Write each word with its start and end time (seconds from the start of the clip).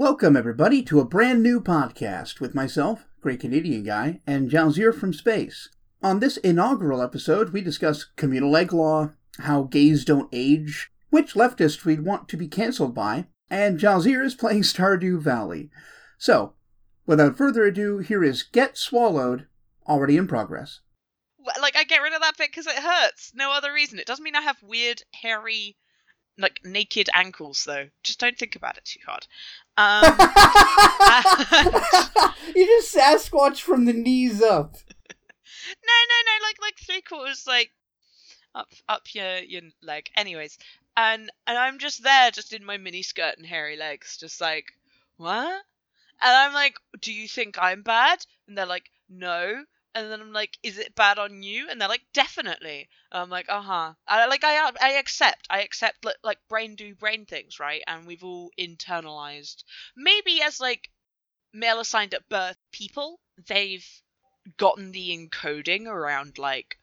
Welcome, 0.00 0.34
everybody, 0.34 0.82
to 0.84 0.98
a 0.98 1.04
brand 1.04 1.42
new 1.42 1.60
podcast 1.60 2.40
with 2.40 2.54
myself, 2.54 3.06
Great 3.20 3.40
Canadian 3.40 3.82
Guy, 3.82 4.22
and 4.26 4.50
Jalzir 4.50 4.94
from 4.94 5.12
Space. 5.12 5.68
On 6.02 6.20
this 6.20 6.38
inaugural 6.38 7.02
episode, 7.02 7.50
we 7.50 7.60
discuss 7.60 8.04
communal 8.16 8.56
egg 8.56 8.72
law, 8.72 9.10
how 9.40 9.64
gays 9.64 10.06
don't 10.06 10.30
age, 10.32 10.90
which 11.10 11.34
leftist 11.34 11.84
we'd 11.84 12.06
want 12.06 12.30
to 12.30 12.38
be 12.38 12.48
cancelled 12.48 12.94
by, 12.94 13.26
and 13.50 13.78
Jalzir 13.78 14.24
is 14.24 14.34
playing 14.34 14.62
Stardew 14.62 15.20
Valley. 15.20 15.68
So, 16.16 16.54
without 17.04 17.36
further 17.36 17.66
ado, 17.66 17.98
here 17.98 18.24
is 18.24 18.42
Get 18.42 18.78
Swallowed, 18.78 19.48
already 19.86 20.16
in 20.16 20.26
progress. 20.26 20.80
Like 21.60 21.76
I 21.76 21.84
get 21.84 22.00
rid 22.00 22.14
of 22.14 22.22
that 22.22 22.38
bit 22.38 22.48
because 22.48 22.66
it 22.66 22.76
hurts. 22.76 23.32
No 23.34 23.52
other 23.52 23.70
reason. 23.70 23.98
It 23.98 24.06
doesn't 24.06 24.24
mean 24.24 24.34
I 24.34 24.40
have 24.40 24.62
weird, 24.62 25.02
hairy, 25.20 25.76
like 26.40 26.60
naked 26.64 27.10
ankles 27.14 27.64
though. 27.64 27.88
Just 28.02 28.18
don't 28.18 28.38
think 28.38 28.56
about 28.56 28.78
it 28.78 28.84
too 28.84 29.00
hard. 29.06 29.26
Um, 29.76 30.02
you 32.54 32.66
just 32.66 32.94
Sasquatch 32.94 33.62
from 33.62 33.86
the 33.86 33.94
knees 33.94 34.42
up. 34.42 34.74
no, 34.74 35.96
no, 36.10 36.18
no. 36.26 36.32
Like 36.42 36.56
like 36.60 36.78
three 36.78 37.00
quarters, 37.00 37.46
like 37.46 37.70
up 38.54 38.68
up 38.88 39.14
your 39.14 39.38
your 39.38 39.62
leg. 39.82 40.10
Anyways, 40.16 40.58
and 40.98 41.32
and 41.46 41.56
I'm 41.56 41.78
just 41.78 42.02
there, 42.02 42.30
just 42.30 42.52
in 42.52 42.62
my 42.62 42.76
mini 42.76 43.02
skirt 43.02 43.38
and 43.38 43.46
hairy 43.46 43.78
legs, 43.78 44.18
just 44.18 44.38
like 44.40 44.66
what? 45.16 45.62
And 46.22 46.36
I'm 46.36 46.52
like, 46.52 46.74
do 47.00 47.12
you 47.12 47.26
think 47.26 47.56
I'm 47.58 47.82
bad? 47.82 48.26
And 48.46 48.58
they're 48.58 48.66
like, 48.66 48.90
no. 49.08 49.64
And 49.94 50.10
then 50.10 50.20
I'm 50.20 50.32
like, 50.32 50.58
is 50.62 50.78
it 50.78 50.94
bad 50.96 51.18
on 51.18 51.42
you? 51.42 51.68
And 51.68 51.80
they're 51.80 51.88
like, 51.88 52.06
definitely. 52.12 52.88
And 53.12 53.22
I'm 53.22 53.30
like, 53.30 53.48
uh 53.48 53.62
huh. 53.62 53.94
I 54.06 54.26
like 54.26 54.42
I 54.44 54.70
I 54.80 54.92
accept. 54.94 55.46
I 55.50 55.62
accept 55.62 56.04
like, 56.04 56.16
like 56.24 56.38
brain 56.48 56.74
do 56.76 56.94
brain 56.94 57.24
things, 57.26 57.60
right? 57.60 57.82
And 57.86 58.06
we've 58.06 58.24
all 58.24 58.50
internalized. 58.58 59.62
Maybe 59.96 60.42
as 60.42 60.60
like 60.60 60.90
male 61.52 61.80
assigned 61.80 62.14
at 62.14 62.28
birth 62.28 62.58
people, 62.72 63.20
they've 63.48 63.86
gotten 64.56 64.92
the 64.92 65.10
encoding 65.16 65.86
around 65.86 66.38
like 66.38 66.78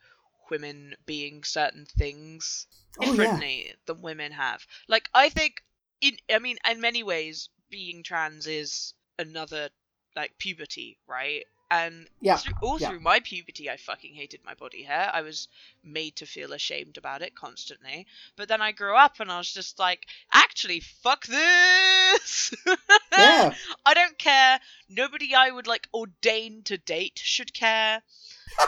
women 0.50 0.94
being 1.06 1.44
certain 1.44 1.86
things 1.86 2.66
Oh, 2.98 3.12
yeah. 3.12 3.42
differently 3.42 3.74
than 3.86 4.02
women 4.02 4.32
have. 4.32 4.66
Like 4.88 5.08
I 5.14 5.30
think 5.30 5.62
in 6.00 6.16
I 6.30 6.38
mean 6.40 6.58
in 6.68 6.80
many 6.80 7.02
ways 7.02 7.48
being 7.70 8.02
trans 8.02 8.46
is 8.46 8.94
another 9.18 9.70
like 10.16 10.36
puberty, 10.38 10.98
right? 11.06 11.44
And 11.70 12.06
Yeah, 12.20 12.36
through, 12.38 12.54
all 12.62 12.80
yeah. 12.80 12.88
through 12.88 13.00
my 13.00 13.20
puberty, 13.20 13.68
I 13.68 13.76
fucking 13.76 14.14
hated 14.14 14.40
my 14.44 14.54
body 14.54 14.82
hair. 14.84 15.10
I 15.12 15.20
was 15.20 15.48
made 15.84 16.16
to 16.16 16.26
feel 16.26 16.52
ashamed 16.54 16.96
about 16.96 17.20
it 17.20 17.34
constantly. 17.34 18.06
But 18.36 18.48
then 18.48 18.62
I 18.62 18.72
grew 18.72 18.96
up 18.96 19.20
and 19.20 19.30
I 19.30 19.36
was 19.36 19.52
just 19.52 19.78
like, 19.78 20.06
actually, 20.32 20.80
fuck 20.80 21.26
this. 21.26 22.54
Yeah. 23.12 23.52
I 23.84 23.94
don't 23.94 24.16
care. 24.18 24.60
Nobody 24.88 25.34
I 25.34 25.50
would 25.50 25.66
like 25.66 25.88
ordain 25.92 26.62
to 26.64 26.78
date 26.78 27.18
should 27.22 27.52
care. 27.52 28.00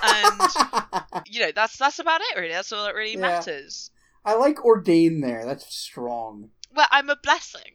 And 0.02 0.40
you 1.26 1.40
know, 1.40 1.52
that's 1.54 1.76
that's 1.78 2.00
about 2.00 2.20
it. 2.20 2.36
Really, 2.38 2.52
that's 2.52 2.72
all 2.72 2.84
that 2.84 2.94
really 2.96 3.12
Yeah. 3.12 3.20
matters. 3.20 3.90
I 4.24 4.34
like 4.34 4.64
ordain 4.64 5.20
there. 5.20 5.44
That's 5.46 5.72
strong. 5.74 6.50
Well, 6.74 6.88
I'm 6.90 7.08
a 7.10 7.16
blessing. 7.16 7.72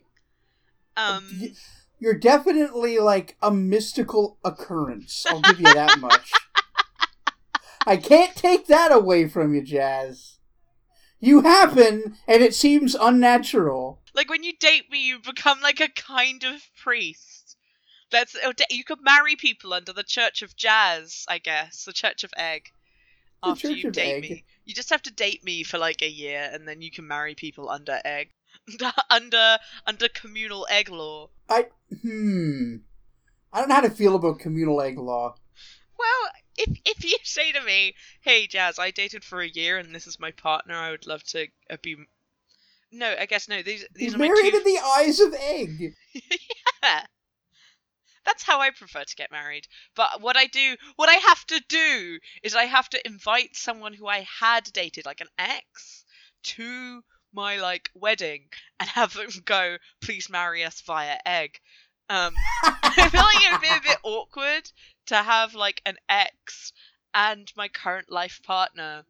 Um, 0.98 1.24
Y- 1.42 1.54
You're 2.00 2.18
definitely 2.18 3.00
like 3.00 3.38
a 3.42 3.52
mystical 3.52 4.38
occurrence. 4.44 5.26
I'll 5.28 5.42
give 5.42 5.60
you 5.60 5.74
that 5.74 6.00
much. 6.00 6.32
I 7.88 7.98
can't 7.98 8.36
take 8.36 8.68
that 8.68 8.92
away 8.92 9.28
from 9.28 9.54
you, 9.54 9.62
Jazz. 9.62 10.40
You 11.20 11.42
happen, 11.42 12.18
and 12.28 12.44
it 12.44 12.54
seems 12.54 12.96
unnatural. 12.96 14.02
like 14.14 14.30
when 14.30 14.44
you 14.44 14.54
date 14.60 14.92
me, 14.92 15.08
you 15.08 15.20
become 15.20 15.62
like 15.62 15.80
a 15.80 15.90
kind 15.90 16.44
of 16.44 16.62
priest. 16.82 17.58
That's 18.12 18.36
oh, 18.44 18.54
you 18.70 18.84
could 18.84 19.00
marry 19.02 19.36
people 19.36 19.74
under 19.74 19.94
the 19.94 20.04
Church 20.04 20.42
of 20.42 20.56
Jazz, 20.56 21.26
I 21.28 21.38
guess, 21.38 21.86
the 21.86 21.94
Church 21.94 22.24
of 22.24 22.34
Egg. 22.38 22.70
After 23.42 23.70
you 23.70 23.92
date 23.92 24.16
Egg. 24.16 24.30
me, 24.30 24.44
you 24.66 24.74
just 24.74 24.90
have 24.90 25.02
to 25.04 25.14
date 25.14 25.44
me 25.44 25.64
for 25.64 25.78
like 25.78 26.02
a 26.02 26.10
year, 26.10 26.50
and 26.52 26.68
then 26.68 26.82
you 26.82 26.92
can 26.92 27.08
marry 27.08 27.36
people 27.36 27.70
under 27.70 28.00
egg, 28.04 28.30
under 29.10 29.58
under 29.86 30.08
communal 30.10 30.68
egg 30.70 30.90
law. 30.90 31.30
I 31.50 31.68
hmm. 32.02 32.78
I 33.54 33.60
don't 33.60 33.70
know 33.70 33.76
how 33.76 33.82
to 33.82 33.90
feel 33.90 34.16
about 34.16 34.40
communal 34.40 34.82
egg 34.82 34.98
law. 34.98 35.36
Well, 35.98 36.32
if 36.58 36.78
if 36.86 37.04
you 37.04 37.18
say 37.24 37.52
to 37.52 37.62
me, 37.62 37.96
"Hey, 38.22 38.48
Jazz, 38.48 38.80
I 38.80 38.92
dated 38.92 39.24
for 39.24 39.42
a 39.42 39.48
year 39.48 39.78
and 39.78 39.94
this 39.94 40.08
is 40.08 40.20
my 40.20 40.32
partner. 40.32 40.76
I 40.76 40.92
would 40.92 41.08
love 41.08 41.24
to 41.26 41.48
uh, 41.70 41.78
be." 41.82 41.96
No, 42.92 43.16
I 43.20 43.26
guess 43.26 43.48
no. 43.48 43.62
These 43.62 43.86
these 43.94 44.16
are 44.16 44.18
my 44.18 44.28
Married 44.28 44.52
two. 44.52 44.58
in 44.58 44.64
the 44.64 44.80
eyes 44.80 45.20
of 45.20 45.34
egg. 45.34 45.96
yeah. 46.84 47.06
That's 48.26 48.44
how 48.44 48.60
I 48.60 48.72
prefer 48.72 49.04
to 49.04 49.16
get 49.16 49.32
married. 49.32 49.68
But 49.96 50.20
what 50.20 50.36
I 50.36 50.48
do, 50.48 50.76
what 50.96 51.10
I 51.10 51.14
have 51.14 51.46
to 51.46 51.62
do, 51.70 52.20
is 52.42 52.56
I 52.56 52.66
have 52.66 52.90
to 52.90 53.08
invite 53.08 53.56
someone 53.56 53.94
who 53.94 54.08
I 54.08 54.26
had 54.40 54.64
dated, 54.74 55.06
like 55.06 55.22
an 55.22 55.28
ex, 55.38 56.06
to 56.44 57.04
my 57.36 57.58
like 57.58 57.92
wedding 57.94 58.46
and 58.80 58.90
have 58.90 59.14
them 59.14 59.30
go, 59.46 59.78
"Please 60.02 60.30
marry 60.30 60.64
us 60.64 60.82
via 60.82 61.20
egg." 61.26 61.60
Um, 62.10 62.34
I 62.64 63.10
feel 63.10 63.22
like 63.22 63.44
it 63.44 63.52
would 63.52 63.62
be 63.62 63.68
a 63.68 63.92
bit 63.92 64.00
awkward 64.04 64.72
to 65.08 65.16
have 65.16 65.54
like 65.54 65.82
an 65.86 65.98
ex 66.10 66.74
and 67.14 67.52
my 67.56 67.68
current 67.68 68.12
life 68.12 68.42
partner. 68.44 69.06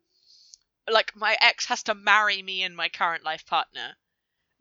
Like 0.90 1.16
my 1.16 1.38
ex 1.41 1.66
has 1.68 1.84
to 1.84 1.96
marry 1.96 2.41
me 2.41 2.63
and 2.63 2.75
my 2.75 2.90
current 2.90 3.24
life 3.24 3.46
partner 3.46 3.96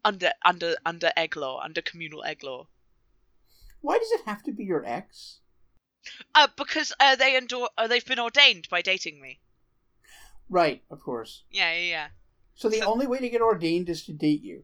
under 0.04 0.30
under 0.44 0.76
under 0.84 1.10
egg 1.16 1.36
law, 1.36 1.60
under 1.60 1.82
communal 1.82 2.24
egg 2.24 2.42
law. 2.42 2.68
Why 3.80 3.98
does 3.98 4.10
it 4.12 4.22
have 4.24 4.42
to 4.44 4.52
be 4.52 4.64
your 4.64 4.84
ex? 4.84 5.40
Uh, 6.34 6.48
because 6.56 6.92
uh, 7.00 7.16
they 7.16 7.36
endor- 7.36 7.70
uh, 7.78 7.86
they've 7.86 8.04
been 8.04 8.18
ordained 8.18 8.68
by 8.68 8.82
dating 8.82 9.20
me. 9.20 9.40
Right, 10.48 10.82
of 10.90 11.00
course. 11.00 11.42
Yeah, 11.50 11.72
yeah, 11.72 11.88
yeah. 11.88 12.08
So 12.54 12.68
the 12.68 12.78
So- 12.80 12.86
only 12.86 13.06
way 13.06 13.18
to 13.18 13.28
get 13.28 13.40
ordained 13.40 13.88
is 13.88 14.04
to 14.06 14.12
date 14.12 14.42
you. 14.42 14.62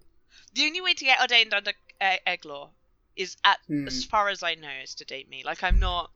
The 0.54 0.66
only 0.66 0.80
way 0.80 0.94
to 0.94 1.04
get 1.04 1.20
ordained 1.20 1.52
under 1.54 1.72
uh, 2.00 2.16
egg 2.26 2.44
law 2.44 2.70
is, 3.16 3.36
at 3.44 3.58
Hmm. 3.66 3.86
as 3.88 4.04
far 4.04 4.28
as 4.28 4.42
I 4.42 4.54
know, 4.54 4.70
is 4.82 4.94
to 4.96 5.04
date 5.04 5.28
me. 5.28 5.42
Like 5.44 5.62
I'm 5.62 5.78
not. 5.78 6.10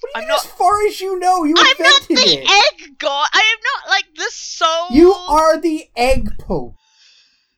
What 0.00 0.12
do 0.12 0.18
you 0.20 0.22
I'm 0.22 0.28
not- 0.28 0.44
as 0.44 0.50
far 0.52 0.86
as 0.86 1.00
you 1.00 1.18
know, 1.18 1.44
you 1.44 1.54
I'm 1.56 1.76
not 1.78 2.08
the 2.08 2.14
it. 2.14 2.50
egg 2.82 2.98
god. 2.98 3.28
I 3.32 3.40
am 3.40 3.60
not 3.72 3.90
like 3.90 4.14
the 4.14 4.30
soul. 4.30 4.88
You 4.90 5.12
are 5.14 5.58
the 5.58 5.88
egg 5.96 6.28
pope. 6.38 6.74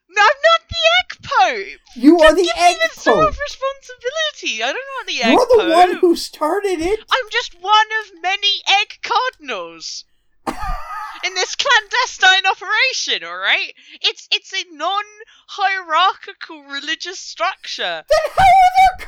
No, 0.08 0.22
I'm 0.22 0.28
not 0.50 0.68
the 0.68 0.84
egg 1.00 1.18
pope. 1.22 1.80
You 1.96 2.18
are 2.20 2.34
the 2.34 2.42
Give 2.44 2.56
egg 2.56 2.76
me 2.76 2.88
the 2.94 3.00
pope. 3.10 3.28
of 3.28 3.38
responsibility. 3.38 4.62
I 4.62 4.72
don't 4.72 4.90
want 4.96 5.08
the 5.08 5.22
egg 5.22 5.32
You're 5.32 5.46
the 5.46 5.64
pope. 5.74 5.76
one 5.76 5.96
who 5.96 6.16
started 6.16 6.80
it. 6.80 7.00
I'm 7.10 7.30
just 7.30 7.54
one 7.60 7.86
of 8.00 8.22
many 8.22 8.62
egg 8.68 8.98
cardinals 9.02 10.04
in 10.46 11.34
this 11.34 11.56
clandestine 11.56 12.46
operation. 12.46 13.24
All 13.24 13.36
right, 13.36 13.74
it's 14.00 14.28
it's 14.30 14.52
a 14.52 14.64
non-hierarchical 14.72 16.62
religious 16.64 17.18
structure. 17.18 18.04
Then 18.08 18.30
how 18.36 18.44
are 18.44 18.96
there 18.98 19.06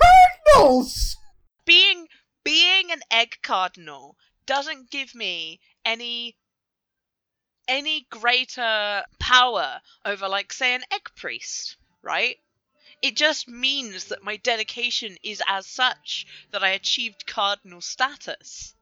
cardinals? 0.54 1.16
Being 1.65 2.09
being 2.44 2.91
an 2.91 3.03
egg 3.10 3.38
cardinal 3.43 4.16
doesn't 4.47 4.91
give 4.91 5.15
me 5.15 5.60
any 5.84 6.37
any 7.69 8.06
greater 8.09 9.05
power 9.20 9.81
over, 10.05 10.26
like, 10.26 10.53
say, 10.53 10.75
an 10.75 10.82
egg 10.91 11.10
priest, 11.15 11.76
right? 12.03 12.38
It 13.03 13.15
just 13.15 13.47
means 13.47 14.06
that 14.06 14.25
my 14.25 14.38
dedication 14.38 15.19
is 15.22 15.43
as 15.47 15.66
such 15.66 16.26
that 16.50 16.65
I 16.65 16.70
achieved 16.70 17.26
cardinal 17.26 17.82
status. 17.82 18.75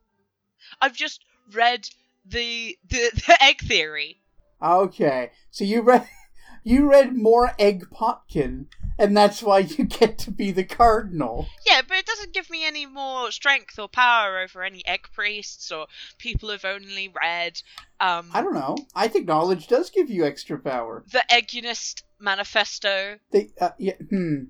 I've 0.81 0.95
just 0.95 1.23
read 1.51 1.89
the 2.27 2.77
the, 2.87 3.11
the 3.27 3.37
egg 3.41 3.59
theory. 3.61 4.21
Okay, 4.61 5.31
so 5.51 5.63
you 5.63 5.81
read 5.81 6.07
you 6.63 6.89
read 6.89 7.15
more 7.15 7.53
Egg 7.59 7.85
Potkin, 7.91 8.67
and 8.97 9.15
that's 9.15 9.41
why 9.41 9.59
you 9.59 9.85
get 9.85 10.17
to 10.19 10.31
be 10.31 10.51
the 10.51 10.63
cardinal. 10.63 11.47
Yeah, 11.65 11.81
but 11.87 11.97
it 11.97 12.05
doesn't 12.05 12.33
give 12.33 12.49
me 12.49 12.65
any 12.65 12.85
more 12.85 13.31
strength 13.31 13.77
or 13.79 13.87
power 13.87 14.39
over 14.39 14.63
any 14.63 14.85
egg 14.85 15.07
priests 15.13 15.71
or 15.71 15.87
people 16.17 16.49
who've 16.49 16.65
only 16.65 17.07
read 17.09 17.61
um 17.99 18.29
I 18.33 18.41
don't 18.41 18.53
know. 18.55 18.77
I 18.95 19.07
think 19.07 19.27
knowledge 19.27 19.67
does 19.67 19.89
give 19.89 20.09
you 20.09 20.25
extra 20.25 20.57
power. 20.57 21.03
the 21.11 21.23
Eggunist 21.31 22.03
manifesto. 22.19 23.17
They, 23.31 23.51
uh, 23.61 23.71
yeah, 23.77 23.95
hmm. 24.09 24.45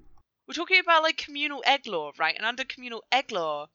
We're 0.47 0.53
talking 0.53 0.79
about 0.79 1.03
like 1.03 1.17
communal 1.17 1.61
egg 1.65 1.87
law, 1.87 2.11
right? 2.17 2.35
And 2.35 2.45
under 2.45 2.63
communal 2.63 3.03
egg 3.11 3.33
law, 3.33 3.67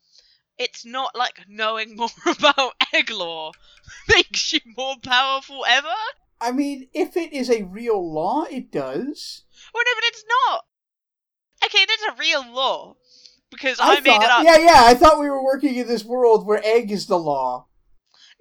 it's 0.63 0.85
not 0.85 1.17
like 1.17 1.45
knowing 1.49 1.97
more 1.97 2.09
about 2.27 2.75
egg 2.95 3.11
law 3.11 3.53
makes 4.09 4.53
you 4.53 4.61
more 4.77 4.97
powerful 5.03 5.65
ever. 5.69 5.95
I 6.41 6.53
mean, 6.53 6.89
if 6.93 7.17
it 7.17 7.33
is 7.33 7.51
a 7.51 7.63
real 7.63 8.13
law, 8.13 8.45
it 8.45 8.73
does. 8.73 9.43
Well, 9.73 9.85
no, 9.85 9.93
but 9.95 10.05
it's 10.05 10.25
not. 10.29 10.65
Okay, 11.65 11.79
it 11.79 11.91
is 11.91 12.03
a 12.03 12.19
real 12.19 12.53
law 12.53 12.97
because 13.51 13.79
I, 13.79 13.97
I, 13.97 14.01
made 14.01 14.11
thought, 14.11 14.23
it 14.23 14.31
up. 14.31 14.45
Yeah, 14.45 14.59
yeah. 14.59 14.83
I 14.85 14.95
thought 14.95 15.21
we 15.21 15.31
were 15.31 15.45
working 15.45 15.77
in 15.77 15.87
this 15.87 16.05
world 16.05 16.47
where 16.47 16.61
egg 16.65 16.91
is 16.91 17.07
the 17.07 17.19
law. 17.19 17.67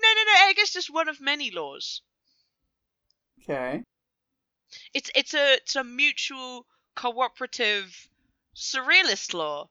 No, 0.01 0.07
no, 0.15 0.23
no. 0.23 0.49
Egg 0.49 0.57
is 0.59 0.71
just 0.71 0.91
one 0.91 1.07
of 1.07 1.21
many 1.21 1.51
laws. 1.51 2.01
Okay. 3.43 3.83
It's 4.93 5.11
it's 5.13 5.33
a 5.33 5.55
it's 5.55 5.75
a 5.75 5.83
mutual 5.83 6.65
cooperative 6.95 8.07
Surrealist 8.55 9.33
law. 9.33 9.69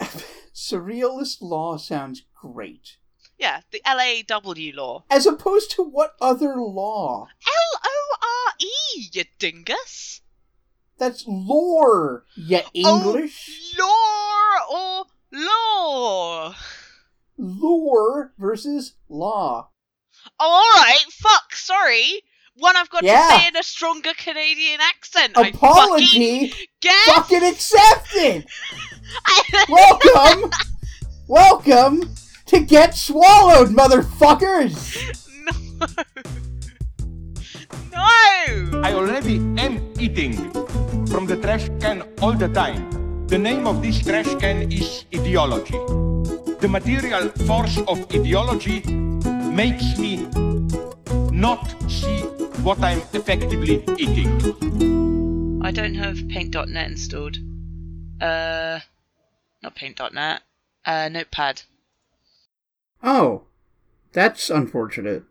Surrealist 0.54 1.38
law 1.40 1.76
sounds 1.76 2.22
great. 2.34 2.96
Yeah, 3.38 3.60
the 3.70 3.82
LAW 3.86 4.72
law. 4.74 5.04
As 5.10 5.26
opposed 5.26 5.70
to 5.72 5.82
what 5.82 6.16
other 6.20 6.56
law? 6.56 7.28
L 7.46 7.80
O 7.84 8.16
R 8.22 8.54
E, 8.60 9.08
you 9.12 9.24
dingus. 9.38 10.22
That's 10.98 11.24
lore, 11.26 12.24
ya 12.34 12.60
oh, 12.64 12.70
English. 12.72 13.74
Oh, 13.78 14.56
lore 14.72 14.80
or 14.80 15.04
law? 15.32 16.54
Lore 17.36 18.32
versus 18.38 18.94
law. 19.08 19.70
Oh, 20.40 20.74
alright, 20.74 21.12
fuck, 21.12 21.54
sorry. 21.54 22.22
One 22.58 22.74
I've 22.76 22.88
got 22.88 23.02
Yeah. 23.04 23.20
to 23.20 23.38
say 23.38 23.48
in 23.48 23.56
a 23.56 23.62
stronger 23.62 24.12
Canadian 24.16 24.80
accent. 24.80 25.32
I 25.36 25.48
Apology 25.48 26.48
fucking 26.48 26.66
guess. 26.80 27.04
fucking 27.14 27.44
accepted! 27.44 28.46
Welcome! 29.68 30.50
Welcome 31.28 32.14
to 32.46 32.60
Get 32.60 32.94
Swallowed, 32.94 33.68
motherfuckers! 33.68 34.74
no. 35.44 35.86
No. 37.92 38.80
I 38.82 38.92
already 38.94 39.36
am 39.58 39.92
eating 39.98 40.32
from 41.06 41.26
the 41.26 41.36
trash 41.36 41.68
can 41.80 42.02
all 42.22 42.32
the 42.32 42.48
time. 42.48 43.26
The 43.26 43.38
name 43.38 43.66
of 43.66 43.82
this 43.82 44.00
trash 44.02 44.32
can 44.36 44.70
is 44.72 45.04
ideology. 45.14 45.76
The 46.62 46.68
material 46.70 47.28
force 47.46 47.76
of 47.86 47.98
ideology 48.14 48.80
makes 49.60 49.98
me 49.98 50.26
not 51.32 51.74
see 51.90 52.05
what 52.66 52.80
I'm 52.80 52.98
effectively 53.12 53.84
eating. 53.96 55.62
I 55.62 55.70
don't 55.70 55.94
have 55.94 56.28
paint.net 56.28 56.90
installed. 56.90 57.36
Uh, 58.20 58.80
not 59.62 59.76
paint.net. 59.76 60.42
Uh, 60.84 61.08
notepad. 61.08 61.62
Oh, 63.04 63.42
that's 64.12 64.50
unfortunate. 64.50 65.22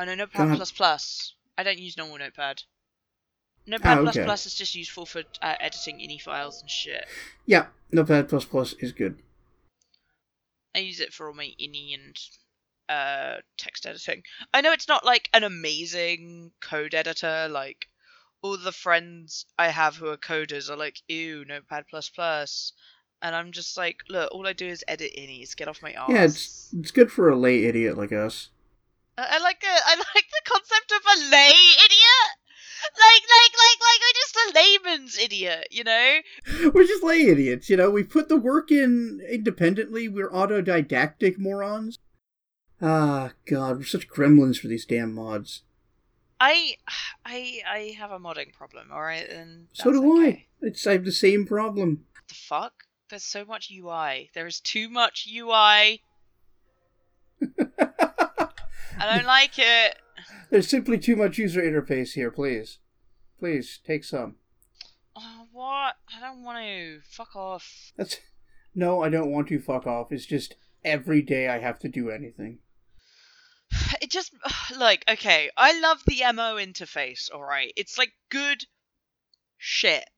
Oh 0.00 0.04
no, 0.04 0.16
Notepad 0.16 0.48
God. 0.48 0.56
plus 0.56 0.72
plus. 0.72 1.34
I 1.56 1.62
don't 1.62 1.78
use 1.78 1.96
normal 1.96 2.18
Notepad. 2.18 2.64
Notepad 3.68 3.98
Oh, 3.98 4.02
plus 4.02 4.16
okay. 4.16 4.24
plus 4.24 4.46
is 4.46 4.54
just 4.56 4.74
useful 4.74 5.06
for 5.06 5.22
uh, 5.40 5.54
editing 5.60 5.98
ini 6.00 6.20
files 6.20 6.60
and 6.60 6.68
shit. 6.68 7.04
Yeah, 7.46 7.66
Notepad 7.92 8.28
plus 8.28 8.44
plus 8.44 8.72
is 8.80 8.90
good. 8.90 9.22
I 10.74 10.80
use 10.80 10.98
it 10.98 11.14
for 11.14 11.28
all 11.28 11.34
my 11.34 11.52
ini 11.60 11.94
and 11.94 12.18
uh, 12.90 13.36
text 13.56 13.86
editing. 13.86 14.24
I 14.52 14.60
know 14.60 14.72
it's 14.72 14.88
not 14.88 15.06
like 15.06 15.30
an 15.32 15.44
amazing 15.44 16.50
code 16.60 16.92
editor. 16.92 17.48
Like 17.48 17.86
all 18.42 18.58
the 18.58 18.72
friends 18.72 19.46
I 19.56 19.68
have 19.68 19.96
who 19.96 20.08
are 20.08 20.16
coders 20.16 20.68
are 20.68 20.76
like, 20.76 21.00
"Ew, 21.08 21.44
Notepad 21.44 21.84
plus 21.88 22.08
plus," 22.10 22.72
and 23.22 23.34
I'm 23.34 23.52
just 23.52 23.76
like, 23.76 24.00
"Look, 24.08 24.32
all 24.32 24.46
I 24.46 24.52
do 24.52 24.66
is 24.66 24.84
edit 24.88 25.12
inis. 25.14 25.54
Get 25.54 25.68
off 25.68 25.82
my 25.82 25.92
ass." 25.92 26.10
Yeah, 26.10 26.24
it's 26.24 26.74
it's 26.76 26.90
good 26.90 27.12
for 27.12 27.30
a 27.30 27.36
lay 27.36 27.64
idiot 27.64 27.96
like 27.96 28.12
us. 28.12 28.50
I, 29.16 29.36
I 29.36 29.38
like 29.38 29.62
a, 29.62 29.72
I 29.72 29.94
like 30.14 30.26
the 30.28 30.50
concept 30.50 30.92
of 30.92 31.02
a 31.06 31.30
lay 31.30 31.48
idiot. 31.48 32.30
Like, 32.82 33.22
like, 33.28 33.52
like, 33.58 33.78
like, 33.88 34.00
I'm 34.06 34.14
just 34.14 34.36
a 34.36 34.52
layman's 34.54 35.18
idiot, 35.18 35.68
you 35.70 35.84
know? 35.84 36.18
We're 36.72 36.86
just 36.86 37.04
lay 37.04 37.20
idiots, 37.28 37.68
you 37.68 37.76
know. 37.76 37.90
We 37.90 38.04
put 38.04 38.30
the 38.30 38.38
work 38.38 38.72
in 38.72 39.20
independently. 39.28 40.08
We're 40.08 40.30
autodidactic 40.30 41.36
morons. 41.36 41.98
Ah, 42.82 43.32
God, 43.46 43.78
we're 43.78 43.84
such 43.84 44.08
gremlins 44.08 44.58
for 44.58 44.68
these 44.68 44.86
damn 44.86 45.14
mods. 45.14 45.62
I, 46.40 46.76
I, 47.26 47.60
I 47.70 47.94
have 47.98 48.10
a 48.10 48.18
modding 48.18 48.52
problem. 48.52 48.90
All 48.90 49.02
right, 49.02 49.28
and 49.28 49.66
so 49.72 49.92
do 49.92 50.22
I. 50.22 50.46
It's 50.62 50.86
I 50.86 50.92
have 50.92 51.04
the 51.04 51.12
same 51.12 51.46
problem. 51.46 52.04
What 52.14 52.28
the 52.28 52.34
fuck? 52.34 52.72
There's 53.10 53.24
so 53.24 53.44
much 53.44 53.70
UI. 53.70 54.30
There 54.34 54.46
is 54.46 54.60
too 54.60 54.88
much 54.88 55.28
UI. 55.30 56.02
I 57.42 59.14
don't 59.14 59.26
like 59.26 59.58
it. 59.58 59.96
There's 60.50 60.68
simply 60.68 60.98
too 60.98 61.16
much 61.16 61.38
user 61.38 61.60
interface 61.60 62.12
here. 62.12 62.30
Please, 62.30 62.78
please 63.38 63.80
take 63.84 64.04
some. 64.04 64.36
Oh, 65.16 65.46
what? 65.52 65.96
I 66.16 66.20
don't 66.20 66.42
want 66.42 66.58
to. 66.58 67.00
Fuck 67.04 67.36
off. 67.36 67.92
That's 67.96 68.18
no, 68.74 69.02
I 69.02 69.10
don't 69.10 69.30
want 69.30 69.48
to 69.48 69.58
fuck 69.60 69.86
off. 69.86 70.12
It's 70.12 70.26
just 70.26 70.54
every 70.84 71.20
day 71.20 71.48
I 71.48 71.58
have 71.58 71.78
to 71.80 71.88
do 71.88 72.10
anything. 72.10 72.58
It 74.02 74.10
just 74.10 74.32
like 74.78 75.04
okay. 75.08 75.50
I 75.56 75.78
love 75.80 76.02
the 76.06 76.22
MO 76.32 76.56
interface. 76.56 77.30
All 77.32 77.42
right, 77.42 77.72
it's 77.76 77.98
like 77.98 78.12
good 78.28 78.64
shit, 79.58 80.08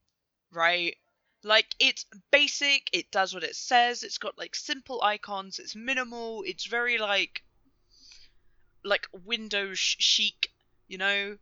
right? 0.53 0.97
Like 1.45 1.75
it's 1.81 2.07
basic. 2.31 2.89
It 2.93 3.11
does 3.11 3.35
what 3.35 3.43
it 3.45 3.57
says. 3.57 4.03
It's 4.03 4.19
got 4.19 4.39
like 4.39 4.55
simple 4.55 5.03
icons. 5.03 5.59
It's 5.59 5.75
minimal. 5.75 6.45
It's 6.47 6.67
very 6.67 6.99
like 6.99 7.43
like 8.85 9.07
Windows 9.25 9.79
chic. 9.79 10.51
You 10.89 10.99
know, 10.99 11.39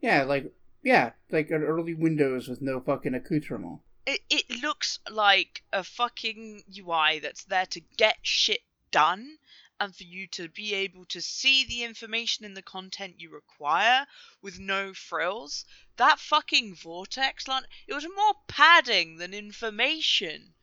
Yeah, 0.00 0.24
like 0.24 0.52
yeah, 0.82 1.12
like 1.30 1.50
an 1.50 1.62
early 1.62 1.94
Windows 1.94 2.48
with 2.48 2.60
no 2.60 2.80
fucking 2.80 3.14
accoutrement. 3.14 3.80
it 4.04 4.20
it 4.28 4.50
looks 4.62 4.98
like 5.10 5.62
a 5.72 5.84
fucking 5.84 6.64
UI 6.76 7.20
that's 7.20 7.44
there 7.44 7.66
to 7.66 7.80
get 7.96 8.16
shit 8.22 8.60
done 8.90 9.38
and 9.82 9.96
for 9.96 10.04
you 10.04 10.28
to 10.28 10.48
be 10.48 10.74
able 10.74 11.04
to 11.04 11.20
see 11.20 11.64
the 11.64 11.82
information 11.82 12.44
in 12.44 12.54
the 12.54 12.62
content 12.62 13.14
you 13.18 13.28
require 13.28 14.06
with 14.40 14.60
no 14.60 14.94
frills. 14.94 15.64
That 15.96 16.20
fucking 16.20 16.76
vortex 16.76 17.48
line, 17.48 17.64
it 17.88 17.94
was 17.94 18.04
more 18.04 18.34
padding 18.46 19.16
than 19.16 19.34
information. 19.34 20.54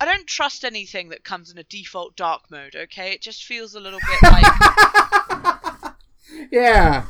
I 0.00 0.04
don't 0.04 0.28
trust 0.28 0.64
anything 0.64 1.08
that 1.08 1.24
comes 1.24 1.50
in 1.50 1.58
a 1.58 1.64
default 1.64 2.14
dark 2.14 2.48
mode, 2.52 2.76
okay? 2.76 3.10
It 3.10 3.20
just 3.20 3.42
feels 3.42 3.74
a 3.74 3.80
little 3.80 3.98
bit 3.98 4.30
like 4.30 5.94
yeah, 6.52 7.04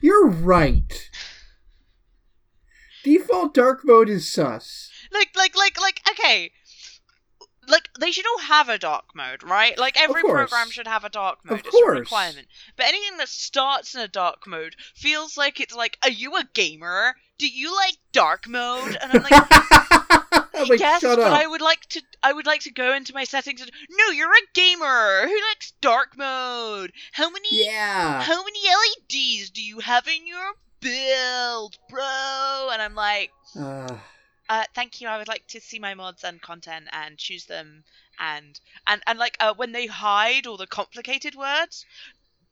you're 0.00 0.26
right. 0.26 1.10
Default 3.04 3.54
dark 3.54 3.82
mode 3.84 4.08
is 4.08 4.32
sus. 4.32 4.90
like 5.12 5.30
like 5.36 5.56
like 5.56 5.80
like 5.80 6.00
okay 6.10 6.50
like 7.68 7.88
they 8.00 8.10
should 8.10 8.26
all 8.26 8.40
have 8.40 8.68
a 8.68 8.78
dark 8.78 9.04
mode 9.14 9.42
right? 9.42 9.78
Like 9.78 10.00
every 10.00 10.22
program 10.22 10.70
should 10.70 10.86
have 10.88 11.04
a 11.04 11.08
dark 11.10 11.38
mode. 11.44 11.60
Of 11.60 11.66
it's 11.66 11.68
a 11.68 11.70
course. 11.82 11.98
requirement. 12.00 12.46
But 12.76 12.86
anything 12.86 13.16
that 13.18 13.28
starts 13.28 13.94
in 13.94 14.00
a 14.00 14.08
dark 14.08 14.46
mode 14.46 14.74
feels 14.94 15.36
like 15.36 15.60
it's 15.60 15.74
like 15.74 15.98
are 16.02 16.10
you 16.10 16.34
a 16.36 16.44
gamer? 16.54 17.14
Do 17.38 17.48
you 17.48 17.74
like 17.74 17.96
dark 18.12 18.48
mode? 18.48 18.96
And 19.00 19.12
i'm 19.12 19.22
like 19.22 19.50
like, 20.68 20.78
yes 20.80 21.00
shut 21.00 21.18
but 21.18 21.32
up. 21.32 21.38
i 21.40 21.46
would 21.46 21.60
like 21.60 21.80
to 21.88 22.00
i 22.22 22.32
would 22.32 22.46
like 22.46 22.60
to 22.60 22.70
go 22.72 22.94
into 22.94 23.12
my 23.14 23.24
settings 23.24 23.60
and 23.60 23.70
no 23.90 24.10
you're 24.10 24.30
a 24.32 24.46
gamer. 24.54 25.22
Who 25.26 25.40
likes 25.50 25.72
dark 25.80 26.16
mode? 26.16 26.92
How 27.12 27.30
many 27.30 27.48
Yeah. 27.64 28.22
how 28.22 28.44
many 28.44 28.60
leds 28.64 29.50
do 29.50 29.62
you 29.62 29.80
have 29.80 30.06
in 30.08 30.26
your 30.26 30.52
build 30.80 31.78
bro? 31.88 32.68
And 32.72 32.82
i'm 32.82 32.94
like 32.94 33.30
Uh, 33.58 33.96
uh, 34.52 34.64
thank 34.74 35.00
you. 35.00 35.08
I 35.08 35.18
would 35.18 35.28
like 35.34 35.46
to 35.48 35.60
see 35.60 35.78
my 35.78 35.94
mods 35.94 36.22
and 36.24 36.40
content 36.50 36.86
and 36.92 37.16
choose 37.18 37.46
them 37.46 37.84
and 38.18 38.60
and 38.86 39.00
and 39.06 39.18
like 39.18 39.36
uh, 39.40 39.54
when 39.60 39.72
they 39.72 39.86
hide 39.86 40.46
all 40.46 40.58
the 40.58 40.66
complicated 40.66 41.34
words 41.34 41.86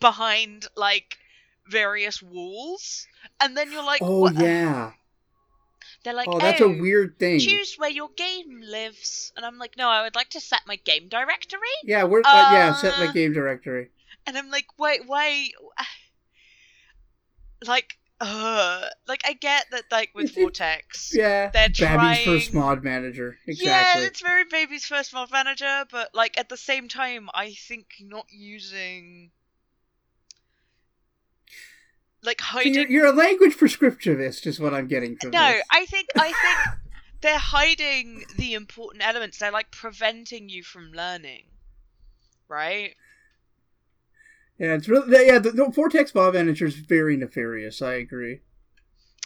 behind 0.01 0.67
like 0.77 1.19
various 1.69 2.23
walls, 2.23 3.07
and 3.41 3.57
then 3.57 3.71
you're 3.73 3.85
like, 3.95 4.03
oh 4.03 4.21
what- 4.23 4.35
yeah. 4.37 4.93
they're 6.05 6.15
like, 6.15 6.29
Oh, 6.29 6.39
that's 6.39 6.61
a 6.61 6.65
"Oh, 6.65 6.81
weird 6.81 7.19
thing. 7.19 7.39
Choose 7.41 7.75
where 7.77 7.91
your 7.91 8.09
game 8.17 8.61
lives, 8.63 9.33
and 9.37 9.45
I'm 9.47 9.59
like, 9.59 9.77
no, 9.77 9.89
I 9.89 10.03
would 10.03 10.15
like 10.15 10.31
to 10.31 10.41
set 10.41 10.63
my 10.67 10.77
game 10.77 11.09
directory, 11.09 11.77
Yeah, 11.85 12.05
we're 12.05 12.23
uh, 12.25 12.51
yeah. 12.53 12.73
Set 12.73 12.99
my 12.99 13.07
Uh, 13.07 13.13
game 13.13 13.33
directory. 13.33 13.89
and 14.27 14.37
I'm 14.39 14.51
like, 14.51 14.67
wait, 14.79 15.03
why? 15.07 15.51
Like, 17.67 17.99
uh, 18.21 18.83
like 19.09 19.23
I 19.25 19.33
get 19.33 19.67
that, 19.71 19.85
like 19.91 20.11
with 20.15 20.35
Vortex, 20.35 21.15
Yeah, 21.15 21.51
they're 21.51 21.71
Babby's 21.71 22.25
first 22.25 22.55
mod 22.55 22.85
manager. 22.85 23.39
Exactly. 23.47 23.67
Yeah, 23.67 24.07
it's 24.07 24.21
very 24.21 24.45
baby's 24.45 24.85
first 24.85 25.15
mod 25.15 25.31
manager, 25.31 25.85
but 25.91 26.15
like 26.15 26.39
at 26.39 26.49
the 26.51 26.57
same 26.57 26.89
time, 26.89 27.31
I 27.33 27.53
think 27.53 27.87
not 28.01 28.27
using 28.31 29.31
like 32.23 32.41
So 32.41 32.47
hiding. 32.47 32.75
you're, 32.75 32.89
you're 32.89 33.07
a 33.07 33.13
language 33.13 33.57
prescriptivist, 33.57 34.47
is 34.47 34.61
what 34.61 34.75
I'm 34.75 34.87
getting 34.87 35.17
from 35.17 35.31
no, 35.31 35.53
this. 35.53 35.63
I 35.71 35.87
think 35.87 36.09
I 36.19 36.33
think 36.33 36.79
they're 37.23 37.39
hiding 37.39 38.25
the 38.37 38.53
important 38.53 39.03
elements. 39.03 39.39
They're 39.39 39.51
like 39.51 39.71
preventing 39.71 40.51
you 40.51 40.63
from 40.63 40.93
learning, 40.93 41.45
right? 42.49 42.95
Yeah, 44.61 44.75
it's 44.75 44.91
really 44.91 45.27
yeah. 45.27 45.39
The, 45.39 45.53
the 45.53 45.71
Vortex 45.71 46.15
mod 46.15 46.35
manager 46.35 46.67
is 46.67 46.75
very 46.75 47.17
nefarious. 47.17 47.81
I 47.81 47.95
agree. 47.95 48.41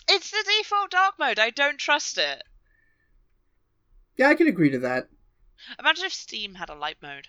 It's 0.09 0.31
the 0.31 0.45
default 0.47 0.93
dark 0.93 1.14
mode. 1.19 1.41
I 1.41 1.50
don't 1.50 1.76
trust 1.76 2.19
it. 2.19 2.45
Yeah, 4.17 4.29
I 4.29 4.37
can 4.37 4.47
agree 4.47 4.71
to 4.71 4.79
that. 4.79 5.09
Imagine 5.81 6.05
if 6.05 6.14
Steam 6.14 6.55
had 6.55 6.71
a 6.71 6.75
light 6.75 6.99
mode. 7.03 7.26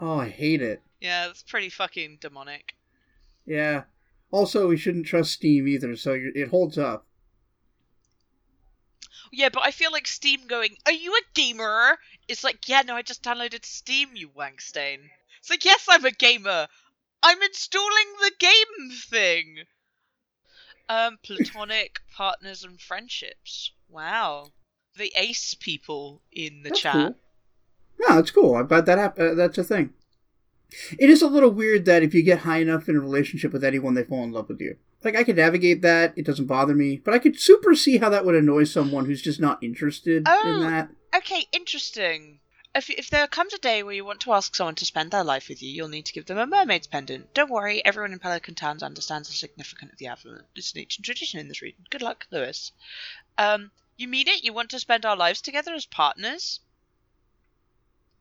Oh, 0.00 0.18
I 0.18 0.28
hate 0.28 0.60
it. 0.60 0.82
Yeah, 1.00 1.28
it's 1.28 1.44
pretty 1.44 1.68
fucking 1.68 2.18
demonic. 2.20 2.74
Yeah. 3.46 3.84
Also, 4.32 4.66
we 4.66 4.76
shouldn't 4.76 5.06
trust 5.06 5.34
Steam 5.34 5.68
either, 5.68 5.94
so 5.94 6.18
it 6.18 6.48
holds 6.48 6.78
up. 6.78 7.06
Yeah, 9.32 9.50
but 9.52 9.62
I 9.62 9.70
feel 9.70 9.92
like 9.92 10.08
Steam 10.08 10.48
going, 10.48 10.76
Are 10.84 10.92
you 10.92 11.12
a 11.12 11.20
gamer? 11.32 11.98
It's 12.26 12.42
like, 12.42 12.68
Yeah, 12.68 12.82
no, 12.84 12.96
I 12.96 13.02
just 13.02 13.22
downloaded 13.22 13.64
Steam, 13.64 14.10
you 14.14 14.28
wankstain. 14.30 15.10
It's 15.46 15.50
like, 15.52 15.64
Yes, 15.64 15.86
I'm 15.88 16.04
a 16.04 16.10
gamer. 16.10 16.66
I'm 17.22 17.40
installing 17.40 18.06
the 18.20 18.32
game 18.40 18.90
thing. 19.08 19.58
Um, 20.88 21.18
platonic 21.22 22.00
partners 22.16 22.64
and 22.64 22.80
friendships. 22.80 23.70
Wow. 23.88 24.48
The 24.96 25.12
ace 25.16 25.54
people 25.54 26.22
in 26.32 26.62
the 26.64 26.70
That's 26.70 26.80
chat. 26.80 26.94
cool. 26.94 27.16
No, 28.00 28.16
that's 28.16 28.30
cool. 28.32 28.56
I'm 28.56 28.66
glad 28.66 28.86
that 28.86 28.98
hap- 28.98 29.18
uh, 29.20 29.34
that's 29.34 29.58
a 29.58 29.62
thing. 29.64 29.90
It 30.98 31.08
is 31.10 31.22
a 31.22 31.28
little 31.28 31.50
weird 31.50 31.84
that 31.84 32.02
if 32.02 32.12
you 32.12 32.24
get 32.24 32.40
high 32.40 32.58
enough 32.58 32.88
in 32.88 32.96
a 32.96 33.00
relationship 33.00 33.52
with 33.52 33.62
anyone, 33.62 33.94
they 33.94 34.02
fall 34.02 34.24
in 34.24 34.32
love 34.32 34.48
with 34.48 34.60
you. 34.60 34.76
Like 35.04 35.14
I 35.14 35.22
could 35.22 35.36
navigate 35.36 35.80
that; 35.82 36.12
it 36.16 36.26
doesn't 36.26 36.46
bother 36.46 36.74
me. 36.74 37.00
But 37.04 37.14
I 37.14 37.20
could 37.20 37.38
super 37.38 37.76
see 37.76 37.98
how 37.98 38.08
that 38.08 38.24
would 38.24 38.34
annoy 38.34 38.64
someone 38.64 39.04
who's 39.06 39.22
just 39.22 39.38
not 39.40 39.62
interested 39.62 40.24
Oh. 40.26 40.42
in 40.48 40.60
that. 40.68 40.90
Okay, 41.14 41.46
interesting. 41.52 42.40
If, 42.76 42.90
if 42.90 43.08
there 43.08 43.26
comes 43.26 43.54
a 43.54 43.58
day 43.58 43.82
where 43.82 43.94
you 43.94 44.04
want 44.04 44.20
to 44.20 44.34
ask 44.34 44.54
someone 44.54 44.74
to 44.74 44.84
spend 44.84 45.10
their 45.10 45.24
life 45.24 45.48
with 45.48 45.62
you, 45.62 45.70
you'll 45.70 45.88
need 45.88 46.04
to 46.04 46.12
give 46.12 46.26
them 46.26 46.36
a 46.36 46.46
mermaid's 46.46 46.86
pendant. 46.86 47.32
Don't 47.32 47.48
worry, 47.50 47.82
everyone 47.82 48.12
in 48.12 48.18
Pelican 48.18 48.54
Towns 48.54 48.82
understands 48.82 49.28
the 49.28 49.34
significance 49.34 49.92
of 49.92 49.98
the 49.98 50.08
amulet. 50.08 50.44
It's 50.54 50.72
an 50.72 50.80
ancient 50.80 51.06
tradition 51.06 51.40
in 51.40 51.48
this 51.48 51.62
region. 51.62 51.86
Good 51.88 52.02
luck, 52.02 52.26
Lewis. 52.30 52.72
Um, 53.38 53.70
you 53.96 54.08
mean 54.08 54.28
it? 54.28 54.44
You 54.44 54.52
want 54.52 54.68
to 54.70 54.78
spend 54.78 55.06
our 55.06 55.16
lives 55.16 55.40
together 55.40 55.72
as 55.72 55.86
partners? 55.86 56.60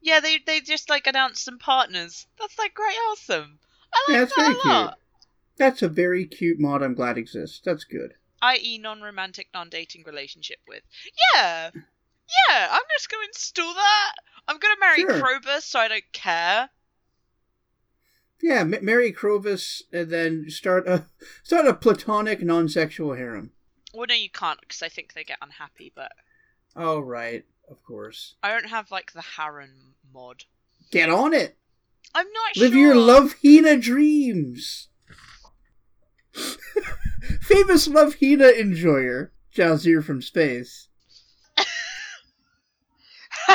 Yeah, 0.01 0.21
they 0.21 0.37
they 0.37 0.61
just 0.61 0.89
like 0.89 1.05
announced 1.05 1.43
some 1.43 1.59
partners. 1.59 2.25
That's 2.39 2.57
like 2.57 2.73
great, 2.73 2.95
awesome. 3.09 3.59
I 3.93 4.05
like 4.07 4.13
Yeah, 4.13 4.19
that's 4.19 4.35
that 4.35 4.41
very 4.41 4.61
cute. 4.61 4.93
That's 5.57 5.81
a 5.81 5.89
very 5.89 6.25
cute 6.25 6.59
mod. 6.61 6.81
I'm 6.81 6.93
glad 6.93 7.17
exists. 7.17 7.59
That's 7.59 7.83
good. 7.83 8.13
i.e., 8.41 8.77
non-romantic, 8.77 9.49
non-dating 9.53 10.03
relationship 10.05 10.59
with. 10.65 10.83
Yeah, 11.33 11.71
yeah. 12.49 12.67
I'm 12.71 12.81
just 12.97 13.09
going 13.09 13.23
to 13.25 13.29
install 13.29 13.73
that. 13.73 14.11
I'm 14.47 14.57
going 14.59 14.75
to 14.75 14.79
marry 14.79 14.99
Sure. 15.01 15.21
Krobus, 15.21 15.61
so 15.63 15.79
I 15.79 15.87
don't 15.87 16.03
care. 16.13 16.69
Yeah, 18.41 18.59
m- 18.61 18.75
marry 18.83 19.11
Krobus 19.11 19.81
and 19.91 20.09
then 20.09 20.45
start 20.49 20.87
a 20.87 21.05
start 21.43 21.65
a 21.67 21.73
platonic, 21.73 22.41
non-sexual 22.41 23.13
harem. 23.15 23.51
Well, 23.93 24.05
no, 24.09 24.13
you 24.15 24.29
can't 24.29 24.59
because 24.59 24.83
I 24.83 24.89
think 24.89 25.13
they 25.13 25.23
get 25.23 25.37
unhappy. 25.41 25.91
But 25.95 26.11
Oh 26.75 26.99
right, 26.99 27.45
of 27.69 27.81
course. 27.83 28.35
I 28.43 28.51
don't 28.51 28.69
have 28.69 28.91
like 28.91 29.13
the 29.13 29.21
harem 29.21 29.95
mod. 30.13 30.43
Get 30.91 31.09
on 31.09 31.33
it. 31.33 31.57
I'm 32.13 32.27
not 32.31 32.57
Live 32.57 32.71
sure. 32.73 32.79
your 32.79 32.95
love 32.95 33.35
Hina 33.43 33.77
dreams. 33.77 34.89
Famous 37.41 37.87
love 37.87 38.17
Hina 38.21 38.49
enjoyer, 38.49 39.31
Jazir 39.55 40.03
from 40.03 40.21
space. 40.21 40.84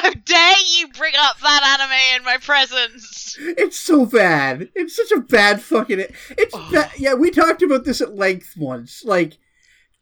How 0.03 0.11
dare 0.13 0.55
you 0.79 0.89
bring 0.89 1.15
up 1.19 1.39
that 1.41 1.79
anime 1.81 2.17
in 2.17 2.25
my 2.25 2.37
presence? 2.39 3.37
It's 3.39 3.79
so 3.79 4.07
bad. 4.07 4.71
It's 4.75 4.97
such 4.97 5.11
a 5.13 5.21
bad 5.21 5.61
fucking. 5.63 6.01
It's 6.01 6.55
Oh. 6.55 6.69
ba- 6.71 6.91
yeah. 6.97 7.15
We 7.15 7.31
talked 7.31 7.63
about 7.63 7.85
this 7.85 8.01
at 8.01 8.15
length 8.17 8.55
once. 8.57 9.05
Like 9.05 9.39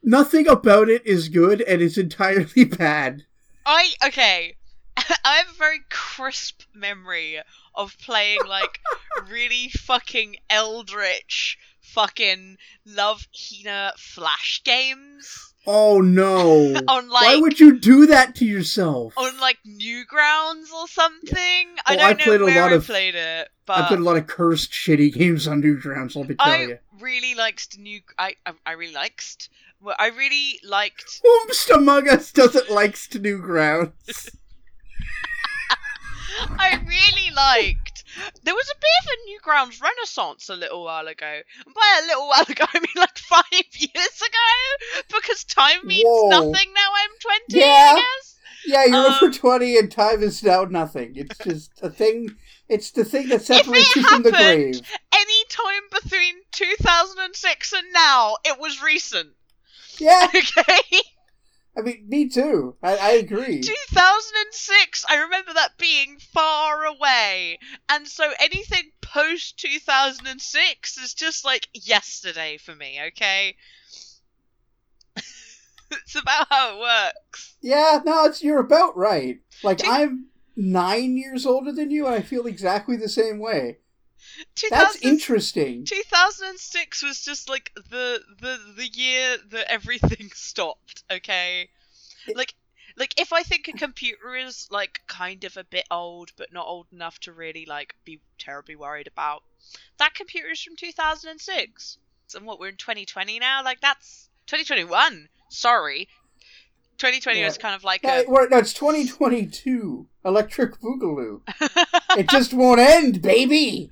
nothing 0.03 0.47
about 0.49 0.89
it 0.89 1.07
is 1.07 1.29
good, 1.29 1.61
and 1.63 1.83
it's 1.83 1.99
entirely 1.99 2.65
bad. 2.79 3.25
I 3.67 3.93
okay. 4.07 4.55
I 4.97 5.37
have 5.37 5.49
a 5.51 5.59
very 5.59 5.81
crisp 5.91 6.63
memory 6.75 7.41
of 7.75 7.97
playing 7.99 8.41
like 8.49 8.79
really 9.31 9.69
fucking 9.71 10.37
eldritch 10.51 11.59
fucking 11.81 12.57
love 12.85 13.27
Hina 13.35 13.93
flash 13.97 14.63
games 14.65 15.48
Oh 15.71 16.01
no! 16.01 16.75
on 16.89 17.09
Why 17.11 17.37
would 17.37 17.61
you 17.61 17.79
do 17.79 18.07
that 18.07 18.35
to 18.37 18.47
yourself? 18.47 19.13
on 19.19 19.39
like 19.39 19.59
Newgrounds 19.67 20.73
or 20.73 20.89
something. 20.89 21.69
I 21.85 21.93
Oh, 21.93 21.97
don't 21.97 22.01
I 22.01 22.13
know 22.15 22.25
played 22.25 22.41
a 22.41 22.45
where 22.45 22.63
lot 22.63 22.73
I 22.73 22.77
of- 22.77 22.87
played 22.87 23.15
it, 23.15 23.49
but 23.67 23.77
I 23.77 23.89
played 23.89 24.01
a 24.01 24.03
lot 24.03 24.17
of 24.17 24.27
cursed, 24.27 24.73
shitty 24.73 25.13
games 25.13 25.47
on 25.47 25.63
Newgrounds. 25.63 26.17
Let 26.17 26.31
me 26.31 26.37
tell 26.37 26.51
I 26.53 26.63
you. 26.63 26.79
really 26.99 27.35
liked 27.35 27.79
new. 27.79 28.01
I 28.19 28.37
I, 28.47 28.53
I 28.65 28.73
really 28.73 28.95
liked. 28.95 29.51
Well, 29.81 29.95
I 29.99 30.09
really 30.09 30.59
liked. 30.65 31.21
Whomst 31.25 31.71
among 31.75 32.09
us 32.09 32.33
doesn't 32.33 32.71
likes 32.71 33.07
to 33.09 33.21
Newgrounds? 33.21 34.31
I 36.59 36.81
really 36.87 37.31
liked. 37.35 37.98
There 38.43 38.55
was 38.55 38.69
a 38.71 38.79
bit 38.81 38.99
of 39.03 39.11
a 39.13 39.17
Newgrounds 39.31 39.81
renaissance 39.83 40.49
a 40.49 40.55
little 40.57 40.85
while 40.85 41.07
ago. 41.09 41.41
And 41.67 41.75
by 41.75 42.01
a 42.03 42.07
little 42.07 42.29
while 42.29 42.45
ago, 42.49 42.65
I 42.75 42.81
mean 42.81 42.89
like 42.97 43.19
five 43.19 43.45
years 43.53 44.23
ago, 44.23 45.07
because 45.15 45.45
time 45.45 45.81
means 45.85 46.07
Whoa. 46.07 46.29
nothing 46.29 46.73
now. 46.75 46.91
I'm 46.97 47.11
twenty. 47.21 47.61
Yeah. 47.61 47.95
I 47.97 48.01
guess. 48.01 48.35
Yeah, 48.67 48.85
you're 48.87 49.07
Um, 49.07 49.15
over 49.23 49.31
twenty, 49.33 49.79
and 49.79 49.91
time 49.91 50.23
is 50.23 50.43
now 50.43 50.65
nothing. 50.65 51.13
It's 51.17 51.39
just 51.45 51.73
a 51.83 51.91
thing. 51.91 52.35
It's 52.69 52.91
the 52.91 53.05
thing 53.05 53.29
that 53.29 53.43
separates 53.43 53.97
you 53.97 54.03
from 54.03 54.23
the 54.23 54.31
grave. 54.31 54.81
Any 55.13 55.45
time 55.49 55.83
between 56.03 56.35
2006 56.53 57.73
and 57.73 57.93
now, 57.95 58.37
it 58.45 58.59
was 58.61 58.83
recent. 58.83 59.31
Yeah, 59.99 60.27
Okay. 60.35 61.01
I 61.79 61.83
mean, 61.83 62.07
me 62.09 62.29
too. 62.29 62.75
I, 62.83 62.97
I 62.97 63.11
agree. 63.13 63.61
2006, 63.61 65.05
I 65.09 65.17
remember 65.19 65.55
that 65.55 65.79
being 65.79 66.19
far 66.19 66.85
away. 66.85 67.61
And 67.89 68.09
so 68.09 68.33
anything 68.41 68.91
post 69.01 69.59
2006 69.59 70.99
is 70.99 71.15
just 71.15 71.45
like 71.45 71.69
yesterday 71.73 72.59
for 72.59 72.75
me, 72.75 72.99
okay? 73.09 73.55
it's 75.93 76.17
about 76.17 76.49
how 76.51 76.75
it 76.75 76.81
works. 76.81 77.57
Yeah, 77.61 78.01
no, 78.05 78.25
it's 78.25 78.43
you're 78.43 78.59
about 78.59 78.97
right. 78.97 79.39
Like 79.63 79.81
I'm 79.87 80.27
nine 80.57 81.17
years 81.17 81.47
older 81.47 81.71
than 81.71 81.93
you, 81.93 82.07
and 82.07 82.15
I 82.15 82.23
feel 82.23 82.47
exactly 82.47 82.97
the 82.97 83.09
same 83.09 83.39
way. 83.39 83.79
2000 84.55 84.71
That's 84.71 84.97
interesting. 85.03 85.85
2006 85.85 87.03
was 87.03 87.21
just 87.21 87.49
like 87.49 87.73
the 87.75 88.21
the 88.41 88.59
the 88.77 88.87
year 88.87 89.37
that 89.51 89.71
everything 89.71 90.31
stopped, 90.35 91.03
okay? 91.11 91.69
Like 92.35 92.55
like 92.97 93.19
if 93.21 93.33
I 93.33 93.43
think 93.43 93.69
a 93.69 93.73
computer 93.73 94.35
is 94.37 94.69
like 94.71 95.01
kind 95.07 95.45
of 95.45 95.57
a 95.57 95.65
bit 95.65 95.87
old 95.91 96.33
but 96.37 96.53
not 96.53 96.67
old 96.67 96.87
enough 96.93 97.19
to 97.21 97.33
really 97.33 97.65
like 97.67 97.95
be 98.05 98.21
terribly 98.39 98.77
worried 98.77 99.07
about, 99.07 99.43
that 99.99 100.15
computer 100.15 100.51
is 100.51 100.63
from 100.63 100.77
2006. 100.77 101.99
And 102.35 102.45
what 102.47 102.61
we're 102.61 102.69
in 102.69 102.77
2020 102.77 103.39
now, 103.39 103.63
like 103.65 103.81
that's 103.81 104.29
2021. 104.47 105.29
Sorry. 105.49 106.09
2020 106.99 107.39
Yeah. 107.41 107.47
was 107.47 107.59
kind 107.59 107.75
of 107.75 107.85
like 107.85 108.03
Yeah, 108.03 108.23
a 108.27 108.31
no, 108.49 108.59
it's 108.59 108.73
2022. 108.75 110.07
Electric 110.25 110.81
Boogaloo. 110.81 111.41
It 112.19 112.29
just 112.29 112.53
won't 112.53 112.81
end, 112.81 113.23
baby. 113.23 113.91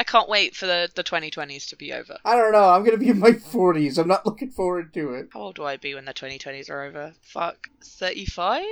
I 0.00 0.02
can't 0.04 0.30
wait 0.30 0.56
for 0.56 0.64
the 0.66 0.88
the 0.94 1.04
2020s 1.04 1.68
to 1.68 1.76
be 1.76 1.92
over. 1.92 2.16
I 2.24 2.34
don't 2.34 2.52
know. 2.52 2.70
I'm 2.70 2.82
gonna 2.84 2.96
be 2.96 3.10
in 3.10 3.18
my 3.18 3.32
40s. 3.32 3.98
I'm 3.98 4.08
not 4.08 4.24
looking 4.24 4.50
forward 4.50 4.94
to 4.94 5.12
it. 5.12 5.28
How 5.34 5.40
old 5.40 5.56
do 5.56 5.64
I 5.64 5.76
be 5.76 5.94
when 5.94 6.06
the 6.06 6.14
2020s 6.14 6.70
are 6.70 6.82
over? 6.84 7.12
Fuck. 7.20 7.68
35? 7.84 8.64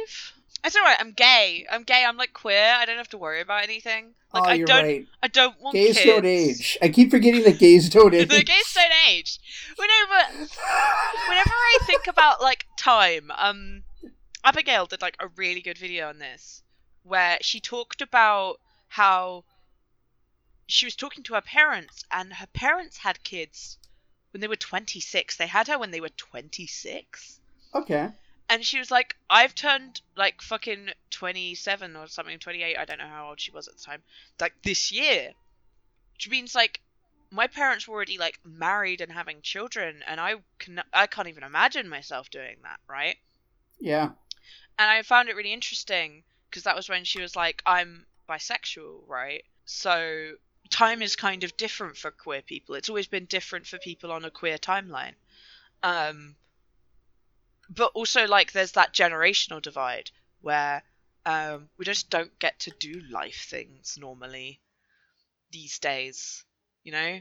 It's 0.65 0.75
alright, 0.75 0.97
I'm 0.99 1.13
gay. 1.13 1.67
I'm 1.71 1.83
gay, 1.85 2.03
I'm 2.09 2.17
like 2.17 2.33
queer. 2.33 2.75
I 2.77 2.87
don't 2.87 2.97
have 2.97 3.11
to 3.11 3.19
worry 3.19 3.43
about 3.43 3.63
anything. 3.63 4.15
Like 4.33 4.43
oh, 4.43 4.47
I 4.51 4.59
don't 4.59 4.85
right. 4.85 5.07
I 5.23 5.29
don't 5.29 5.61
want 5.61 5.75
Gays 5.75 5.99
kids. 5.99 6.07
don't 6.07 6.25
age. 6.25 6.79
I 6.83 6.89
keep 6.89 7.11
forgetting 7.11 7.43
that 7.45 7.59
gays 7.59 7.91
don't 7.91 8.15
age. 8.15 8.29
the 8.29 8.43
gays 8.43 8.73
don't 8.75 8.93
age. 9.11 9.39
Whenever 9.77 10.33
whenever 11.29 11.51
I 11.51 11.79
think 11.83 12.07
about 12.07 12.41
like 12.41 12.67
time, 12.79 13.31
um 13.37 13.83
Abigail 14.45 14.87
did 14.87 15.03
like 15.03 15.17
a 15.21 15.29
really 15.29 15.61
good 15.61 15.77
video 15.77 16.09
on 16.09 16.19
this 16.21 16.63
where 17.03 17.37
she 17.43 17.61
talked 17.61 18.01
about 18.01 18.61
how 18.89 19.45
she 20.69 20.87
was 20.87 20.95
talking 20.95 21.25
to 21.25 21.35
her 21.35 21.41
parents 21.41 22.05
and 22.13 22.33
her 22.35 22.47
parents 22.47 22.99
had 22.99 23.25
kids 23.25 23.79
when 24.31 24.43
they 24.43 24.47
were 24.47 24.57
26. 24.57 25.37
They 25.37 25.47
had 25.47 25.67
her 25.67 25.79
when 25.79 25.91
they 25.91 26.01
were 26.01 26.11
26. 26.11 27.41
okay. 27.75 28.11
And 28.51 28.65
she 28.65 28.79
was 28.79 28.91
like, 28.91 29.15
I've 29.29 29.55
turned 29.55 30.01
like 30.17 30.41
fucking 30.41 30.91
27 31.11 31.97
or 31.97 32.07
something, 32.07 32.39
28. 32.39 32.79
I 32.79 32.85
don't 32.87 32.99
know 32.99 33.09
how 33.09 33.29
old 33.29 33.41
she 33.41 33.51
was 33.51 33.69
at 33.69 33.77
the 33.77 33.83
time. 33.83 34.03
Like 34.41 34.55
this 34.63 34.91
year. 34.91 35.33
Which 36.15 36.31
means 36.31 36.55
like 36.55 36.81
my 37.31 37.47
parents 37.47 37.87
were 37.87 37.95
already 37.95 38.17
like 38.17 38.39
married 38.45 39.01
and 39.01 39.13
having 39.13 39.43
children 39.43 40.03
and 40.07 40.19
I 40.19 40.37
can 40.59 40.83
I 40.95 41.07
can't 41.07 41.29
even 41.29 41.45
imagine 41.45 41.89
myself 41.89 42.31
doing 42.31 42.57
that, 42.63 42.81
right? 42.89 43.17
Yeah. 43.79 44.11
And 44.79 44.91
I 44.91 45.03
found 45.03 45.29
it 45.29 45.37
really 45.37 45.53
interesting 45.53 46.25
because 46.49 46.63
that 46.63 46.77
was 46.77 46.89
when 46.89 47.05
she 47.05 47.21
was 47.21 47.37
like, 47.37 47.63
I'm 47.67 48.07
bisexual, 48.29 49.07
right? 49.07 49.45
So 49.67 50.33
time 50.71 51.03
is 51.03 51.17
kind 51.17 51.45
of 51.45 51.57
different 51.57 51.97
for 51.97 52.11
queer 52.11 52.43
people. 52.43 52.75
It's 52.75 52.89
always 52.89 53.07
been 53.07 53.27
different 53.27 53.67
for 53.67 53.79
people 53.79 54.13
on 54.13 54.25
a 54.25 54.31
queer 54.31 54.59
timeline. 54.59 55.15
Um, 55.83 56.37
but 57.71 57.93
also, 57.95 58.27
like, 58.27 58.53
there's 58.53 58.73
that 58.73 58.95
generational 58.95 59.63
divide 59.63 60.11
where 60.41 60.83
um, 61.27 61.69
we 61.79 61.85
just 61.85 62.11
don't 62.11 62.37
get 62.39 62.59
to 62.61 62.73
do 62.79 63.03
life 63.11 63.47
things 63.49 63.99
normally 64.01 64.61
these 65.51 65.79
days. 65.79 66.45
You 66.85 66.93
know, 66.93 67.21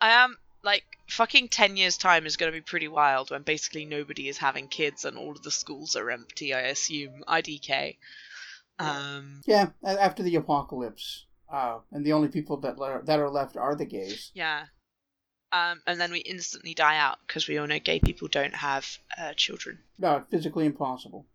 I 0.00 0.10
am 0.10 0.36
like 0.62 0.84
fucking 1.08 1.48
10 1.48 1.76
years 1.76 1.96
time 1.96 2.26
is 2.26 2.36
going 2.36 2.52
to 2.52 2.56
be 2.56 2.62
pretty 2.62 2.88
wild 2.88 3.30
when 3.30 3.42
basically 3.42 3.84
nobody 3.84 4.28
is 4.28 4.38
having 4.38 4.68
kids 4.68 5.04
and 5.04 5.16
all 5.16 5.30
of 5.30 5.42
the 5.42 5.50
schools 5.50 5.94
are 5.94 6.10
empty 6.10 6.52
i 6.52 6.60
assume 6.62 7.22
idk 7.28 7.96
um 8.78 9.40
Yeah, 9.46 9.70
after 9.82 10.22
the 10.22 10.36
apocalypse, 10.36 11.26
uh, 11.52 11.78
and 11.92 12.04
the 12.04 12.12
only 12.12 12.28
people 12.28 12.56
that 12.58 12.78
le- 12.78 13.02
that 13.04 13.18
are 13.18 13.30
left 13.30 13.56
are 13.56 13.74
the 13.74 13.84
gays. 13.86 14.30
yeah 14.34 14.66
um 15.52 15.80
and 15.86 15.98
then 16.00 16.12
we 16.12 16.18
instantly 16.20 16.74
die 16.74 16.98
out 16.98 17.18
because 17.26 17.48
we 17.48 17.56
all 17.58 17.66
know 17.66 17.78
gay 17.78 17.98
people 18.00 18.28
don't 18.28 18.54
have 18.56 18.98
uh, 19.18 19.32
children 19.34 19.78
No, 19.98 20.24
physically 20.30 20.66
impossible. 20.66 21.26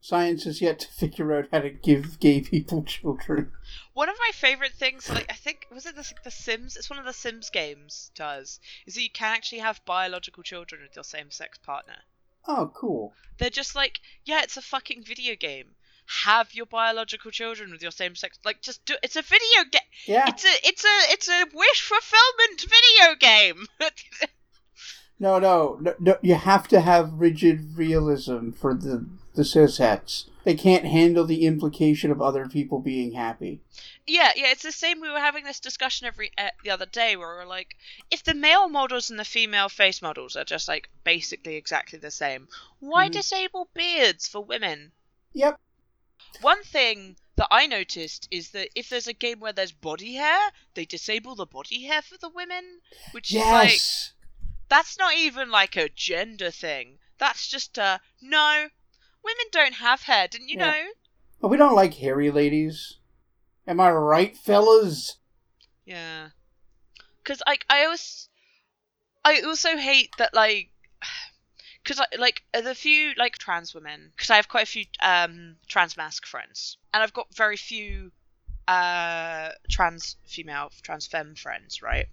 Science 0.00 0.44
has 0.44 0.60
yet 0.60 0.78
to 0.80 0.88
figure 0.92 1.32
out 1.36 1.48
how 1.52 1.60
to 1.60 1.70
give 1.70 2.20
gay 2.20 2.40
people 2.40 2.82
children. 2.86 3.52
one 3.92 4.08
of 4.08 4.16
my 4.20 4.30
favorite 4.32 4.72
things 4.72 5.08
like 5.08 5.26
i 5.30 5.34
think 5.34 5.66
was 5.72 5.86
it 5.86 5.96
the, 5.96 6.12
the 6.24 6.30
sims 6.30 6.76
it's 6.76 6.90
one 6.90 6.98
of 6.98 7.04
the 7.04 7.12
sims 7.12 7.50
games 7.50 8.10
does 8.14 8.60
is 8.86 8.94
that 8.94 9.02
you 9.02 9.10
can 9.10 9.32
actually 9.34 9.58
have 9.60 9.84
biological 9.84 10.42
children 10.42 10.82
with 10.82 10.94
your 10.94 11.04
same-sex 11.04 11.58
partner 11.58 11.96
Oh, 12.48 12.70
cool. 12.76 13.12
They're 13.38 13.50
just 13.50 13.74
like, 13.74 13.98
yeah, 14.24 14.42
it's 14.44 14.56
a 14.56 14.62
fucking 14.62 15.02
video 15.02 15.34
game. 15.34 15.74
Have 16.24 16.54
your 16.54 16.66
biological 16.66 17.30
children 17.30 17.72
with 17.72 17.82
your 17.82 17.90
same 17.90 18.14
sex. 18.14 18.38
Like, 18.44 18.62
just 18.62 18.84
do. 18.84 18.94
It's 19.02 19.16
a 19.16 19.22
video 19.22 19.64
game. 19.70 19.80
Yeah. 20.06 20.24
It's 20.28 20.44
a, 20.44 20.48
it's 20.68 20.84
a, 20.84 21.12
it's 21.12 21.28
a 21.28 21.44
wish 21.52 21.82
fulfillment 21.82 22.60
video 22.60 23.14
game. 23.18 23.66
No, 25.18 25.38
no, 25.38 25.78
no, 25.80 25.94
no. 25.98 26.18
You 26.20 26.34
have 26.34 26.68
to 26.68 26.80
have 26.82 27.14
rigid 27.14 27.74
realism 27.78 28.50
for 28.50 28.74
the 28.74 29.06
the 29.34 29.44
cishetes. 29.44 30.26
They 30.44 30.54
can't 30.54 30.84
handle 30.84 31.24
the 31.24 31.46
implication 31.46 32.10
of 32.10 32.20
other 32.20 32.46
people 32.48 32.80
being 32.80 33.12
happy. 33.12 33.62
yeah, 34.06 34.32
yeah. 34.36 34.48
It's 34.50 34.62
the 34.62 34.72
same. 34.72 35.00
We 35.00 35.08
were 35.10 35.18
having 35.18 35.44
this 35.44 35.58
discussion 35.58 36.06
every 36.06 36.32
uh, 36.36 36.50
the 36.62 36.70
other 36.70 36.84
day 36.84 37.16
where 37.16 37.34
we 37.34 37.42
are 37.44 37.46
like, 37.46 37.76
if 38.10 38.24
the 38.24 38.34
male 38.34 38.68
models 38.68 39.08
and 39.08 39.18
the 39.18 39.24
female 39.24 39.70
face 39.70 40.02
models 40.02 40.36
are 40.36 40.44
just 40.44 40.68
like 40.68 40.90
basically 41.02 41.56
exactly 41.56 41.98
the 41.98 42.10
same, 42.10 42.46
why 42.80 43.08
Mhm. 43.08 43.12
disable 43.12 43.70
beards 43.72 44.28
for 44.28 44.44
women? 44.44 44.92
Yep. 45.32 45.58
One 46.42 46.62
thing 46.62 47.16
that 47.36 47.48
I 47.50 47.66
noticed 47.66 48.28
is 48.30 48.50
that 48.50 48.70
if 48.74 48.88
there's 48.88 49.06
a 49.06 49.12
game 49.12 49.40
where 49.40 49.52
there's 49.52 49.72
body 49.72 50.14
hair, 50.14 50.50
they 50.74 50.84
disable 50.84 51.34
the 51.34 51.46
body 51.46 51.84
hair 51.84 52.02
for 52.02 52.16
the 52.18 52.28
women, 52.28 52.80
which 53.12 53.30
is 53.34 53.36
like 53.36 53.72
Yes. 53.72 54.12
that's 54.68 54.98
not 54.98 55.14
even 55.16 55.50
like 55.50 55.76
a 55.76 55.88
gender 55.88 56.50
thing. 56.50 56.98
That's 57.18 57.46
just 57.48 57.78
a 57.78 58.00
no. 58.20 58.68
Women 59.22 59.46
don't 59.50 59.74
have 59.74 60.02
hair, 60.02 60.28
didn't 60.28 60.48
you 60.48 60.58
Yeah. 60.58 60.70
know? 60.70 60.84
But 61.40 61.48
we 61.48 61.56
don't 61.56 61.74
like 61.74 61.94
hairy 61.94 62.30
ladies. 62.30 62.98
Am 63.66 63.80
I 63.80 63.90
right, 63.90 64.36
fellas? 64.36 65.16
Yeah. 65.84 66.30
Cuz 67.24 67.42
like 67.46 67.66
I 67.68 67.84
always 67.84 68.28
I 69.24 69.40
also 69.40 69.76
hate 69.76 70.10
that 70.18 70.32
like 70.34 70.70
I 72.00 72.16
like 72.18 72.42
the 72.52 72.74
few 72.74 73.14
like 73.16 73.38
trans 73.38 73.74
women 73.74 74.12
cuz 74.16 74.30
I 74.30 74.36
have 74.36 74.48
quite 74.48 74.64
a 74.64 74.70
few 74.70 74.84
um 75.00 75.56
trans 75.68 75.96
mask 75.96 76.26
friends 76.26 76.76
and 76.92 77.02
I've 77.02 77.12
got 77.12 77.34
very 77.34 77.56
few 77.56 78.12
uh 78.68 79.50
trans 79.70 80.16
female 80.24 80.72
trans 80.82 81.06
femme 81.06 81.34
friends, 81.36 81.82
right? 81.82 82.08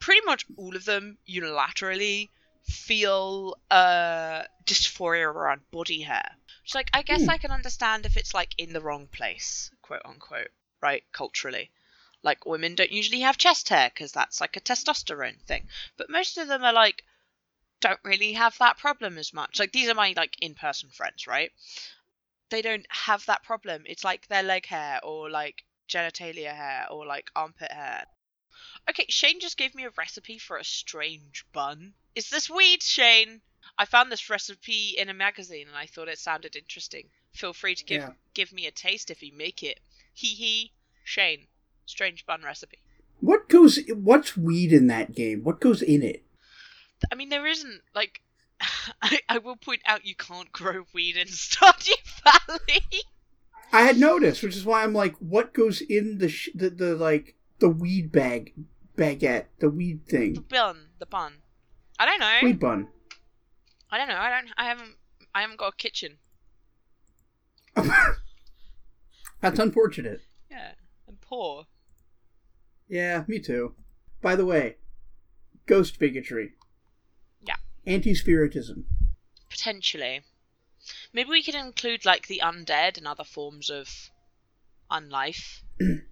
Pretty 0.00 0.24
much 0.24 0.44
all 0.56 0.74
of 0.74 0.84
them 0.84 1.18
unilaterally 1.28 2.28
feel 2.64 3.56
uh 3.70 4.42
dysphoria 4.64 5.26
around 5.26 5.60
body 5.70 6.02
hair. 6.02 6.36
It's 6.64 6.74
like 6.74 6.90
I 6.92 7.02
guess 7.02 7.22
Hmm. 7.22 7.30
I 7.30 7.38
can 7.38 7.50
understand 7.50 8.06
if 8.06 8.16
it's 8.16 8.34
like 8.34 8.54
in 8.58 8.72
the 8.72 8.80
wrong 8.80 9.06
place, 9.06 9.70
quote 9.82 10.02
unquote, 10.04 10.50
right? 10.80 11.04
Culturally. 11.12 11.70
Like 12.22 12.46
women 12.46 12.74
don't 12.74 12.92
usually 12.92 13.20
have 13.20 13.36
chest 13.38 13.68
hair 13.68 13.90
because 13.92 14.12
that's 14.12 14.40
like 14.40 14.56
a 14.56 14.60
testosterone 14.60 15.40
thing. 15.42 15.68
But 15.96 16.10
most 16.10 16.38
of 16.38 16.48
them 16.48 16.64
are 16.64 16.72
like 16.72 17.04
don't 17.82 18.00
really 18.04 18.32
have 18.32 18.56
that 18.58 18.78
problem 18.78 19.18
as 19.18 19.34
much. 19.34 19.58
Like 19.58 19.72
these 19.72 19.90
are 19.90 19.94
my 19.94 20.14
like 20.16 20.36
in-person 20.40 20.88
friends, 20.90 21.26
right? 21.26 21.50
They 22.48 22.62
don't 22.62 22.86
have 22.88 23.26
that 23.26 23.42
problem. 23.42 23.82
It's 23.86 24.04
like 24.04 24.28
their 24.28 24.42
leg 24.42 24.66
hair 24.66 25.00
or 25.04 25.28
like 25.28 25.64
genitalia 25.88 26.54
hair 26.54 26.86
or 26.90 27.04
like 27.06 27.30
armpit 27.36 27.72
hair. 27.72 28.04
Okay, 28.88 29.06
Shane 29.08 29.40
just 29.40 29.58
gave 29.58 29.74
me 29.74 29.84
a 29.84 29.90
recipe 29.98 30.38
for 30.38 30.56
a 30.56 30.64
strange 30.64 31.44
bun. 31.52 31.94
Is 32.14 32.30
this 32.30 32.48
weed, 32.48 32.82
Shane? 32.82 33.40
I 33.78 33.84
found 33.84 34.10
this 34.10 34.30
recipe 34.30 34.94
in 34.96 35.08
a 35.08 35.14
magazine 35.14 35.66
and 35.68 35.76
I 35.76 35.86
thought 35.86 36.08
it 36.08 36.18
sounded 36.18 36.56
interesting. 36.56 37.08
Feel 37.32 37.52
free 37.52 37.74
to 37.74 37.84
give 37.84 38.02
Yeah. 38.02 38.12
give 38.34 38.52
me 38.52 38.66
a 38.66 38.70
taste 38.70 39.10
if 39.10 39.22
you 39.22 39.32
make 39.32 39.62
it. 39.62 39.80
Hee 40.14 40.34
hee. 40.34 40.72
Shane, 41.04 41.48
strange 41.86 42.24
bun 42.26 42.42
recipe. 42.42 42.78
What 43.20 43.48
goes? 43.48 43.78
What's 43.88 44.36
weed 44.36 44.72
in 44.72 44.86
that 44.88 45.14
game? 45.14 45.42
What 45.42 45.60
goes 45.60 45.82
in 45.82 46.02
it? 46.02 46.22
I 47.10 47.14
mean, 47.14 47.28
there 47.28 47.46
isn't 47.46 47.80
like. 47.94 48.20
I, 49.02 49.18
I 49.28 49.38
will 49.38 49.56
point 49.56 49.82
out 49.86 50.06
you 50.06 50.14
can't 50.14 50.52
grow 50.52 50.84
weed 50.94 51.16
in 51.16 51.26
Stardew 51.28 51.96
Valley. 52.22 53.02
I 53.72 53.82
had 53.82 53.98
noticed, 53.98 54.42
which 54.42 54.56
is 54.56 54.64
why 54.64 54.82
I'm 54.82 54.92
like, 54.92 55.16
what 55.16 55.54
goes 55.54 55.80
in 55.80 56.18
the 56.18 56.28
sh- 56.28 56.50
the, 56.54 56.70
the 56.70 56.94
like 56.94 57.36
the 57.58 57.70
weed 57.70 58.12
bag 58.12 58.52
baguette, 58.96 59.46
the 59.58 59.70
weed 59.70 60.06
thing, 60.06 60.34
the 60.34 60.40
bun, 60.40 60.88
the 60.98 61.06
bun. 61.06 61.34
I 61.98 62.06
don't 62.06 62.20
know. 62.20 62.38
weed 62.42 62.60
bun. 62.60 62.88
I 63.90 63.98
don't 63.98 64.08
know. 64.08 64.18
I 64.18 64.30
don't. 64.30 64.48
I 64.56 64.64
haven't. 64.64 64.96
I 65.34 65.40
haven't 65.40 65.58
got 65.58 65.72
a 65.72 65.76
kitchen. 65.76 66.18
That's 69.40 69.58
unfortunate. 69.58 70.20
Yeah, 70.50 70.72
I'm 71.08 71.16
poor. 71.20 71.66
Yeah, 72.88 73.24
me 73.26 73.38
too. 73.38 73.74
By 74.20 74.36
the 74.36 74.44
way, 74.44 74.76
ghost 75.66 75.98
bigotry. 75.98 76.52
Anti-spiritism. 77.86 78.84
Potentially. 79.50 80.22
Maybe 81.12 81.30
we 81.30 81.42
could 81.42 81.54
include 81.54 82.04
like 82.04 82.26
the 82.26 82.40
undead 82.42 82.98
and 82.98 83.06
other 83.06 83.24
forms 83.24 83.70
of 83.70 84.10
unlife. 84.90 85.62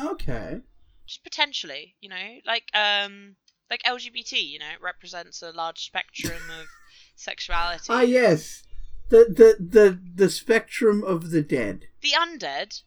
Okay. 0.00 0.60
Just 1.06 1.22
potentially, 1.22 1.94
you 2.00 2.08
know, 2.08 2.38
like 2.46 2.64
um, 2.74 3.36
like 3.70 3.82
LGBT. 3.84 4.32
You 4.32 4.58
know, 4.58 4.70
it 4.74 4.82
represents 4.82 5.42
a 5.42 5.50
large 5.50 5.84
spectrum 5.84 6.42
of 6.60 6.66
sexuality. 7.14 7.86
Ah, 7.90 8.00
yes. 8.00 8.62
The 9.10 9.26
the 9.28 9.64
the 9.64 10.00
the 10.16 10.30
spectrum 10.30 11.04
of 11.04 11.30
the 11.30 11.42
dead. 11.42 11.86
The 12.00 12.12
undead. 12.18 12.82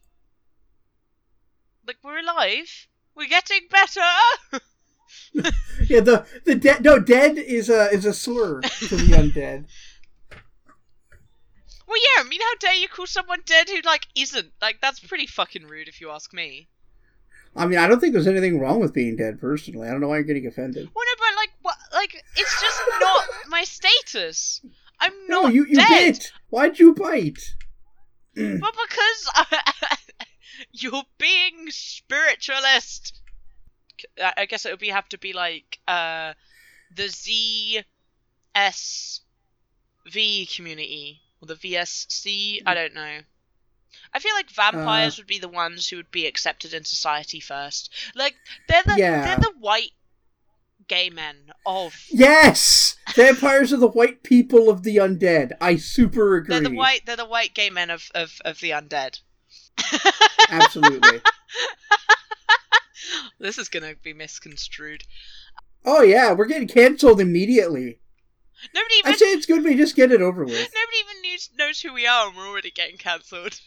Like 1.86 1.98
we're 2.04 2.20
alive. 2.20 2.88
We're 3.16 3.30
getting 3.30 3.68
better. 3.70 4.02
Yeah, 5.88 6.00
the 6.02 6.26
the 6.46 6.56
dead. 6.56 6.84
No, 6.84 7.00
dead 7.00 7.38
is 7.38 7.70
a 7.70 7.90
is 7.92 8.06
a 8.06 8.14
slur 8.14 8.62
to 8.62 8.96
the 8.96 9.14
undead. 9.14 9.66
Well, 11.88 11.98
yeah. 11.98 12.24
I 12.24 12.28
mean, 12.28 12.42
how 12.42 12.56
dare 12.60 12.74
you 12.74 12.88
call 12.88 13.06
someone 13.08 13.40
dead 13.46 13.70
who 13.70 13.80
like 13.82 14.08
isn't? 14.16 14.52
Like 14.62 14.80
that's 14.82 15.00
pretty 15.00 15.28
fucking 15.28 15.66
rude, 15.66 15.88
if 15.88 16.02
you 16.02 16.10
ask 16.10 16.34
me. 16.34 16.68
I 17.56 17.66
mean, 17.66 17.80
I 17.80 17.88
don't 17.88 18.00
think 18.00 18.14
there's 18.14 18.28
anything 18.28 18.60
wrong 18.60 18.80
with 18.80 18.94
being 18.94 19.16
dead. 19.16 19.40
Personally, 19.40 19.88
I 19.88 19.92
don't 19.92 20.02
know 20.02 20.10
why 20.10 20.16
you're 20.18 20.24
getting 20.24 20.46
offended. 20.48 20.90
Well, 20.94 21.06
no, 21.06 21.14
but 21.18 21.36
like, 21.38 21.50
what? 21.62 21.76
Like, 21.94 22.24
it's 22.36 22.62
just 22.62 22.82
not 23.00 23.26
my 23.48 23.64
status. 23.64 24.62
I'm 25.00 25.14
No, 25.28 25.44
not 25.44 25.54
you 25.54 25.66
you 25.68 25.76
dead. 25.76 26.14
bit. 26.16 26.32
Why'd 26.50 26.80
you 26.80 26.94
bite? 26.94 27.56
But 28.36 28.74
because 28.90 29.48
you're 30.72 31.04
being 31.18 31.68
spiritualist. 31.70 33.22
I 34.22 34.34
I 34.38 34.46
guess 34.46 34.66
it 34.66 34.72
would 34.72 34.80
be 34.80 34.90
have 34.90 35.10
to 35.10 35.18
be 35.18 35.34
like 35.34 35.80
uh 35.88 36.34
the 36.96 37.04
ZSV 37.04 37.86
community 40.56 41.22
or 41.42 41.48
the 41.48 41.56
VSC. 41.56 42.62
I 42.66 42.74
don't 42.74 42.94
know. 42.94 43.20
I 44.14 44.20
feel 44.20 44.34
like 44.36 44.50
vampires 44.50 45.18
Uh. 45.18 45.22
would 45.22 45.28
be 45.28 45.40
the 45.40 45.48
ones 45.50 45.90
who 45.90 45.98
would 45.98 46.12
be 46.12 46.28
accepted 46.28 46.74
in 46.74 46.86
society 46.86 47.40
first. 47.40 47.94
Like 48.16 48.36
they're 48.68 48.84
the 48.84 48.96
Yeah. 48.98 49.26
they're 49.26 49.38
the 49.52 49.58
white 49.60 49.92
gay 50.88 51.10
men 51.10 51.52
of 51.66 51.94
Yes, 52.10 52.96
vampires 53.14 53.74
are 53.74 53.78
the 53.78 53.90
white 53.90 54.24
people 54.24 54.70
of 54.70 54.84
the 54.84 54.96
undead. 54.98 55.52
I 55.60 55.76
super 55.76 56.38
agree. 56.38 56.56
they're 56.56 56.70
the 56.70 56.76
white 56.76 57.06
they're 57.06 57.18
the 57.18 57.26
white 57.26 57.54
gay 57.54 57.70
men 57.70 57.90
of 57.90 58.10
of, 58.16 58.40
of 58.46 58.60
the 58.62 58.70
undead. 58.72 59.20
Absolutely. 60.50 61.22
This 63.40 63.58
is 63.58 63.70
gonna 63.70 63.96
be 64.02 64.14
misconstrued. 64.14 65.04
Oh 65.86 66.02
yeah, 66.02 66.34
we're 66.34 66.46
getting 66.46 66.68
canceled 66.68 67.22
immediately. 67.22 68.00
Nobody 68.74 68.96
I 69.06 69.10
even 69.10 69.20
say 69.20 69.26
it's 69.28 69.46
good 69.46 69.64
we 69.64 69.76
just 69.76 69.96
get 69.96 70.12
it 70.12 70.22
over 70.22 70.44
with. 70.44 70.54
nobody 70.54 70.98
even 71.00 71.32
knows, 71.32 71.50
knows 71.58 71.82
who 71.82 71.94
we 71.94 72.08
are, 72.08 72.28
and 72.28 72.36
we're 72.36 72.48
already 72.48 72.72
getting 72.72 72.98
cancelled. 72.98 73.60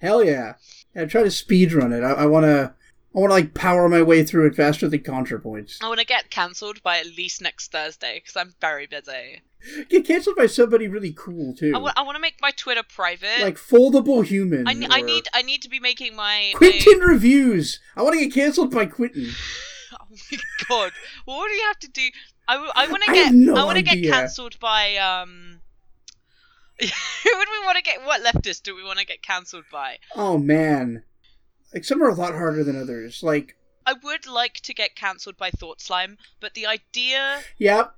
Hell 0.00 0.24
yeah. 0.24 0.54
yeah 0.94 1.06
try 1.06 1.22
to 1.22 1.30
speed 1.30 1.72
run 1.72 1.92
it. 1.92 2.02
I, 2.02 2.12
I 2.12 2.26
wanna 2.26 2.74
I 3.14 3.20
wanna 3.20 3.32
like 3.32 3.54
power 3.54 3.88
my 3.88 4.02
way 4.02 4.22
through 4.22 4.46
it 4.46 4.54
faster 4.54 4.88
than 4.88 5.00
ContraPoints. 5.00 5.78
I 5.82 5.88
want 5.88 6.00
to 6.00 6.06
get 6.06 6.30
cancelled 6.30 6.82
by 6.82 6.98
at 6.98 7.06
least 7.06 7.40
next 7.40 7.72
Thursday 7.72 8.20
because 8.20 8.36
I'm 8.36 8.54
very 8.60 8.86
busy. 8.86 9.40
Get 9.88 10.06
canceled 10.06 10.36
by 10.36 10.46
somebody 10.46 10.86
really 10.88 11.12
cool 11.16 11.54
too. 11.54 11.72
I 11.74 12.02
want 12.02 12.14
to 12.16 12.20
make 12.20 12.36
my 12.40 12.50
Twitter 12.52 12.82
private. 12.82 13.40
like 13.40 13.56
foldable 13.56 14.24
human. 14.24 14.68
I, 14.68 14.74
ne- 14.74 14.86
I 14.90 15.00
need 15.00 15.26
I 15.34 15.42
need 15.42 15.62
to 15.62 15.68
be 15.68 15.80
making 15.80 16.14
my, 16.14 16.52
my 16.60 16.82
reviews. 17.00 17.80
I 17.96 18.02
want 18.02 18.18
to 18.18 18.24
get 18.24 18.34
canceled 18.34 18.72
by 18.72 18.86
Quentin. 18.86 19.30
oh 19.92 20.04
my 20.30 20.38
god, 20.68 20.92
what 21.24 21.48
do 21.48 21.54
you 21.54 21.64
have 21.66 21.78
to 21.80 21.88
do? 21.88 22.08
I, 22.46 22.54
w- 22.54 22.72
I 22.74 22.86
want 22.88 23.02
to 23.04 23.10
I 23.10 23.14
get 23.14 23.24
have 23.26 23.34
no 23.34 23.56
I 23.56 23.64
want 23.64 23.78
to 23.78 23.82
get 23.82 24.04
cancelled 24.04 24.60
by 24.60 24.96
um. 24.96 25.60
Who 26.80 27.36
would 27.36 27.48
we 27.50 27.64
want 27.66 27.76
to 27.76 27.82
get? 27.82 28.04
What 28.04 28.22
leftist 28.22 28.62
do 28.62 28.76
we 28.76 28.84
want 28.84 29.00
to 29.00 29.06
get 29.06 29.22
cancelled 29.22 29.64
by? 29.72 29.98
Oh 30.14 30.38
man, 30.38 31.02
like 31.74 31.84
some 31.84 32.02
are 32.02 32.08
a 32.08 32.14
lot 32.14 32.34
harder 32.34 32.64
than 32.64 32.80
others. 32.80 33.22
Like, 33.22 33.56
I 33.86 33.92
would 33.94 34.26
like 34.26 34.54
to 34.60 34.74
get 34.74 34.96
cancelled 34.96 35.36
by 35.36 35.50
Thought 35.50 35.80
Slime, 35.80 36.18
but 36.40 36.54
the 36.54 36.66
idea 36.66 37.42
yep. 37.58 37.94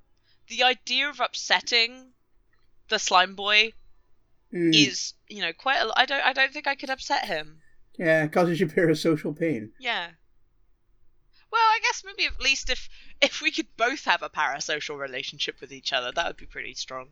the 0.48 0.62
idea 0.62 1.08
of 1.08 1.20
upsetting 1.20 2.12
the 2.88 2.98
slime 2.98 3.34
boy 3.34 3.72
Mm, 4.52 4.74
is 4.74 5.14
you 5.28 5.42
know 5.42 5.52
quite 5.52 5.78
I 5.96 6.06
don't 6.06 6.24
I 6.26 6.32
don't 6.32 6.52
think 6.52 6.66
I 6.66 6.74
could 6.74 6.90
upset 6.90 7.26
him. 7.26 7.62
yeah, 7.96 8.26
causes 8.26 8.58
you 8.58 8.66
parasocial 8.68 9.38
pain. 9.38 9.72
Yeah. 9.78 10.10
Well, 11.52 11.60
I 11.60 11.78
guess 11.82 12.02
maybe 12.04 12.26
at 12.26 12.40
least 12.40 12.68
if 12.68 12.88
if 13.20 13.40
we 13.40 13.52
could 13.52 13.76
both 13.76 14.04
have 14.06 14.22
a 14.22 14.28
parasocial 14.28 14.98
relationship 14.98 15.60
with 15.60 15.72
each 15.72 15.92
other, 15.92 16.10
that 16.12 16.26
would 16.26 16.36
be 16.36 16.46
pretty 16.46 16.74
strong. 16.74 17.10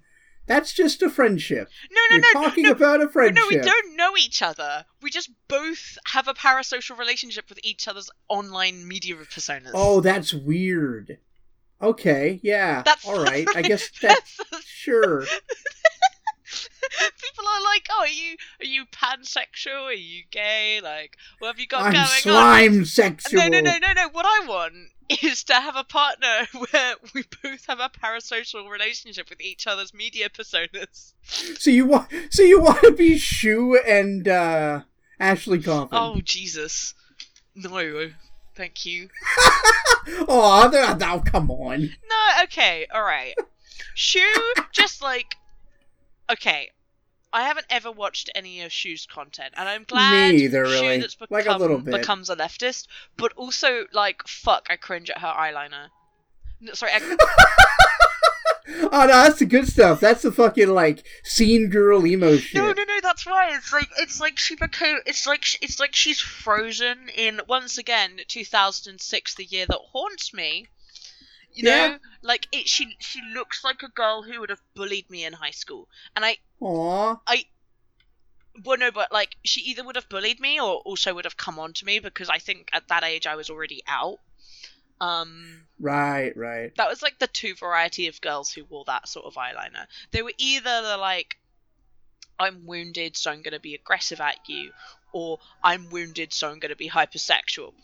That's 0.49 0.73
just 0.73 1.03
a 1.03 1.11
friendship. 1.11 1.69
No, 1.91 2.01
no, 2.11 2.17
You're 2.17 2.35
no, 2.35 2.43
talking 2.43 2.65
no, 2.65 2.71
about 2.73 3.03
a 3.03 3.09
friendship. 3.09 3.37
no, 3.37 3.57
we 3.57 3.63
don't 3.63 3.97
know 3.97 4.17
each 4.17 4.41
other. 4.41 4.87
We 5.03 5.11
just 5.11 5.31
both 5.47 5.99
have 6.07 6.27
a 6.27 6.33
parasocial 6.35 6.99
relationship 6.99 7.51
with 7.51 7.61
each 7.63 7.87
other's 7.87 8.11
online 8.29 8.89
media 8.89 9.15
personas. 9.17 9.73
Oh, 9.75 10.01
that's 10.01 10.33
weird. 10.33 11.19
Okay, 11.81 12.41
yeah. 12.43 12.83
that's 12.83 13.07
all 13.07 13.23
right. 13.23 13.47
I 13.55 13.63
guess 13.63 13.91
that's 14.03 14.39
that's- 14.39 14.65
sure. 14.65 15.25
People 17.21 17.45
are 17.47 17.63
like, 17.63 17.87
"Oh, 17.91 18.01
are 18.01 18.09
you 18.09 18.37
are 18.61 18.65
you 18.65 18.87
pansexual? 18.87 19.85
Are 19.85 19.93
you 19.93 20.23
gay? 20.31 20.81
Like, 20.83 21.17
what 21.39 21.49
have 21.49 21.61
you 21.61 21.67
got 21.67 21.83
I'm 21.83 21.93
going 21.93 22.05
on?" 22.05 22.07
slime 22.23 22.85
sexual. 22.87 23.43
No, 23.43 23.49
no, 23.49 23.61
no, 23.61 23.77
no, 23.79 23.93
no. 23.93 24.09
What 24.09 24.25
I 24.27 24.47
want 24.47 24.75
is 25.23 25.45
to 25.45 25.55
have 25.55 25.77
a 25.77 25.85
partner 25.85 26.47
where 26.71 26.95
we 27.15 27.25
both 27.43 27.67
have 27.67 27.81
a 27.81 27.89
parasocial 27.89 28.69
relationship 28.69 29.31
with 29.31 29.41
each 29.41 29.67
other's 29.67 29.95
media 29.95 30.29
personas. 30.29 31.15
So 31.23 31.71
you 31.71 31.87
want? 31.87 32.09
So 32.31 32.43
you 32.43 32.61
want 32.61 32.83
to 32.83 32.93
be 32.93 33.17
Shu 33.19 33.79
and 33.87 34.29
uh, 34.29 34.83
Ashley 35.19 35.63
Coffin? 35.63 35.99
Oh 35.99 36.21
Jesus, 36.23 36.95
no, 37.55 38.11
thank 38.55 38.85
you. 38.85 39.09
oh, 40.29 40.71
oh, 40.71 41.23
come 41.25 41.51
on. 41.51 41.81
No, 41.81 42.43
okay, 42.45 42.87
all 42.93 43.03
right. 43.03 43.35
Shu, 43.95 44.21
just 44.73 45.03
like, 45.03 45.37
okay. 46.31 46.71
I 47.33 47.43
haven't 47.43 47.67
ever 47.69 47.91
watched 47.93 48.31
any 48.35 48.63
of 48.63 48.73
Shu's 48.73 49.07
content, 49.07 49.55
and 49.57 49.69
I'm 49.69 49.85
glad 49.85 50.35
Me 50.35 50.45
either, 50.45 50.63
really. 50.63 50.99
that's 50.99 51.15
become, 51.15 51.35
Like 51.37 51.47
a 51.47 51.57
little 51.59 51.79
bit. 51.79 51.93
becomes 51.95 52.31
a 52.31 52.37
leftist. 52.37 52.87
But 53.17 53.33
also, 53.35 53.85
like, 53.93 54.27
fuck, 54.27 54.67
I 54.71 54.77
cringe 54.77 55.11
at 55.11 55.19
her 55.19 55.29
eyeliner. 55.29 55.89
No, 56.61 56.73
sorry, 56.73 56.93
I, 56.95 57.17
Oh 58.91 59.01
no, 59.01 59.07
that's 59.07 59.39
the 59.39 59.47
good 59.47 59.67
stuff. 59.67 59.99
That's 60.01 60.23
the 60.23 60.31
fucking 60.33 60.69
like 60.69 61.05
scene 61.25 61.69
girl 61.71 62.07
emo 62.07 62.37
shit. 62.37 62.55
No, 62.61 62.67
no, 62.73 62.85
no. 62.85 62.99
That's 63.03 63.27
right. 63.27 63.55
It's 63.55 63.73
like 63.73 63.89
it's 63.99 64.21
like 64.21 64.39
she 64.39 64.57
became. 64.57 64.99
It's 65.07 65.27
like 65.27 65.45
it's 65.63 65.81
like 65.81 65.95
she's 65.95 66.21
frozen 66.21 67.09
in 67.15 67.41
once 67.49 67.79
again 67.79 68.21
2006, 68.29 69.35
the 69.37 69.45
year 69.45 69.65
that 69.67 69.79
haunts 69.93 70.35
me. 70.35 70.67
You 71.59 71.65
know, 71.65 71.71
Yeah. 71.71 71.99
like 72.23 72.47
it. 72.53 72.69
She 72.69 72.97
she 73.01 73.21
looks 73.35 73.65
like 73.65 73.83
a 73.83 73.89
girl 73.89 74.23
who 74.23 74.39
would 74.39 74.51
have 74.51 74.63
bullied 74.75 75.11
me 75.11 75.25
in 75.25 75.33
high 75.33 75.51
school, 75.51 75.89
and 76.15 76.25
I. 76.25 76.37
Aw. 76.61 77.17
Well, 78.65 78.79
no, 78.79 78.91
but 78.93 79.11
like 79.13 79.37
she 79.45 79.61
either 79.63 79.83
would 79.85 79.97
have 79.97 80.09
bullied 80.09 80.39
me 80.41 80.61
or 80.61 80.77
also 80.79 81.15
would 81.15 81.25
have 81.25 81.37
come 81.37 81.59
on 81.59 81.73
to 81.75 81.85
me 81.85 81.99
because 81.99 82.29
I 82.29 82.39
think 82.39 82.71
at 82.73 82.87
that 82.89 83.03
age 83.05 83.27
I 83.27 83.35
was 83.37 83.51
already 83.51 83.83
out. 83.89 84.19
Um, 85.01 85.67
Right, 85.81 86.37
right. 86.37 86.75
that 86.77 86.89
was 86.89 87.03
like 87.03 87.19
the 87.19 87.29
two 87.29 87.55
variety 87.55 88.09
of 88.09 88.21
girls 88.21 88.51
who 88.53 88.65
wore 88.65 88.85
that 88.87 89.09
sort 89.09 89.27
of 89.27 89.35
eyeliner. 89.35 89.87
They 90.11 90.23
were 90.23 90.33
either 90.39 90.83
the 90.83 90.97
like, 90.97 91.37
I'm 92.39 92.67
wounded, 92.67 93.17
so 93.17 93.31
I'm 93.31 93.43
going 93.43 93.55
to 93.55 93.61
be 93.61 93.75
aggressive 93.75 94.21
at 94.21 94.39
you, 94.49 94.73
or 95.13 95.39
I'm 95.63 95.89
wounded, 95.91 96.33
so 96.33 96.51
I'm 96.51 96.59
going 96.59 96.71
to 96.71 96.77
be 96.77 96.89
hypersexual. 96.89 97.75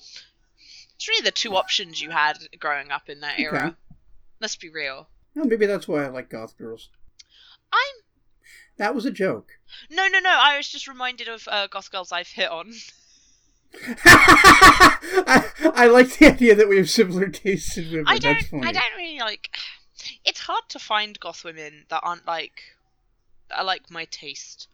It's 0.97 1.09
really 1.09 1.25
the 1.25 1.31
two 1.31 1.57
options 1.57 2.01
you 2.01 2.11
had 2.11 2.39
growing 2.59 2.91
up 2.91 3.09
in 3.09 3.21
that 3.21 3.39
era. 3.39 3.67
Okay. 3.67 3.77
Let's 4.41 4.57
be 4.57 4.69
real. 4.69 5.09
Well, 5.35 5.47
maybe 5.47 5.67
that's 5.67 5.89
why 5.89 6.05
I 6.05 6.09
like 6.09 6.29
goth 6.29 6.57
girls. 6.57 6.91
I'm 7.73 8.03
That 8.77 8.95
was 8.95 9.05
a 9.05 9.11
joke. 9.11 9.59
no, 9.91 10.07
no, 10.09 10.21
no. 10.21 10.31
I 10.31 10.57
was 10.57 10.69
just 10.69 10.87
reminded 10.87 11.29
of 11.29 11.49
uh, 11.49 11.67
goth 11.67 11.91
girls 11.91 12.13
I've 12.13 12.29
hit 12.29 12.51
on. 12.51 12.73
I, 14.05 15.51
I 15.75 15.87
like 15.89 16.19
the 16.19 16.27
idea 16.27 16.55
that 16.55 16.69
we 16.69 16.77
have 16.77 16.89
similar 16.89 17.29
tastes 17.29 17.77
in 17.77 17.91
women. 17.91 18.05
I 18.07 18.19
don't. 18.19 18.37
I 18.65 18.73
don't 18.73 18.97
really 18.97 19.19
like. 19.19 19.51
It's 20.23 20.41
hard 20.41 20.65
to 20.69 20.79
find 20.79 21.19
goth 21.19 21.45
women 21.45 21.87
that 21.89 22.03
aren't 22.03 22.27
like, 22.27 22.61
that 23.49 23.61
are 23.61 23.65
like 23.65 23.91
my 23.91 24.05
taste. 24.05 24.69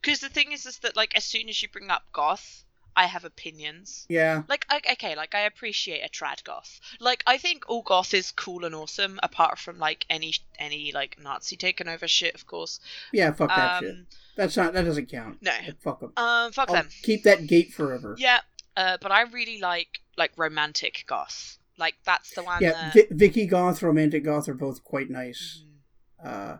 Because 0.00 0.20
the 0.20 0.28
thing 0.28 0.52
is, 0.52 0.66
is 0.66 0.78
that 0.80 0.94
like 0.94 1.16
as 1.16 1.24
soon 1.24 1.48
as 1.48 1.62
you 1.62 1.68
bring 1.68 1.88
up 1.88 2.04
goth, 2.12 2.64
I 2.98 3.06
have 3.06 3.24
opinions. 3.24 4.04
Yeah. 4.08 4.42
Like, 4.48 4.66
I, 4.68 4.80
okay, 4.92 5.14
like 5.14 5.34
I 5.34 5.40
appreciate 5.42 6.02
a 6.04 6.08
trad 6.08 6.42
goth. 6.44 6.80
Like, 6.98 7.22
I 7.26 7.38
think 7.38 7.64
all 7.68 7.82
goth 7.82 8.12
is 8.12 8.32
cool 8.32 8.64
and 8.64 8.74
awesome, 8.74 9.20
apart 9.22 9.58
from 9.58 9.78
like 9.78 10.04
any 10.10 10.34
any 10.58 10.90
like 10.92 11.16
Nazi 11.22 11.56
taken 11.56 11.88
over 11.88 12.08
shit, 12.08 12.34
of 12.34 12.46
course. 12.46 12.80
Yeah, 13.12 13.32
fuck 13.32 13.50
that 13.50 13.80
shit. 13.80 13.90
Um, 13.90 14.06
That's 14.36 14.56
not. 14.56 14.72
That 14.72 14.84
doesn't 14.84 15.06
count. 15.08 15.38
no. 15.40 15.52
Like, 15.52 15.80
fuck 15.80 16.00
them. 16.00 16.12
Um, 16.16 16.50
fuck 16.52 16.68
them. 16.68 16.88
keep 17.02 17.22
that 17.22 17.46
gate 17.46 17.72
forever. 17.72 18.16
Yeah. 18.18 18.40
Uh, 18.76 18.96
but 19.00 19.12
I 19.12 19.22
really 19.22 19.60
like 19.60 20.00
like 20.16 20.32
romantic 20.36 21.04
goth. 21.06 21.58
Like 21.78 21.94
that's 22.04 22.34
the 22.34 22.42
one 22.42 22.60
Yeah, 22.62 22.72
that. 22.72 22.94
Vi- 22.94 23.06
Vicky 23.12 23.46
Goth, 23.46 23.82
Romantic 23.82 24.24
Goth 24.24 24.48
are 24.48 24.54
both 24.54 24.82
quite 24.82 25.08
nice. 25.10 25.62
Mhm. 26.24 26.26
Uh, 26.28 26.56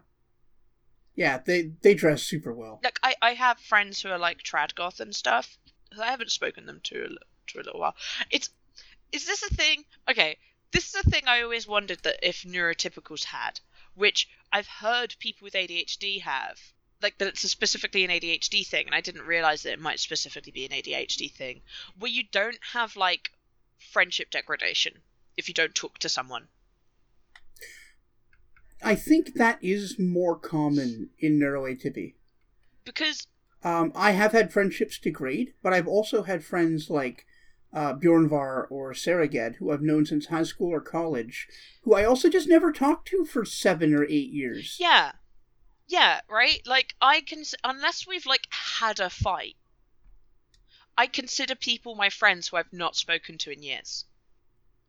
yeah, 1.16 1.38
they 1.44 1.72
they 1.82 1.94
dress 1.94 2.22
super 2.22 2.52
well. 2.54 2.78
like 2.84 3.00
I, 3.02 3.16
I 3.20 3.34
have 3.34 3.58
friends 3.58 4.00
who 4.02 4.08
are 4.10 4.18
like 4.18 4.38
trad 4.44 4.74
goth 4.76 5.00
and 5.00 5.12
stuff. 5.14 5.58
Who 5.94 6.02
I 6.02 6.10
haven't 6.10 6.32
spoken 6.32 6.66
them 6.66 6.80
to 6.84 7.04
a, 7.04 7.08
to 7.48 7.58
a 7.58 7.62
little 7.62 7.80
while. 7.80 7.96
It's 8.30 8.50
is 9.12 9.26
this 9.26 9.42
a 9.42 9.54
thing? 9.54 9.84
Okay, 10.10 10.36
this 10.72 10.88
is 10.88 10.94
a 10.94 11.10
thing 11.10 11.22
I 11.26 11.42
always 11.42 11.66
wondered 11.66 12.02
that 12.02 12.18
if 12.22 12.42
neurotypicals 12.42 13.24
had, 13.24 13.60
which 13.94 14.28
I've 14.52 14.66
heard 14.66 15.16
people 15.18 15.46
with 15.46 15.54
ADHD 15.54 16.20
have. 16.22 16.58
Like 17.00 17.18
that 17.18 17.28
it's 17.28 17.44
a 17.44 17.48
specifically 17.48 18.04
an 18.04 18.10
ADHD 18.10 18.66
thing, 18.66 18.86
and 18.86 18.94
I 18.94 19.00
didn't 19.00 19.22
realize 19.22 19.62
that 19.62 19.72
it 19.72 19.80
might 19.80 20.00
specifically 20.00 20.50
be 20.50 20.64
an 20.64 20.72
ADHD 20.72 21.30
thing, 21.30 21.62
where 21.98 22.10
you 22.10 22.24
don't 22.32 22.58
have 22.72 22.96
like 22.96 23.30
friendship 23.78 24.30
degradation 24.30 24.94
if 25.36 25.48
you 25.48 25.54
don't 25.54 25.74
talk 25.74 25.98
to 25.98 26.08
someone. 26.08 26.48
I 28.82 28.94
think 28.94 29.34
that 29.34 29.62
is 29.62 29.98
more 29.98 30.36
common 30.36 31.10
in 31.18 31.38
neuroatypy. 31.38 32.14
Because 32.84 33.26
Um, 33.64 33.92
I 33.94 34.12
have 34.12 34.32
had 34.32 34.52
friendships 34.52 34.98
degrade, 34.98 35.54
but 35.62 35.72
I've 35.72 35.88
also 35.88 36.22
had 36.22 36.44
friends 36.44 36.90
like 36.90 37.26
uh, 37.72 37.94
Bjornvar 37.94 38.66
or 38.70 38.92
Saraged, 38.92 39.56
who 39.56 39.70
I've 39.72 39.82
known 39.82 40.06
since 40.06 40.26
high 40.26 40.44
school 40.44 40.72
or 40.72 40.80
college, 40.80 41.48
who 41.82 41.94
I 41.94 42.04
also 42.04 42.28
just 42.28 42.48
never 42.48 42.72
talked 42.72 43.08
to 43.08 43.24
for 43.24 43.44
seven 43.44 43.94
or 43.94 44.04
eight 44.04 44.30
years. 44.30 44.76
Yeah. 44.78 45.12
Yeah, 45.86 46.20
right? 46.28 46.60
Like 46.66 46.94
I 47.00 47.22
can 47.22 47.44
unless 47.64 48.06
we've 48.06 48.26
like 48.26 48.46
had 48.50 49.00
a 49.00 49.10
fight. 49.10 49.56
I 50.96 51.06
consider 51.06 51.54
people 51.54 51.94
my 51.94 52.10
friends 52.10 52.48
who 52.48 52.56
I've 52.56 52.72
not 52.72 52.96
spoken 52.96 53.38
to 53.38 53.50
in 53.50 53.62
years. 53.62 54.04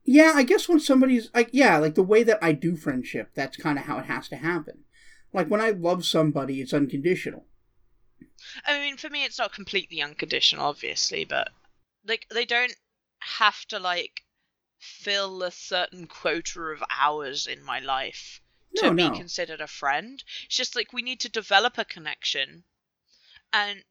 Yeah, 0.03 0.33
I 0.35 0.43
guess 0.43 0.67
when 0.67 0.79
somebody's 0.79 1.29
like, 1.35 1.49
yeah, 1.51 1.77
like 1.77 1.95
the 1.95 2.03
way 2.03 2.23
that 2.23 2.39
I 2.41 2.51
do 2.51 2.75
friendship, 2.75 3.31
that's 3.35 3.57
kind 3.57 3.77
of 3.77 3.85
how 3.85 3.99
it 3.99 4.05
has 4.05 4.27
to 4.29 4.37
happen. 4.37 4.85
Like 5.33 5.47
when 5.49 5.61
I 5.61 5.69
love 5.69 6.03
somebody, 6.05 6.61
it's 6.61 6.73
unconditional. 6.73 7.45
I 8.65 8.79
mean, 8.79 8.97
for 8.97 9.09
me 9.09 9.23
it's 9.23 9.37
not 9.37 9.53
completely 9.53 10.01
unconditional 10.01 10.65
obviously, 10.65 11.25
but 11.25 11.51
like 12.05 12.27
they 12.29 12.45
don't 12.45 12.75
have 13.19 13.65
to 13.67 13.79
like 13.79 14.23
fill 14.79 15.43
a 15.43 15.51
certain 15.51 16.07
quota 16.07 16.61
of 16.61 16.83
hours 16.89 17.47
in 17.47 17.63
my 17.63 17.79
life 17.79 18.41
to 18.75 18.89
No, 18.89 18.93
be 18.93 19.09
no. 19.09 19.11
considered 19.11 19.61
a 19.61 19.67
friend. 19.67 20.23
It's 20.45 20.57
just 20.57 20.75
like 20.75 20.93
we 20.93 21.01
need 21.01 21.19
to 21.21 21.29
develop 21.29 21.77
a 21.77 21.85
connection 21.85 22.65
and 23.53 23.83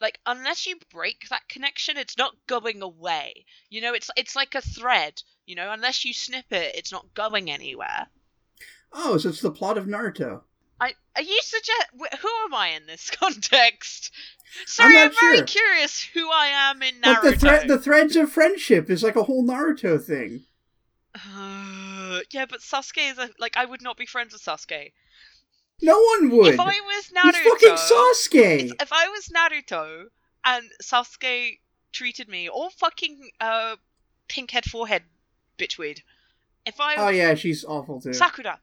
like 0.00 0.18
unless 0.24 0.66
you 0.66 0.78
break 0.90 1.28
that 1.28 1.48
connection 1.48 1.98
it's 1.98 2.16
not 2.16 2.46
going 2.46 2.80
away. 2.82 3.44
You 3.68 3.82
know, 3.82 3.92
it's 3.94 4.10
it's 4.16 4.34
like 4.34 4.54
a 4.54 4.62
thread, 4.62 5.22
you 5.44 5.54
know, 5.54 5.70
unless 5.72 6.04
you 6.04 6.14
snip 6.14 6.50
it 6.52 6.74
it's 6.74 6.92
not 6.92 7.12
going 7.14 7.50
anywhere. 7.50 8.08
Oh, 8.92 9.16
so 9.18 9.28
it's 9.28 9.40
the 9.40 9.52
plot 9.52 9.78
of 9.78 9.86
Naruto. 9.86 10.42
I 10.80 10.92
are 11.14 11.22
you 11.22 11.38
suggest 11.42 11.86
wh- 11.98 12.16
who 12.18 12.28
am 12.46 12.54
I 12.54 12.68
in 12.76 12.86
this 12.86 13.10
context? 13.20 14.12
Sorry, 14.66 14.94
not 14.94 15.06
I'm, 15.06 15.12
very 15.20 15.36
sure. 15.38 15.46
curious 15.46 16.02
who 16.02 16.30
I 16.30 16.46
am 16.48 16.82
in 16.82 16.94
But 17.02 17.18
Naruto. 17.18 17.22
the 17.22 17.36
thre- 17.38 17.66
the 17.68 17.78
threads 17.78 18.16
of 18.16 18.30
friendship 18.30 18.88
is 18.90 19.02
like 19.02 19.16
a 19.16 19.22
whole 19.24 19.44
Naruto 19.44 20.02
thing. 20.02 20.44
Uh, 21.14 22.20
yeah, 22.30 22.46
but 22.48 22.60
Sasuke 22.60 23.10
is 23.10 23.18
a, 23.18 23.30
like 23.38 23.56
I 23.56 23.64
would 23.64 23.82
not 23.82 23.96
be 23.96 24.06
friends 24.06 24.32
with 24.32 24.42
Sasuke. 24.42 24.92
No 25.82 25.98
one 26.00 26.30
would. 26.30 26.54
If 26.54 26.60
I 26.60 26.64
was 26.64 27.06
He's 27.06 27.12
Naruto, 27.12 27.44
fucking 27.50 27.74
Sasuke. 27.76 28.64
if, 28.70 28.82
if 28.82 28.92
I 28.92 29.08
was 29.08 29.28
Naruto 29.28 30.04
and 30.44 30.64
Sasuke 30.82 31.58
treated 31.92 32.28
me, 32.28 32.48
all 32.48 32.70
fucking 32.70 33.30
uh, 33.40 33.76
pink 34.28 34.50
head 34.50 34.64
forehead 34.66 35.02
bitchweed. 35.58 36.00
If 36.64 36.80
I 36.80 36.96
Oh 36.96 37.08
yeah, 37.08 37.34
she's 37.34 37.64
awful 37.64 38.00
too. 38.00 38.12
Sakura, 38.12 38.58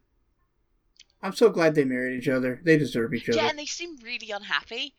I'm 1.23 1.33
so 1.33 1.49
glad 1.49 1.73
they 1.73 1.85
married 1.85 2.19
each 2.19 2.27
other. 2.27 2.61
They 2.63 2.77
deserve 2.77 3.13
each 3.13 3.29
other. 3.29 3.39
yeah, 3.39 3.49
and 3.49 3.57
they 3.57 3.65
seem 3.65 3.95
really 4.03 4.29
unhappy. 4.29 4.93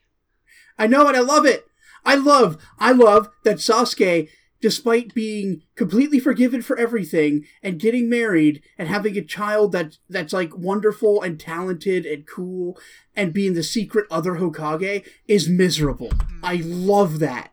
I 0.79 0.87
know 0.87 1.07
and 1.07 1.17
I 1.17 1.21
love 1.21 1.45
it. 1.45 1.67
I 2.05 2.17
love, 2.17 2.59
I 2.79 2.93
love 2.93 3.31
that 3.45 3.57
Sasuke, 3.57 4.29
despite 4.61 5.15
being 5.15 5.63
completely 5.75 6.19
forgiven 6.19 6.63
for 6.63 6.79
everything 6.79 7.45
and 7.63 7.79
getting 7.79 8.09
married 8.09 8.63
and 8.79 8.89
having 8.89 9.17
a 9.17 9.23
child 9.23 9.73
that 9.73 9.99
that's 10.09 10.33
like 10.33 10.57
wonderful 10.57 11.23
and 11.23 11.39
talented 11.39 12.07
and 12.07 12.27
cool 12.27 12.79
and 13.15 13.33
being 13.33 13.53
the 13.55 13.63
secret 13.63 14.07
other 14.11 14.37
Hokage, 14.37 15.07
is 15.29 15.49
miserable. 15.49 16.09
Mm. 16.09 16.41
I 16.43 16.55
love 16.65 17.19
that. 17.19 17.51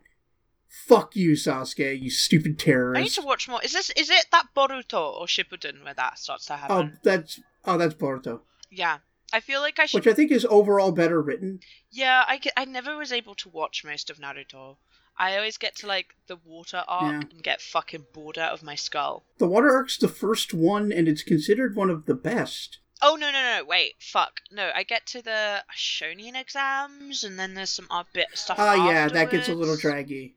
Fuck 0.68 1.14
you, 1.14 1.32
Sasuke, 1.32 2.00
you 2.00 2.10
stupid 2.10 2.58
terrorist. 2.58 2.98
I 2.98 3.02
need 3.04 3.12
to 3.12 3.22
watch 3.22 3.48
more. 3.48 3.62
Is 3.62 3.72
this 3.72 3.90
is 3.90 4.10
it 4.10 4.26
that 4.32 4.48
Boruto 4.56 5.14
or 5.14 5.26
Shippuden 5.26 5.84
where 5.84 5.94
that 5.94 6.18
starts 6.18 6.46
to 6.46 6.56
happen? 6.56 6.92
Oh, 6.94 6.98
that's 7.02 7.40
oh, 7.64 7.78
that's 7.78 7.94
Boruto, 7.94 8.40
Yeah, 8.74 8.98
I 9.32 9.40
feel 9.40 9.60
like 9.60 9.78
I 9.78 9.86
should. 9.86 9.98
which 10.04 10.12
I 10.12 10.14
think 10.14 10.30
is 10.32 10.46
overall 10.48 10.92
better 10.92 11.20
written. 11.20 11.60
Yeah, 11.90 12.24
I, 12.26 12.40
I 12.56 12.64
never 12.64 12.96
was 12.96 13.12
able 13.12 13.34
to 13.36 13.48
watch 13.50 13.84
most 13.84 14.08
of 14.10 14.16
Naruto. 14.18 14.76
I 15.18 15.36
always 15.36 15.58
get 15.58 15.76
to 15.76 15.86
like 15.86 16.06
the 16.26 16.38
water 16.44 16.82
arc 16.88 17.02
Yeah. 17.12 17.28
and 17.30 17.42
get 17.42 17.60
fucking 17.60 18.06
bored 18.14 18.38
out 18.38 18.52
of 18.54 18.62
my 18.62 18.74
skull. 18.74 19.24
The 19.38 19.46
Water 19.46 19.70
Arc's 19.70 19.98
the 19.98 20.08
first 20.08 20.54
one, 20.54 20.90
and 20.90 21.06
it's 21.06 21.22
considered 21.22 21.76
one 21.76 21.90
of 21.90 22.06
the 22.06 22.14
best. 22.14 22.78
Oh 23.04 23.16
no 23.16 23.30
no 23.32 23.42
no 23.58 23.64
wait 23.64 23.94
fuck 23.98 24.40
no 24.52 24.70
I 24.74 24.84
get 24.84 25.06
to 25.08 25.20
the 25.22 25.64
Chunin 25.76 26.36
exams 26.40 27.24
and 27.24 27.36
then 27.36 27.54
there's 27.54 27.70
some 27.70 27.88
odd 27.90 28.06
bit 28.14 28.28
stuff. 28.34 28.56
Ah, 28.60 28.88
yeah, 28.88 29.08
that 29.08 29.30
gets 29.30 29.48
a 29.48 29.54
little 29.54 29.76
draggy. 29.76 30.36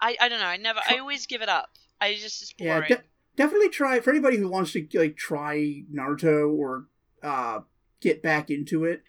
I 0.00 0.14
I 0.20 0.28
don't 0.28 0.38
know 0.38 0.44
I 0.46 0.58
never 0.58 0.80
I 0.86 0.98
always 0.98 1.24
give 1.26 1.40
it 1.40 1.48
up. 1.48 1.70
I 2.00 2.12
just 2.14 2.42
it's 2.42 2.54
Yeah, 2.58 2.80
boring. 2.80 2.88
de- 2.88 3.02
definitely 3.36 3.70
try 3.70 4.00
for 4.00 4.10
anybody 4.10 4.36
who 4.36 4.48
wants 4.50 4.72
to 4.72 4.86
like 4.92 5.16
try 5.16 5.82
Naruto 5.92 6.52
or 6.54 6.88
uh 7.24 7.60
get 8.00 8.22
back 8.22 8.50
into 8.50 8.84
it. 8.84 9.02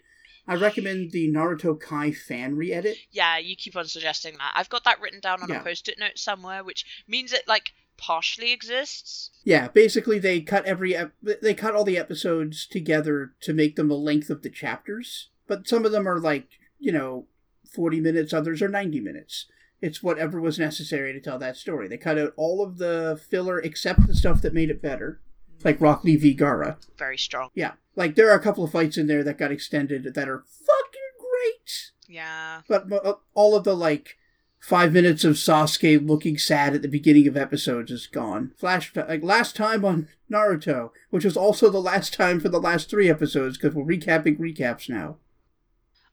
I 0.48 0.54
recommend 0.54 1.10
the 1.10 1.28
Naruto 1.28 1.78
Kai 1.78 2.12
fan 2.12 2.54
re-edit. 2.56 2.96
yeah, 3.10 3.36
you 3.36 3.56
keep 3.56 3.74
on 3.76 3.86
suggesting 3.86 4.34
that. 4.38 4.52
I've 4.54 4.68
got 4.68 4.84
that 4.84 5.00
written 5.00 5.18
down 5.20 5.42
on 5.42 5.48
Yeah. 5.48 5.60
a 5.60 5.64
post-it 5.64 5.98
note 5.98 6.18
somewhere, 6.18 6.62
which 6.62 6.84
means 7.08 7.32
it 7.32 7.48
like 7.48 7.72
partially 7.98 8.52
exists. 8.52 9.30
Yeah, 9.42 9.68
basically 9.68 10.18
they 10.20 10.40
cut 10.40 10.64
every 10.64 10.94
ep- 10.94 11.14
they 11.42 11.52
cut 11.54 11.74
all 11.74 11.82
the 11.84 11.98
episodes 11.98 12.66
together 12.66 13.32
to 13.40 13.52
make 13.52 13.74
them 13.76 13.88
the 13.88 13.96
length 13.96 14.30
of 14.30 14.42
the 14.42 14.50
chapters, 14.50 15.30
but 15.48 15.66
some 15.68 15.84
of 15.84 15.92
them 15.92 16.06
are 16.08 16.20
like 16.20 16.46
you 16.78 16.92
know 16.92 17.26
forty 17.68 18.00
minutes, 18.00 18.32
others 18.32 18.62
are 18.62 18.68
ninety 18.68 19.00
minutes. 19.00 19.46
It's 19.82 20.02
whatever 20.02 20.40
was 20.40 20.58
necessary 20.58 21.12
to 21.12 21.20
tell 21.20 21.38
that 21.40 21.56
story. 21.56 21.88
They 21.88 21.98
cut 21.98 22.18
out 22.18 22.32
all 22.36 22.62
of 22.64 22.78
the 22.78 23.20
filler 23.28 23.58
except 23.60 24.06
the 24.06 24.14
stuff 24.14 24.40
that 24.42 24.54
made 24.54 24.70
it 24.70 24.80
better, 24.80 25.20
like 25.64 25.80
Rock 25.80 26.04
Lee 26.04 26.16
v 26.16 26.36
Gaara. 26.36 26.76
Very 26.98 27.18
strong. 27.18 27.50
Yeah, 27.54 27.72
like 27.94 28.14
there 28.14 28.30
are 28.30 28.36
a 28.36 28.42
couple 28.42 28.64
of 28.64 28.72
fights 28.72 28.96
in 28.96 29.06
there 29.06 29.24
that 29.24 29.38
got 29.38 29.52
extended 29.52 30.14
that 30.14 30.28
are 30.28 30.44
fucking 30.46 31.00
great. 31.18 31.92
Yeah. 32.08 32.62
But, 32.68 32.88
but 32.88 33.04
uh, 33.04 33.14
all 33.34 33.56
of 33.56 33.64
the 33.64 33.76
like 33.76 34.16
five 34.58 34.92
minutes 34.92 35.24
of 35.24 35.36
Sasuke 35.36 36.06
looking 36.06 36.38
sad 36.38 36.74
at 36.74 36.82
the 36.82 36.88
beginning 36.88 37.26
of 37.28 37.36
episodes 37.36 37.90
is 37.90 38.06
gone. 38.06 38.52
Flash 38.56 38.94
like 38.94 39.22
last 39.22 39.56
time 39.56 39.84
on 39.84 40.08
Naruto, 40.30 40.90
which 41.10 41.24
was 41.24 41.36
also 41.36 41.70
the 41.70 41.80
last 41.80 42.12
time 42.12 42.40
for 42.40 42.48
the 42.48 42.60
last 42.60 42.90
three 42.90 43.08
episodes 43.08 43.56
because 43.56 43.74
we're 43.74 43.84
recapping 43.84 44.38
recaps 44.38 44.88
now. 44.88 45.16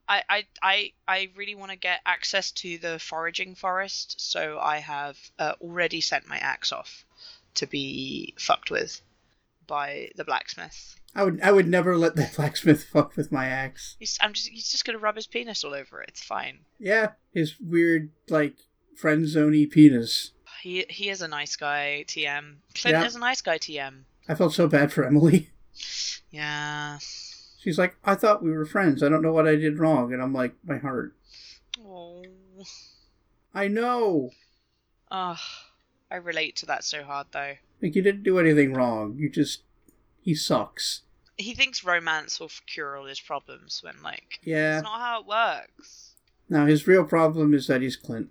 I, 0.08 0.21
I, 0.29 0.45
I, 0.62 0.91
I 1.08 1.29
really 1.36 1.56
want 1.56 1.71
to 1.71 1.77
get 1.77 2.01
access 2.06 2.51
to 2.51 2.77
the 2.77 2.99
foraging 2.99 3.56
forest, 3.56 4.19
so 4.19 4.60
I 4.60 4.79
have 4.79 5.17
uh, 5.39 5.53
already 5.62 6.01
sent 6.01 6.27
my 6.27 6.38
axe 6.38 6.73
off 6.73 7.06
to 7.56 7.65
be 7.65 8.36
fucked 8.38 8.69
with 8.69 9.01
by 9.67 10.10
the 10.15 10.23
blacksmith. 10.23 10.95
I 11.15 11.23
would 11.23 11.41
I 11.41 11.52
would 11.52 11.67
never 11.67 11.95
let 11.97 12.15
the 12.15 12.30
blacksmith 12.36 12.84
fuck 12.86 13.15
with 13.15 13.32
my 13.32 13.45
axe. 13.45 13.95
He's, 13.99 14.17
I'm 14.21 14.34
just, 14.34 14.49
he's 14.49 14.69
just 14.69 14.86
gonna 14.86 14.97
rub 14.97 15.15
his 15.15 15.28
penis 15.28 15.63
all 15.63 15.73
over 15.73 16.02
it. 16.02 16.10
It's 16.10 16.23
fine. 16.23 16.60
Yeah, 16.80 17.12
his 17.34 17.56
weird 17.60 18.10
like 18.30 18.56
friend 18.95 19.26
zoney 19.26 19.69
penis. 19.69 20.32
He, 20.62 20.86
he 20.89 21.10
is 21.10 21.21
a 21.21 21.28
nice 21.28 21.56
guy. 21.58 22.06
TM. 22.08 22.56
Clint 22.73 22.97
Yeah. 22.97 23.06
is 23.06 23.15
a 23.15 23.19
nice 23.19 23.41
guy. 23.41 23.58
TM. 23.58 24.04
I 24.30 24.36
felt 24.36 24.54
so 24.54 24.67
bad 24.67 24.91
for 24.93 25.04
Emily. 25.04 25.49
Yeah. 26.32 26.97
She's 27.60 27.78
like, 27.78 27.95
I 28.04 28.15
thought 28.15 28.41
we 28.43 28.52
were 28.52 28.65
friends. 28.65 29.04
I 29.04 29.10
don't 29.10 29.21
know 29.21 29.32
what 29.34 29.47
I 29.47 29.56
did 29.56 29.78
wrong. 29.78 30.12
And 30.13 30.21
I'm 30.21 30.34
like, 30.34 30.54
my 30.65 30.78
heart. 30.80 31.15
Oh. 31.80 32.23
I 33.54 33.67
know. 33.67 34.32
Ugh. 35.12 35.38
I 36.12 36.15
relate 36.15 36.56
to 36.58 36.65
that 36.67 36.84
so 36.84 37.04
hard 37.04 37.28
though. 37.32 37.54
Like, 37.84 37.96
you 37.96 38.02
didn't 38.02 38.24
do 38.24 38.39
anything 38.39 38.74
wrong. 38.74 39.15
You 39.17 39.30
just. 39.30 39.62
He 40.22 40.34
sucks. 40.34 41.02
He 41.38 41.54
thinks 41.54 41.84
romance 41.84 42.39
will 42.39 42.50
cure 42.65 42.96
all 42.96 43.06
his 43.06 43.19
problems 43.19 43.82
when 43.84 43.96
like 44.02 44.39
Yeah. 44.43 44.78
it's 44.78 44.84
not 44.84 45.02
how 45.02 45.19
it 45.19 45.26
works. 45.28 46.12
Now, 46.48 46.65
his 46.65 46.88
real 46.88 47.04
problem 47.04 47.54
is 47.54 47.67
that 47.67 47.82
he's 47.82 47.96
Clint. 47.98 48.30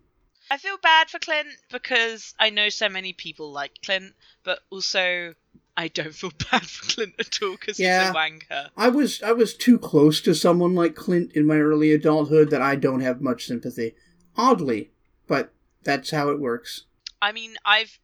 I 0.50 0.56
feel 0.56 0.78
bad 0.82 1.10
for 1.10 1.18
Clint 1.18 1.48
because 1.70 2.34
I 2.38 2.48
know 2.50 2.68
so 2.70 2.88
many 2.88 3.12
people 3.12 3.52
like 3.52 3.72
Clint, 3.84 4.14
but 4.44 4.60
also 4.70 5.34
I 5.76 5.88
don't 5.88 6.14
feel 6.14 6.30
bad 6.50 6.64
for 6.66 6.86
Clint 6.94 7.14
at 7.18 7.38
all 7.42 7.52
because 7.52 7.78
Yeah. 7.78 8.00
he's 8.06 8.10
a 8.10 8.14
wanker. 8.14 8.68
I 8.76 8.88
was 8.88 9.22
I 9.22 9.32
was 9.32 9.52
too 9.54 9.78
close 9.78 10.20
to 10.22 10.34
someone 10.34 10.74
like 10.74 10.94
Clint 10.94 11.32
in 11.32 11.46
my 11.46 11.58
early 11.58 11.92
adulthood 11.92 12.48
that 12.50 12.62
I 12.62 12.76
don't 12.76 13.00
have 13.00 13.20
much 13.20 13.46
sympathy. 13.46 13.94
Oddly, 14.36 14.92
but 15.26 15.52
that's 15.82 16.10
how 16.10 16.30
it 16.30 16.40
works. 16.40 16.84
I 17.20 17.32
mean, 17.32 17.56
I've 17.66 17.98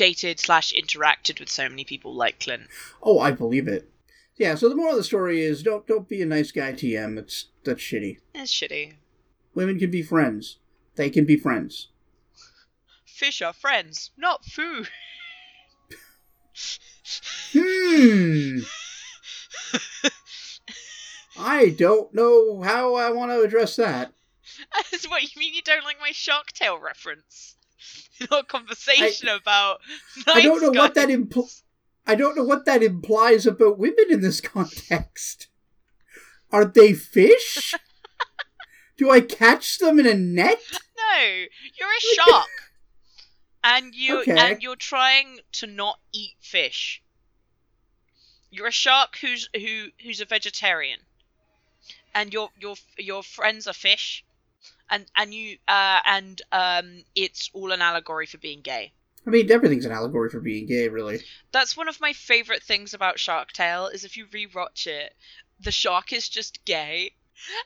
dated 0.00 0.40
slash 0.40 0.72
interacted 0.72 1.38
with 1.38 1.50
so 1.50 1.68
many 1.68 1.84
people 1.84 2.14
like 2.14 2.40
Clint. 2.40 2.62
Oh, 3.02 3.18
I 3.18 3.32
believe 3.32 3.68
it. 3.68 3.90
Yeah, 4.34 4.54
so 4.54 4.70
the 4.70 4.74
moral 4.74 4.92
of 4.92 4.96
the 4.96 5.04
story 5.04 5.42
is 5.42 5.62
don't 5.62 5.86
don't 5.86 6.08
be 6.08 6.22
a 6.22 6.26
nice 6.26 6.52
guy 6.52 6.72
TM. 6.72 7.18
It's 7.18 7.48
that's 7.64 7.82
shitty. 7.82 8.16
It's 8.34 8.50
shitty. 8.50 8.94
Women 9.54 9.78
can 9.78 9.90
be 9.90 10.02
friends. 10.02 10.56
They 10.96 11.10
can 11.10 11.26
be 11.26 11.36
friends. 11.36 11.88
Fish 13.04 13.42
are 13.42 13.52
friends, 13.52 14.10
not 14.16 14.46
food. 14.46 14.88
Hmm. 17.52 18.60
I 21.38 21.68
don't 21.68 22.14
know 22.14 22.62
how 22.62 22.94
I 22.94 23.10
want 23.10 23.32
to 23.32 23.42
address 23.42 23.76
that. 23.76 24.14
That's 24.90 25.06
what 25.10 25.22
you 25.22 25.38
mean 25.38 25.52
you 25.52 25.62
don't 25.62 25.84
like 25.84 26.00
my 26.00 26.12
Shark 26.12 26.52
Tale 26.52 26.78
reference? 26.78 27.56
Conversation 28.48 29.28
about. 29.28 29.80
I 30.26 30.42
don't 30.42 30.60
know 30.62 30.68
nice 30.70 30.78
what 30.78 30.94
that 30.94 31.08
guys. 31.08 31.16
impl- 31.16 31.62
I 32.06 32.14
don't 32.14 32.36
know 32.36 32.44
what 32.44 32.64
that 32.66 32.82
implies 32.82 33.46
about 33.46 33.78
women 33.78 34.06
in 34.10 34.20
this 34.20 34.40
context. 34.54 35.48
Are 36.52 36.64
they 36.64 36.92
fish? 36.94 37.74
Do 38.96 39.10
I 39.10 39.20
catch 39.20 39.78
them 39.78 39.98
in 39.98 40.06
a 40.06 40.14
net? 40.14 40.60
No, 40.98 41.22
you're 41.78 41.88
a 41.88 42.00
shark, 42.14 42.48
and 43.64 43.94
you 43.94 44.20
Okay. 44.20 44.36
and 44.38 44.62
you're 44.62 44.76
trying 44.76 45.40
to 45.52 45.66
not 45.66 45.98
eat 46.12 46.34
fish. 46.40 47.02
You're 48.50 48.66
a 48.66 48.72
shark 48.72 49.16
who's 49.20 49.48
who 49.54 49.86
who's 50.02 50.20
a 50.20 50.24
vegetarian, 50.26 51.00
and 52.14 52.32
your 52.32 52.50
your 52.58 52.74
your 52.98 53.22
friends 53.22 53.66
are 53.66 53.72
fish, 53.72 54.24
and 54.90 55.06
and 55.16 55.32
you 55.32 55.56
uh 55.68 56.00
and 56.04 56.42
um 56.52 57.04
it's 57.14 57.50
all 57.52 57.72
an 57.72 57.82
allegory 57.82 58.26
for 58.26 58.38
being 58.38 58.60
gay. 58.60 58.92
I 59.26 59.30
mean, 59.30 59.50
everything's 59.50 59.84
an 59.84 59.92
allegory 59.92 60.30
for 60.30 60.40
being 60.40 60.66
gay, 60.66 60.88
really. 60.88 61.20
That's 61.52 61.76
one 61.76 61.88
of 61.88 62.00
my 62.00 62.14
favorite 62.14 62.62
things 62.62 62.94
about 62.94 63.18
Shark 63.18 63.52
Tale 63.52 63.88
is 63.88 64.04
if 64.04 64.16
you 64.16 64.26
rewatch 64.26 64.86
it, 64.86 65.14
the 65.60 65.70
shark 65.70 66.12
is 66.12 66.28
just 66.28 66.64
gay. 66.64 67.12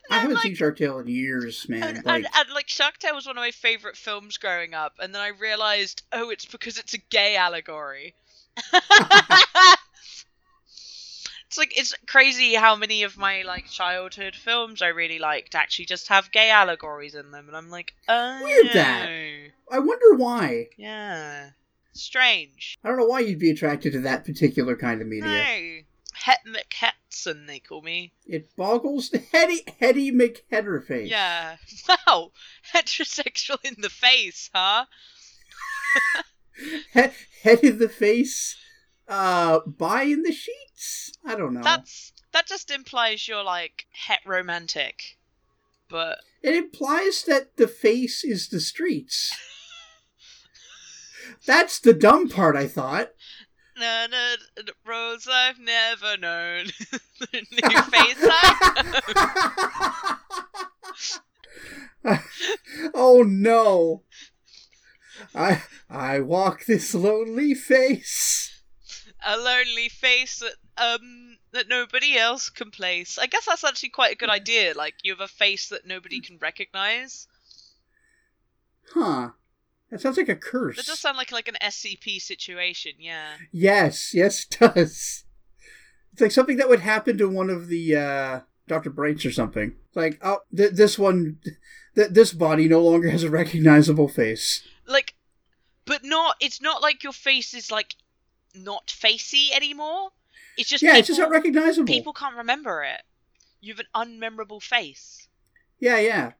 And 0.08 0.18
I 0.18 0.20
haven't 0.20 0.34
like, 0.34 0.42
seen 0.42 0.54
Shark 0.54 0.76
Tale 0.76 0.98
in 0.98 1.06
years, 1.06 1.68
man. 1.68 1.96
and, 1.96 2.04
Like, 2.04 2.24
and, 2.24 2.26
and 2.34 2.50
like 2.50 2.68
Shark 2.68 2.98
Tale 2.98 3.14
was 3.14 3.26
one 3.26 3.36
of 3.36 3.42
my 3.42 3.50
favorite 3.52 3.96
films 3.96 4.36
growing 4.36 4.74
up, 4.74 4.94
and 5.00 5.14
then 5.14 5.22
I 5.22 5.28
realized, 5.28 6.02
oh, 6.12 6.30
it's 6.30 6.44
because 6.44 6.78
it's 6.78 6.94
a 6.94 6.98
gay 6.98 7.36
allegory. 7.36 8.14
it's 11.54 11.58
like 11.58 11.78
it's 11.78 11.94
crazy 12.08 12.54
how 12.56 12.74
many 12.74 13.04
of 13.04 13.16
my 13.16 13.42
like 13.42 13.66
childhood 13.66 14.34
films 14.34 14.82
I 14.82 14.88
really 14.88 15.20
liked 15.20 15.54
actually 15.54 15.84
just 15.84 16.08
have 16.08 16.32
gay 16.32 16.50
allegories 16.50 17.14
in 17.14 17.30
them, 17.30 17.46
and 17.46 17.56
I'm 17.56 17.70
like, 17.70 17.94
oh, 18.08 18.40
Weird 18.42 18.72
that. 18.72 19.08
I 19.70 19.78
wonder 19.78 20.16
why. 20.16 20.66
yeah, 20.76 21.50
strange. 21.92 22.76
I 22.82 22.88
don't 22.88 22.98
know 22.98 23.06
why 23.06 23.20
you'd 23.20 23.38
be 23.38 23.50
attracted 23.50 23.92
to 23.92 24.00
that 24.00 24.24
particular 24.24 24.74
kind 24.74 25.00
of 25.00 25.06
media. 25.06 25.28
No, 25.28 25.78
Het 26.14 26.40
McHetson 26.44 27.46
they 27.46 27.60
call 27.60 27.82
me. 27.82 28.12
It 28.26 28.56
boggles 28.56 29.10
the 29.10 29.18
Hetty 29.18 29.60
Hetty 29.78 30.10
McHeaderface. 30.10 31.08
Yeah. 31.08 31.56
Wow, 31.88 32.32
heterosexual 32.74 33.58
in 33.64 33.76
the 33.78 33.90
face, 33.90 34.50
huh? 34.52 34.86
He- 36.92 37.00
head 37.42 37.60
in 37.62 37.78
the 37.78 37.88
face. 37.88 38.56
Uh, 39.06 39.60
buy 39.66 40.04
in 40.04 40.22
the 40.22 40.32
sheets. 40.32 41.12
I 41.24 41.34
don't 41.34 41.54
know. 41.54 41.62
That's 41.62 42.12
that 42.32 42.46
just 42.46 42.70
implies 42.70 43.28
you're 43.28 43.44
like 43.44 43.86
het 43.92 44.20
romantic, 44.24 45.18
but 45.88 46.18
It 46.42 46.54
implies 46.54 47.24
that 47.24 47.56
the 47.56 47.68
face 47.68 48.24
is 48.24 48.48
the 48.48 48.60
streets. 48.60 49.32
That's 51.46 51.78
the 51.78 51.92
dumb 51.92 52.28
part. 52.28 52.56
I 52.56 52.66
thought. 52.66 53.10
no, 53.78 54.06
no, 54.10 54.34
roads 54.86 55.28
I've 55.30 55.58
never 55.58 56.16
known. 56.16 56.64
New 57.32 57.82
face 57.82 58.16
I 58.20 60.16
oh 62.94 63.22
no. 63.22 64.02
I 65.34 65.62
I 65.88 66.20
walk 66.20 66.66
this 66.66 66.94
lonely 66.94 67.54
face. 67.54 68.53
A 69.26 69.36
lonely 69.36 69.88
face 69.88 70.40
that 70.40 70.54
um 70.76 71.38
that 71.52 71.68
nobody 71.68 72.16
else 72.16 72.50
can 72.50 72.70
place. 72.70 73.18
I 73.18 73.26
guess 73.26 73.46
that's 73.46 73.64
actually 73.64 73.90
quite 73.90 74.12
a 74.12 74.18
good 74.18 74.30
idea. 74.30 74.74
Like 74.74 74.94
you 75.02 75.12
have 75.12 75.20
a 75.20 75.28
face 75.28 75.68
that 75.68 75.86
nobody 75.86 76.20
can 76.20 76.38
recognize. 76.38 77.26
Huh. 78.92 79.30
That 79.90 80.00
sounds 80.00 80.16
like 80.16 80.28
a 80.28 80.36
curse. 80.36 80.76
That 80.76 80.86
does 80.86 81.00
sound 81.00 81.16
like 81.16 81.32
like 81.32 81.48
an 81.48 81.56
SCP 81.62 82.20
situation. 82.20 82.92
Yeah. 82.98 83.34
Yes, 83.52 84.12
yes 84.14 84.44
it 84.44 84.58
does. 84.58 85.24
It's 86.12 86.20
like 86.20 86.30
something 86.30 86.56
that 86.58 86.68
would 86.68 86.80
happen 86.80 87.18
to 87.18 87.28
one 87.28 87.50
of 87.50 87.68
the 87.68 87.96
uh 87.96 88.40
Dr. 88.66 88.90
Brights 88.90 89.26
or 89.26 89.32
something. 89.32 89.76
Like, 89.94 90.18
oh, 90.22 90.40
th- 90.54 90.72
this 90.72 90.98
one, 90.98 91.38
th- 91.94 92.10
this 92.10 92.32
body 92.32 92.68
no 92.68 92.80
longer 92.80 93.10
has 93.10 93.22
a 93.22 93.30
recognizable 93.30 94.08
face. 94.08 94.66
Like, 94.86 95.14
but 95.84 96.02
not. 96.02 96.36
It's 96.40 96.62
not 96.62 96.82
like 96.82 97.04
your 97.04 97.12
face 97.12 97.52
is 97.54 97.70
like 97.70 97.94
not 98.54 98.90
facey 98.90 99.50
anymore. 99.54 100.10
It's 100.56 100.68
just 100.70 100.82
yeah, 100.82 100.90
people, 100.90 100.98
it's 101.00 101.08
just 101.08 101.20
not 101.20 101.30
recognizable. 101.30 101.86
people 101.86 102.12
can't 102.12 102.36
remember 102.36 102.82
it. 102.84 103.02
You 103.60 103.74
have 103.74 103.80
an 103.80 104.20
unmemorable 104.20 104.62
face. 104.62 105.28
Yeah, 105.80 105.98
yeah. 105.98 106.32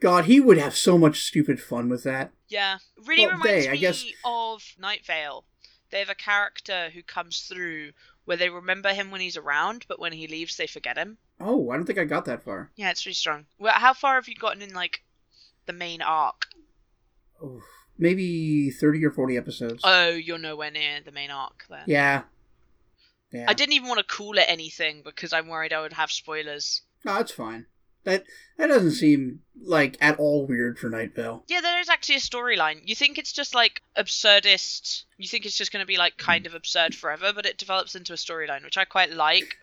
God, 0.00 0.24
he 0.26 0.40
would 0.40 0.58
have 0.58 0.76
so 0.76 0.96
much 0.98 1.22
stupid 1.24 1.60
fun 1.60 1.88
with 1.88 2.04
that. 2.04 2.30
Yeah, 2.48 2.78
really 3.06 3.26
Well, 3.26 3.36
reminds 3.38 3.66
they, 3.66 3.72
me 3.72 3.78
guess- 3.78 4.04
of 4.24 4.62
Night 4.78 5.04
Vale. 5.06 5.44
They 5.90 5.98
have 6.00 6.10
a 6.10 6.14
character 6.14 6.90
who 6.92 7.02
comes 7.02 7.40
through 7.42 7.92
where 8.24 8.36
they 8.36 8.50
remember 8.50 8.92
him 8.92 9.10
when 9.10 9.20
he's 9.22 9.36
around, 9.38 9.86
but 9.88 9.98
when 9.98 10.12
he 10.12 10.26
leaves, 10.26 10.56
they 10.56 10.66
forget 10.66 10.98
him. 10.98 11.16
Oh, 11.40 11.70
I 11.70 11.76
don't 11.76 11.86
think 11.86 11.98
I 11.98 12.04
got 12.04 12.26
that 12.26 12.42
far. 12.42 12.70
Yeah, 12.76 12.90
it's 12.90 13.06
really 13.06 13.14
strong. 13.14 13.46
Well, 13.58 13.72
how 13.74 13.94
far 13.94 14.16
have 14.16 14.28
you 14.28 14.34
gotten 14.34 14.60
in 14.62 14.74
like 14.74 15.02
the 15.66 15.72
main 15.72 16.02
arc? 16.02 16.46
Oh, 17.42 17.62
maybe 17.98 18.70
30 18.70 19.04
or 19.04 19.10
40 19.10 19.36
episodes. 19.36 19.80
Oh, 19.84 20.08
you're 20.10 20.38
nowhere 20.38 20.70
near 20.70 21.00
the 21.04 21.12
main 21.12 21.30
arc 21.30 21.66
then. 21.68 21.84
yeah. 21.86 22.22
Yeah. 23.30 23.44
I 23.46 23.52
didn't 23.52 23.74
even 23.74 23.88
want 23.88 23.98
to 23.98 24.04
call 24.16 24.38
it 24.38 24.46
anything 24.48 25.02
because 25.04 25.34
I'm 25.34 25.48
worried 25.48 25.74
I 25.74 25.82
would 25.82 25.92
have 25.92 26.10
spoilers. 26.10 26.80
No, 27.04 27.14
that's 27.16 27.32
fine. 27.32 27.66
That 28.04 28.24
that 28.56 28.68
doesn't 28.68 28.92
seem 28.92 29.42
like 29.60 29.98
at 30.00 30.18
all 30.18 30.46
weird 30.46 30.78
for 30.78 30.88
Night 30.88 31.14
Vale. 31.14 31.44
Yeah, 31.46 31.60
there 31.60 31.78
is 31.78 31.90
actually 31.90 32.14
a 32.14 32.20
storyline. 32.20 32.80
You 32.86 32.94
think 32.94 33.18
it's 33.18 33.32
just 33.34 33.54
like 33.54 33.82
absurdist. 33.98 35.04
You 35.18 35.28
think 35.28 35.44
it's 35.44 35.58
just 35.58 35.72
going 35.72 35.82
to 35.82 35.86
be 35.86 35.98
like 35.98 36.16
kind 36.16 36.46
of 36.46 36.54
absurd 36.54 36.94
forever, 36.94 37.32
but 37.34 37.44
it 37.44 37.58
develops 37.58 37.94
into 37.94 38.14
a 38.14 38.16
storyline, 38.16 38.64
which 38.64 38.78
I 38.78 38.86
quite 38.86 39.12
like. 39.12 39.56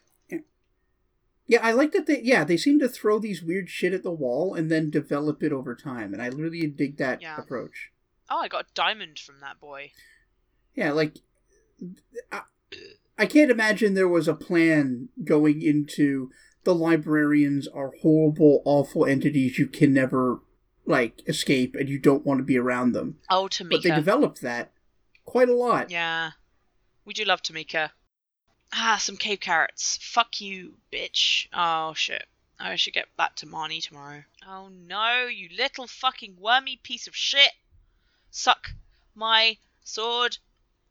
Yeah, 1.47 1.59
I 1.61 1.71
like 1.73 1.91
that 1.93 2.05
they 2.07 2.21
yeah, 2.21 2.43
they 2.43 2.57
seem 2.57 2.79
to 2.79 2.87
throw 2.89 3.19
these 3.19 3.41
weird 3.41 3.69
shit 3.69 3.93
at 3.93 4.03
the 4.03 4.11
wall 4.11 4.53
and 4.55 4.71
then 4.71 4.89
develop 4.89 5.41
it 5.43 5.51
over 5.51 5.75
time, 5.75 6.13
and 6.13 6.21
I 6.21 6.27
really 6.27 6.65
dig 6.67 6.97
that 6.97 7.21
Yeah. 7.21 7.37
approach. 7.39 7.91
Oh, 8.29 8.39
I 8.39 8.47
got 8.47 8.65
a 8.65 8.73
diamond 8.73 9.19
from 9.19 9.39
that 9.41 9.59
boy. 9.59 9.91
Yeah, 10.75 10.91
like 10.91 11.17
I, 12.31 12.41
I 13.17 13.25
can't 13.25 13.51
imagine 13.51 13.93
there 13.93 14.07
was 14.07 14.27
a 14.27 14.33
plan 14.33 15.09
going 15.23 15.61
into 15.61 16.29
the 16.63 16.75
librarians 16.75 17.67
are 17.67 17.93
horrible, 18.01 18.61
awful 18.65 19.05
entities 19.05 19.57
you 19.59 19.67
can 19.67 19.93
never 19.93 20.39
like 20.85 21.21
escape 21.27 21.75
and 21.75 21.89
you 21.89 21.97
don't 21.99 22.25
want 22.25 22.39
to 22.39 22.43
be 22.43 22.57
around 22.57 22.91
them. 22.91 23.17
Oh, 23.29 23.47
But 23.47 23.83
they 23.83 23.89
Tamika. 23.89 23.95
developed 23.95 24.41
that 24.41 24.71
quite 25.23 25.49
a 25.49 25.55
lot. 25.55 25.89
Yeah. 25.91 26.31
We 27.05 27.13
do 27.13 27.23
love 27.23 27.41
Tamika. 27.41 27.91
Ah, 28.73 28.97
some 28.99 29.15
cave 29.17 29.39
carrots. 29.39 29.97
Fuck 30.01 30.41
you, 30.41 30.73
bitch. 30.91 31.47
Oh, 31.53 31.93
shit. 31.93 32.25
I 32.59 32.75
should 32.75 32.93
get 32.93 33.15
back 33.17 33.35
to 33.37 33.45
Marnie 33.45 33.83
tomorrow. 33.83 34.23
Oh 34.47 34.69
no, 34.69 35.27
you 35.27 35.49
little 35.57 35.87
fucking 35.87 36.37
wormy 36.39 36.79
piece 36.81 37.07
of 37.07 37.15
shit. 37.15 37.51
Suck 38.37 38.71
my 39.15 39.59
sword. 39.81 40.39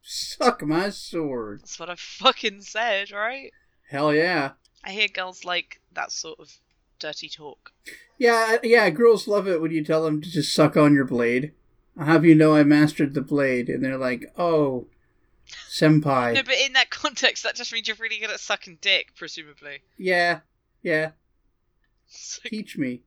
Suck 0.01 0.63
my 0.63 0.89
sword. 0.89 1.61
That's 1.61 1.79
what 1.79 1.91
I 1.91 1.95
fucking 1.95 2.63
said, 2.63 3.11
right? 3.11 3.53
Hell 3.91 4.15
yeah. 4.15 4.53
I 4.83 4.93
hear 4.93 5.09
girls 5.09 5.45
like 5.45 5.83
that 5.93 6.11
sort 6.11 6.41
of 6.41 6.57
dirty 6.99 7.29
talk. 7.29 7.73
Yeah, 8.17 8.57
yeah, 8.63 8.89
girls 8.89 9.29
love 9.29 9.47
it 9.47 9.61
when 9.61 9.73
you 9.73 9.85
tell 9.85 10.05
them 10.05 10.23
to 10.23 10.31
just 10.31 10.55
suck 10.55 10.75
on 10.79 10.95
your 10.95 11.05
blade. 11.05 11.53
I'll 11.99 12.07
have 12.07 12.25
you 12.25 12.35
know 12.35 12.55
I 12.55 12.65
mastered 12.65 13.13
the 13.13 13.21
blade. 13.21 13.69
And 13.69 13.85
they're 13.85 13.99
like, 13.99 14.25
oh, 14.39 14.87
senpai. 15.69 16.33
No, 16.33 16.43
but 16.45 16.55
in 16.55 16.73
that 16.73 16.89
context, 16.89 17.43
that 17.43 17.57
just 17.57 17.75
means 17.75 17.87
you're 17.89 17.99
really 18.01 18.21
good 18.21 18.31
at 18.31 18.41
sucking 18.41 18.79
dick, 18.81 19.13
presumably. 19.17 19.81
Yeah, 19.99 20.41
yeah, 20.83 21.11
like- 22.43 22.51
teach 22.51 22.79
me. 22.79 23.03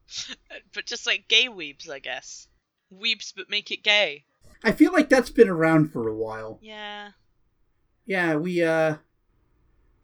but 0.74 0.84
just 0.84 1.06
like 1.06 1.28
gay 1.28 1.48
weebs, 1.48 1.88
I 1.88 1.98
guess. 1.98 2.46
Weebs, 3.00 3.32
but 3.34 3.50
make 3.50 3.70
it 3.70 3.82
gay. 3.82 4.24
I 4.62 4.72
feel 4.72 4.92
like 4.92 5.08
that's 5.08 5.30
been 5.30 5.48
around 5.48 5.92
for 5.92 6.08
a 6.08 6.14
while. 6.14 6.58
Yeah. 6.62 7.10
Yeah, 8.06 8.36
we, 8.36 8.62
uh, 8.62 8.96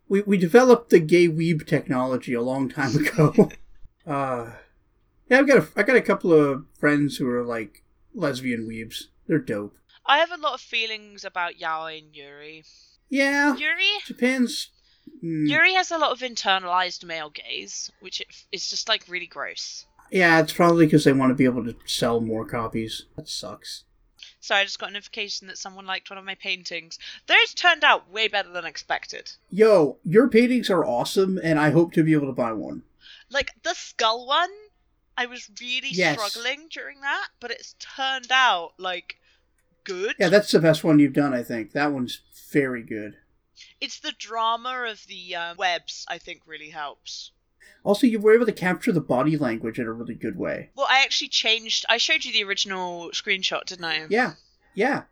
we, 0.08 0.22
we 0.22 0.36
developed 0.36 0.90
the 0.90 1.00
gay 1.00 1.28
weeb 1.28 1.66
technology 1.66 2.34
a 2.34 2.42
long 2.42 2.68
time 2.68 2.94
ago. 2.96 3.50
uh, 4.06 4.50
yeah, 5.30 5.38
I've 5.38 5.46
got 5.46 5.58
a, 5.58 5.68
I 5.76 5.82
got 5.84 5.96
a 5.96 6.02
couple 6.02 6.32
of 6.32 6.66
friends 6.78 7.16
who 7.16 7.28
are 7.28 7.44
like 7.44 7.84
lesbian 8.14 8.68
weebs. 8.68 9.04
They're 9.26 9.38
dope. 9.38 9.76
I 10.04 10.18
have 10.18 10.32
a 10.32 10.36
lot 10.36 10.54
of 10.54 10.60
feelings 10.60 11.24
about 11.24 11.54
Yaoi 11.54 12.02
and 12.02 12.14
Yuri. 12.14 12.64
Yeah, 13.08 13.56
Yuri? 13.56 13.90
Japan's. 14.06 14.70
mm, 15.22 15.48
Yuri 15.48 15.74
has 15.74 15.92
a 15.92 15.98
lot 15.98 16.10
of 16.10 16.20
internalized 16.20 17.04
male 17.04 17.30
gaze, 17.30 17.92
which 18.00 18.20
it, 18.20 18.26
is 18.50 18.68
just 18.68 18.88
like 18.88 19.04
really 19.08 19.26
gross. 19.26 19.86
Yeah, 20.10 20.40
it's 20.40 20.52
probably 20.52 20.86
because 20.86 21.04
they 21.04 21.12
want 21.12 21.30
to 21.30 21.34
be 21.34 21.44
able 21.44 21.64
to 21.64 21.76
sell 21.86 22.20
more 22.20 22.44
copies. 22.44 23.06
That 23.16 23.28
sucks. 23.28 23.84
So 24.40 24.54
I 24.54 24.64
just 24.64 24.78
got 24.78 24.90
a 24.90 24.92
notification 24.92 25.46
that 25.48 25.58
someone 25.58 25.86
liked 25.86 26.10
one 26.10 26.18
of 26.18 26.24
my 26.24 26.34
paintings. 26.34 26.98
Those 27.26 27.54
turned 27.54 27.84
out 27.84 28.10
way 28.10 28.26
better 28.28 28.50
than 28.50 28.64
expected. 28.64 29.32
Yo, 29.50 29.98
your 30.04 30.28
paintings 30.28 30.70
are 30.70 30.84
awesome, 30.84 31.38
and 31.42 31.58
I 31.58 31.70
hope 31.70 31.92
to 31.92 32.02
be 32.02 32.12
able 32.14 32.26
to 32.26 32.32
buy 32.32 32.52
one. 32.52 32.82
Like 33.30 33.52
the 33.62 33.74
skull 33.74 34.26
one, 34.26 34.50
I 35.16 35.26
was 35.26 35.50
really 35.60 35.90
Yes. 35.90 36.18
struggling 36.18 36.68
during 36.70 37.00
that, 37.02 37.28
but 37.38 37.50
it's 37.50 37.74
turned 37.78 38.32
out 38.32 38.72
like 38.78 39.16
good. 39.84 40.14
Yeah, 40.18 40.28
that's 40.30 40.50
the 40.50 40.58
best 40.58 40.84
one 40.84 40.98
you've 40.98 41.12
done, 41.12 41.34
I 41.34 41.42
think. 41.42 41.72
That 41.72 41.92
one's 41.92 42.20
very 42.50 42.82
good. 42.82 43.16
It's 43.80 44.00
the 44.00 44.12
drama 44.18 44.86
of 44.88 45.06
the 45.06 45.36
uh, 45.36 45.54
webs, 45.56 46.06
I 46.08 46.16
think, 46.18 46.42
really 46.46 46.70
helps. 46.70 47.30
Also, 47.82 48.06
you 48.06 48.18
were 48.18 48.34
able 48.34 48.46
to 48.46 48.52
capture 48.52 48.92
the 48.92 49.00
body 49.00 49.36
language 49.36 49.78
in 49.78 49.86
a 49.86 49.92
really 49.92 50.14
good 50.14 50.36
way. 50.36 50.70
Well, 50.76 50.86
I 50.90 51.02
actually 51.02 51.28
changed. 51.28 51.86
I 51.88 51.96
showed 51.96 52.24
you 52.24 52.32
the 52.32 52.44
original 52.44 53.10
screenshot, 53.12 53.64
didn't 53.64 53.84
I? 53.84 54.06
Yeah, 54.08 54.34
yeah. 54.74 55.04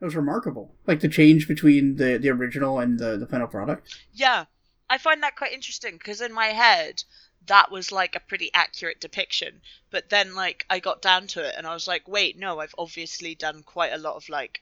It 0.00 0.04
was 0.04 0.14
remarkable. 0.14 0.74
Like 0.86 1.00
the 1.00 1.08
change 1.08 1.48
between 1.48 1.96
the, 1.96 2.18
the 2.18 2.28
original 2.28 2.78
and 2.78 2.98
the, 2.98 3.16
the 3.16 3.26
final 3.26 3.46
product. 3.46 3.96
Yeah. 4.12 4.44
I 4.88 4.98
find 4.98 5.22
that 5.22 5.36
quite 5.36 5.52
interesting 5.52 5.94
because 5.94 6.20
in 6.20 6.32
my 6.32 6.46
head, 6.46 7.02
that 7.46 7.72
was 7.72 7.90
like 7.90 8.14
a 8.14 8.20
pretty 8.20 8.50
accurate 8.52 9.00
depiction. 9.00 9.60
But 9.90 10.10
then, 10.10 10.34
like, 10.34 10.66
I 10.68 10.80
got 10.80 11.00
down 11.02 11.26
to 11.28 11.48
it 11.48 11.54
and 11.56 11.66
I 11.66 11.72
was 11.74 11.88
like, 11.88 12.06
wait, 12.06 12.38
no, 12.38 12.60
I've 12.60 12.74
obviously 12.76 13.34
done 13.34 13.62
quite 13.64 13.92
a 13.92 13.98
lot 13.98 14.16
of, 14.16 14.28
like, 14.28 14.60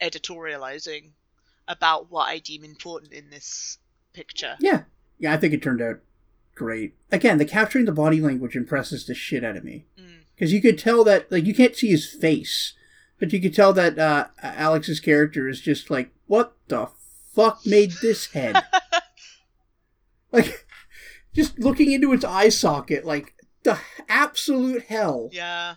editorializing 0.00 1.12
about 1.66 2.10
what 2.10 2.28
I 2.28 2.38
deem 2.38 2.62
important 2.62 3.12
in 3.12 3.30
this 3.30 3.78
picture. 4.12 4.56
Yeah. 4.60 4.82
Yeah, 5.18 5.32
I 5.32 5.36
think 5.36 5.54
it 5.54 5.62
turned 5.62 5.80
out 5.80 6.00
great. 6.56 6.94
Again, 7.12 7.38
the 7.38 7.44
capturing 7.44 7.84
the 7.84 7.92
body 7.92 8.20
language 8.20 8.56
impresses 8.56 9.06
the 9.06 9.14
shit 9.14 9.44
out 9.44 9.56
of 9.56 9.62
me. 9.62 9.86
Mm. 10.00 10.22
Because 10.34 10.52
you 10.52 10.60
could 10.60 10.78
tell 10.78 11.04
that, 11.04 11.30
like, 11.30 11.44
you 11.46 11.54
can't 11.54 11.76
see 11.76 11.88
his 11.90 12.06
face, 12.12 12.72
but 13.20 13.32
you 13.32 13.40
could 13.40 13.54
tell 13.54 13.72
that 13.74 13.96
uh, 13.98 14.26
Alex's 14.42 14.98
character 15.00 15.48
is 15.48 15.60
just 15.60 15.88
like, 15.90 16.10
what 16.26 16.54
the 16.66 16.88
fuck 17.34 17.60
made 17.64 17.92
this 18.02 18.26
head? 18.32 18.64
like, 20.32 20.66
just 21.34 21.58
looking 21.58 21.92
into 21.92 22.12
its 22.12 22.24
eye 22.24 22.48
socket, 22.48 23.04
like, 23.04 23.34
the 23.62 23.78
absolute 24.08 24.82
hell. 24.84 25.28
Yeah. 25.32 25.74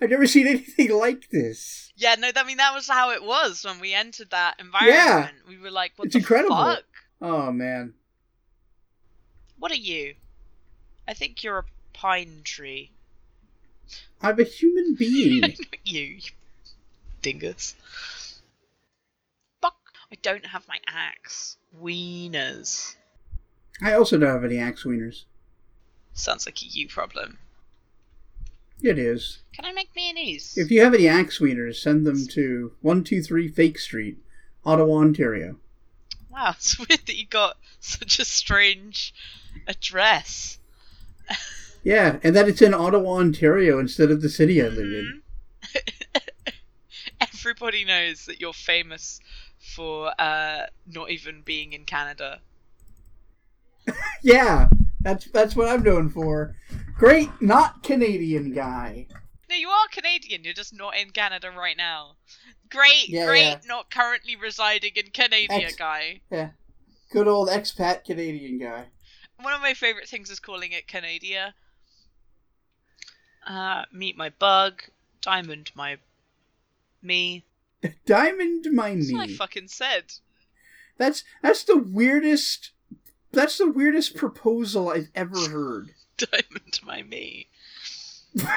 I've 0.00 0.10
never 0.10 0.26
seen 0.26 0.46
anything 0.46 0.90
like 0.92 1.28
this. 1.30 1.92
Yeah, 1.96 2.14
no, 2.18 2.30
I 2.34 2.44
mean, 2.44 2.56
that 2.56 2.74
was 2.74 2.88
how 2.88 3.10
it 3.10 3.22
was 3.22 3.64
when 3.64 3.78
we 3.80 3.92
entered 3.94 4.30
that 4.30 4.56
environment. 4.58 4.96
Yeah. 4.96 5.28
We 5.48 5.58
were 5.58 5.70
like, 5.70 5.92
what 5.96 6.06
It's 6.06 6.14
the 6.14 6.20
incredible. 6.20 6.56
fuck? 6.56 6.82
Oh, 7.20 7.52
man. 7.52 7.94
What 9.64 9.72
are 9.72 9.76
you? 9.76 10.16
I 11.08 11.14
think 11.14 11.42
you're 11.42 11.60
a 11.60 11.64
pine 11.94 12.42
tree. 12.44 12.90
I'm 14.20 14.38
a 14.38 14.42
human 14.42 14.94
being. 14.94 15.56
you, 15.86 16.00
you 16.02 16.20
dingus. 17.22 17.74
Fuck! 19.62 19.78
I 20.12 20.16
don't 20.20 20.44
have 20.44 20.68
my 20.68 20.76
axe. 20.86 21.56
Wieners. 21.80 22.96
I 23.80 23.94
also 23.94 24.18
don't 24.18 24.28
have 24.28 24.44
any 24.44 24.58
axe 24.58 24.84
wieners. 24.84 25.24
Sounds 26.12 26.44
like 26.44 26.60
a 26.60 26.66
you 26.66 26.86
problem. 26.86 27.38
It 28.82 28.98
is. 28.98 29.38
Can 29.54 29.64
I 29.64 29.72
make 29.72 29.88
mayonnaise? 29.96 30.58
If 30.58 30.70
you 30.70 30.82
have 30.82 30.92
any 30.92 31.08
axe 31.08 31.38
wieners, 31.38 31.76
send 31.76 32.06
them 32.06 32.26
to 32.32 32.72
123 32.82 33.48
Fake 33.48 33.78
Street, 33.78 34.18
Ottawa, 34.66 34.98
Ontario. 34.98 35.56
Wow, 36.30 36.50
it's 36.58 36.78
weird 36.78 37.06
that 37.06 37.16
you 37.16 37.26
got 37.26 37.56
such 37.80 38.18
a 38.18 38.26
strange 38.26 39.14
address. 39.66 40.58
Yeah, 41.82 42.18
and 42.22 42.34
that 42.34 42.48
it's 42.48 42.62
in 42.62 42.72
Ottawa, 42.72 43.18
Ontario 43.18 43.78
instead 43.78 44.10
of 44.10 44.22
the 44.22 44.28
city 44.30 44.62
I 44.62 44.68
live 44.68 44.78
in. 44.78 45.22
Mhm. 45.62 46.22
Everybody 47.20 47.84
knows 47.84 48.24
that 48.26 48.40
you're 48.40 48.52
famous 48.54 49.20
for 49.74 50.12
uh, 50.18 50.66
not 50.86 51.10
even 51.10 51.42
being 51.42 51.72
in 51.72 51.84
Canada. 51.84 52.40
Yeah, 54.22 54.68
that's 55.02 55.26
that's 55.26 55.54
what 55.54 55.68
I'm 55.68 55.82
known 55.82 56.08
for. 56.08 56.56
Great, 56.96 57.28
not 57.42 57.82
Canadian 57.82 58.54
guy. 58.54 59.06
No, 59.50 59.54
you 59.56 59.68
are 59.68 59.86
Canadian. 59.92 60.42
You're 60.44 60.54
just 60.54 60.72
not 60.74 60.96
in 60.96 61.10
Canada 61.10 61.50
right 61.54 61.76
now. 61.76 62.12
Great, 62.70 63.10
Yeah, 63.10 63.26
great, 63.26 63.42
yeah. 63.42 63.58
not 63.66 63.90
currently 63.90 64.36
residing 64.36 64.92
in 64.96 65.10
Canada 65.10 65.52
Ex- 65.52 65.76
guy. 65.76 66.20
Yeah, 66.32 66.50
good 67.12 67.28
old 67.28 67.50
expat 67.50 68.04
Canadian 68.04 68.58
guy. 68.58 68.86
One 69.40 69.52
of 69.52 69.60
my 69.60 69.74
favorite 69.74 70.08
things 70.08 70.30
is 70.30 70.40
calling 70.40 70.72
it 70.72 70.86
Canadia. 70.86 71.54
Uh, 73.46 73.84
meet 73.92 74.16
my 74.16 74.30
bug, 74.30 74.82
diamond 75.20 75.70
my 75.74 75.98
me. 77.02 77.44
Diamond 78.06 78.66
my 78.72 78.94
me 78.94 79.02
That's 79.02 79.12
what 79.12 79.28
I 79.28 79.32
fucking 79.34 79.68
said. 79.68 80.04
That's 80.96 81.24
that's 81.42 81.64
the 81.64 81.76
weirdest. 81.76 82.70
That's 83.32 83.58
the 83.58 83.70
weirdest 83.70 84.16
proposal 84.16 84.88
I've 84.88 85.10
ever 85.14 85.38
heard. 85.50 85.90
Diamond 86.16 86.80
my 86.84 87.02
me. 87.02 87.48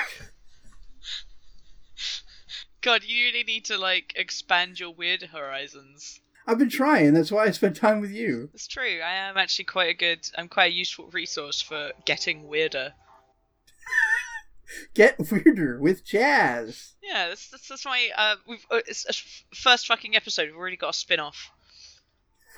God, 2.81 3.03
you 3.03 3.25
really 3.25 3.43
need 3.43 3.65
to 3.65 3.77
like 3.77 4.13
expand 4.15 4.79
your 4.79 4.91
weird 4.91 5.23
horizons. 5.23 6.21
I've 6.47 6.57
been 6.57 6.69
trying. 6.69 7.13
That's 7.13 7.31
why 7.31 7.43
I 7.43 7.51
spent 7.51 7.75
time 7.75 7.99
with 7.99 8.11
you. 8.11 8.49
It's 8.53 8.67
true. 8.67 9.01
I 9.03 9.15
am 9.15 9.37
actually 9.37 9.65
quite 9.65 9.89
a 9.89 9.93
good. 9.93 10.29
I'm 10.37 10.47
quite 10.47 10.71
a 10.71 10.75
useful 10.75 11.09
resource 11.11 11.61
for 11.61 11.91
getting 12.05 12.47
weirder. 12.47 12.93
Get 14.93 15.17
weirder 15.31 15.79
with 15.79 16.05
jazz. 16.05 16.93
Yeah, 17.03 17.27
that's 17.29 17.49
that's, 17.49 17.67
that's 17.67 17.85
my. 17.85 18.09
Uh, 18.15 18.35
we've 18.47 18.65
uh, 18.71 18.79
it's 18.87 19.43
first 19.53 19.87
fucking 19.87 20.15
episode. 20.15 20.45
We've 20.45 20.57
already 20.57 20.77
got 20.77 20.91
a 20.91 20.93
spin 20.93 21.19
off. 21.19 21.51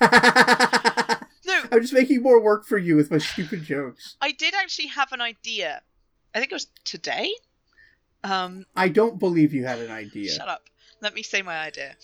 no, 0.00 0.08
I'm 1.72 1.80
just 1.82 1.92
making 1.92 2.22
more 2.22 2.40
work 2.40 2.64
for 2.64 2.78
you 2.78 2.96
with 2.96 3.10
my 3.10 3.18
stupid 3.18 3.64
jokes. 3.64 4.16
I 4.20 4.30
did 4.32 4.54
actually 4.54 4.88
have 4.88 5.12
an 5.12 5.20
idea. 5.20 5.82
I 6.34 6.38
think 6.38 6.52
it 6.52 6.54
was 6.54 6.68
today. 6.84 7.32
Um, 8.22 8.66
I 8.76 8.88
don't 8.88 9.18
believe 9.18 9.52
you 9.52 9.64
had 9.64 9.80
an 9.80 9.90
idea. 9.90 10.30
Shut 10.30 10.48
up. 10.48 10.68
Let 11.00 11.14
me 11.14 11.22
say 11.22 11.42
my 11.42 11.58
idea. 11.58 11.96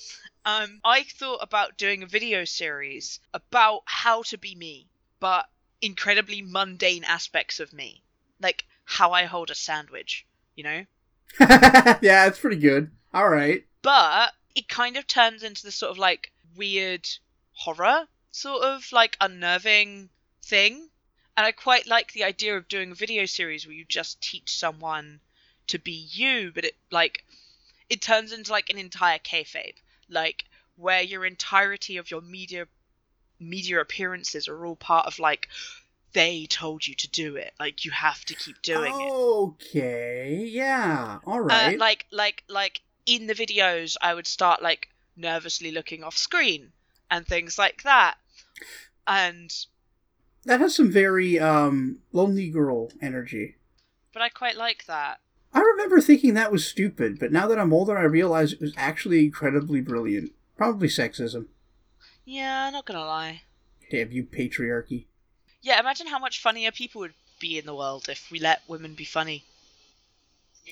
Um, 0.46 0.80
I 0.84 1.02
thought 1.02 1.40
about 1.42 1.76
doing 1.76 2.04
a 2.04 2.06
video 2.06 2.44
series 2.44 3.18
about 3.34 3.82
how 3.84 4.22
to 4.22 4.38
be 4.38 4.54
me, 4.54 4.88
but 5.18 5.46
incredibly 5.82 6.40
mundane 6.40 7.02
aspects 7.02 7.58
of 7.58 7.72
me. 7.72 8.04
Like 8.40 8.64
how 8.84 9.10
I 9.10 9.24
hold 9.24 9.50
a 9.50 9.56
sandwich, 9.56 10.24
you 10.54 10.62
know? 10.62 10.86
yeah, 11.40 12.26
it's 12.26 12.38
pretty 12.38 12.58
good. 12.58 12.92
All 13.12 13.28
right. 13.28 13.66
But 13.82 14.34
it 14.54 14.68
kind 14.68 14.96
of 14.96 15.08
turns 15.08 15.42
into 15.42 15.64
this 15.64 15.74
sort 15.74 15.90
of 15.90 15.98
like 15.98 16.30
weird 16.54 17.08
horror, 17.52 18.06
sort 18.30 18.62
of 18.62 18.86
like 18.92 19.16
unnerving 19.20 20.10
thing. 20.44 20.88
And 21.36 21.44
I 21.44 21.50
quite 21.50 21.88
like 21.88 22.12
the 22.12 22.22
idea 22.22 22.56
of 22.56 22.68
doing 22.68 22.92
a 22.92 22.94
video 22.94 23.26
series 23.26 23.66
where 23.66 23.74
you 23.74 23.84
just 23.84 24.20
teach 24.20 24.56
someone 24.56 25.18
to 25.66 25.80
be 25.80 26.06
you, 26.12 26.52
but 26.54 26.64
it 26.64 26.76
like 26.92 27.24
it 27.90 28.00
turns 28.00 28.32
into 28.32 28.52
like 28.52 28.70
an 28.70 28.78
entire 28.78 29.18
kayfabe, 29.18 29.74
like 30.08 30.44
where 30.76 31.02
your 31.02 31.24
entirety 31.24 31.96
of 31.96 32.10
your 32.10 32.20
media 32.20 32.66
media 33.38 33.80
appearances 33.80 34.48
are 34.48 34.64
all 34.66 34.76
part 34.76 35.06
of 35.06 35.18
like 35.18 35.48
they 36.12 36.46
told 36.46 36.86
you 36.86 36.94
to 36.94 37.08
do 37.10 37.36
it, 37.36 37.52
like 37.60 37.84
you 37.84 37.90
have 37.90 38.24
to 38.24 38.34
keep 38.34 38.60
doing 38.62 38.94
it. 38.98 39.12
Okay. 39.12 40.46
Yeah. 40.50 41.18
all 41.26 41.40
right 41.40 41.76
Uh, 41.76 41.78
like 41.78 42.06
like 42.10 42.42
like 42.48 42.80
in 43.04 43.26
the 43.26 43.34
videos 43.34 43.96
I 44.00 44.14
would 44.14 44.26
start 44.26 44.62
like 44.62 44.88
nervously 45.16 45.70
looking 45.72 46.02
off 46.02 46.16
screen 46.16 46.72
and 47.10 47.26
things 47.26 47.58
like 47.58 47.82
that. 47.82 48.16
And 49.06 49.54
that 50.44 50.60
has 50.60 50.74
some 50.74 50.90
very 50.90 51.38
um 51.38 51.98
lonely 52.12 52.48
girl 52.50 52.90
energy. 53.02 53.56
but 54.12 54.22
I 54.22 54.28
quite 54.30 54.56
like 54.56 54.86
that. 54.86 55.20
I 55.56 55.60
remember 55.60 56.02
thinking 56.02 56.34
that 56.34 56.52
was 56.52 56.66
stupid, 56.66 57.18
but 57.18 57.32
now 57.32 57.48
that 57.48 57.58
I'm 57.58 57.72
older, 57.72 57.96
I 57.96 58.02
realize 58.02 58.52
it 58.52 58.60
was 58.60 58.74
actually 58.76 59.24
incredibly 59.24 59.80
brilliant. 59.80 60.32
Probably 60.54 60.86
sexism. 60.86 61.46
Yeah, 62.26 62.68
not 62.68 62.84
gonna 62.84 63.06
lie. 63.06 63.40
Damn 63.90 64.12
you, 64.12 64.24
patriarchy. 64.24 65.06
Yeah, 65.62 65.80
imagine 65.80 66.08
how 66.08 66.18
much 66.18 66.42
funnier 66.42 66.72
people 66.72 67.00
would 67.00 67.14
be 67.40 67.56
in 67.56 67.64
the 67.64 67.74
world 67.74 68.06
if 68.10 68.30
we 68.30 68.38
let 68.38 68.68
women 68.68 68.92
be 68.92 69.06
funny. 69.06 69.44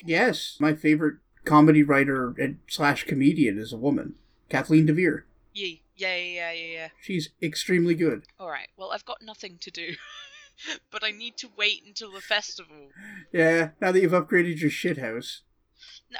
Yes, 0.05 0.59
my 0.61 0.74
favorite 0.74 1.16
comedy 1.47 1.82
writer 1.82 2.35
and 2.39 2.59
slash 2.68 3.05
comedian 3.05 3.59
is 3.59 3.72
a 3.72 3.78
woman, 3.78 4.16
Kathleen 4.51 4.85
DeVere. 4.85 5.22
Yeah, 5.55 5.76
yeah, 5.97 6.16
yeah, 6.16 6.53
yeah, 6.53 6.66
yeah. 6.66 6.89
She's 7.01 7.30
extremely 7.41 7.95
good. 7.95 8.24
All 8.39 8.51
right. 8.51 8.68
Well, 8.76 8.91
I've 8.93 9.07
got 9.07 9.22
nothing 9.22 9.57
to 9.62 9.70
do, 9.70 9.95
but 10.90 11.05
I 11.05 11.11
need 11.11 11.36
to 11.38 11.48
wait 11.57 11.82
until 11.86 12.12
the 12.12 12.20
festival. 12.20 12.90
Yeah, 13.32 13.70
now 13.80 13.92
that 13.92 14.00
you've 14.00 14.12
upgraded 14.12 14.61
your 14.61 14.70
shit 14.70 14.98
house. 14.98 15.42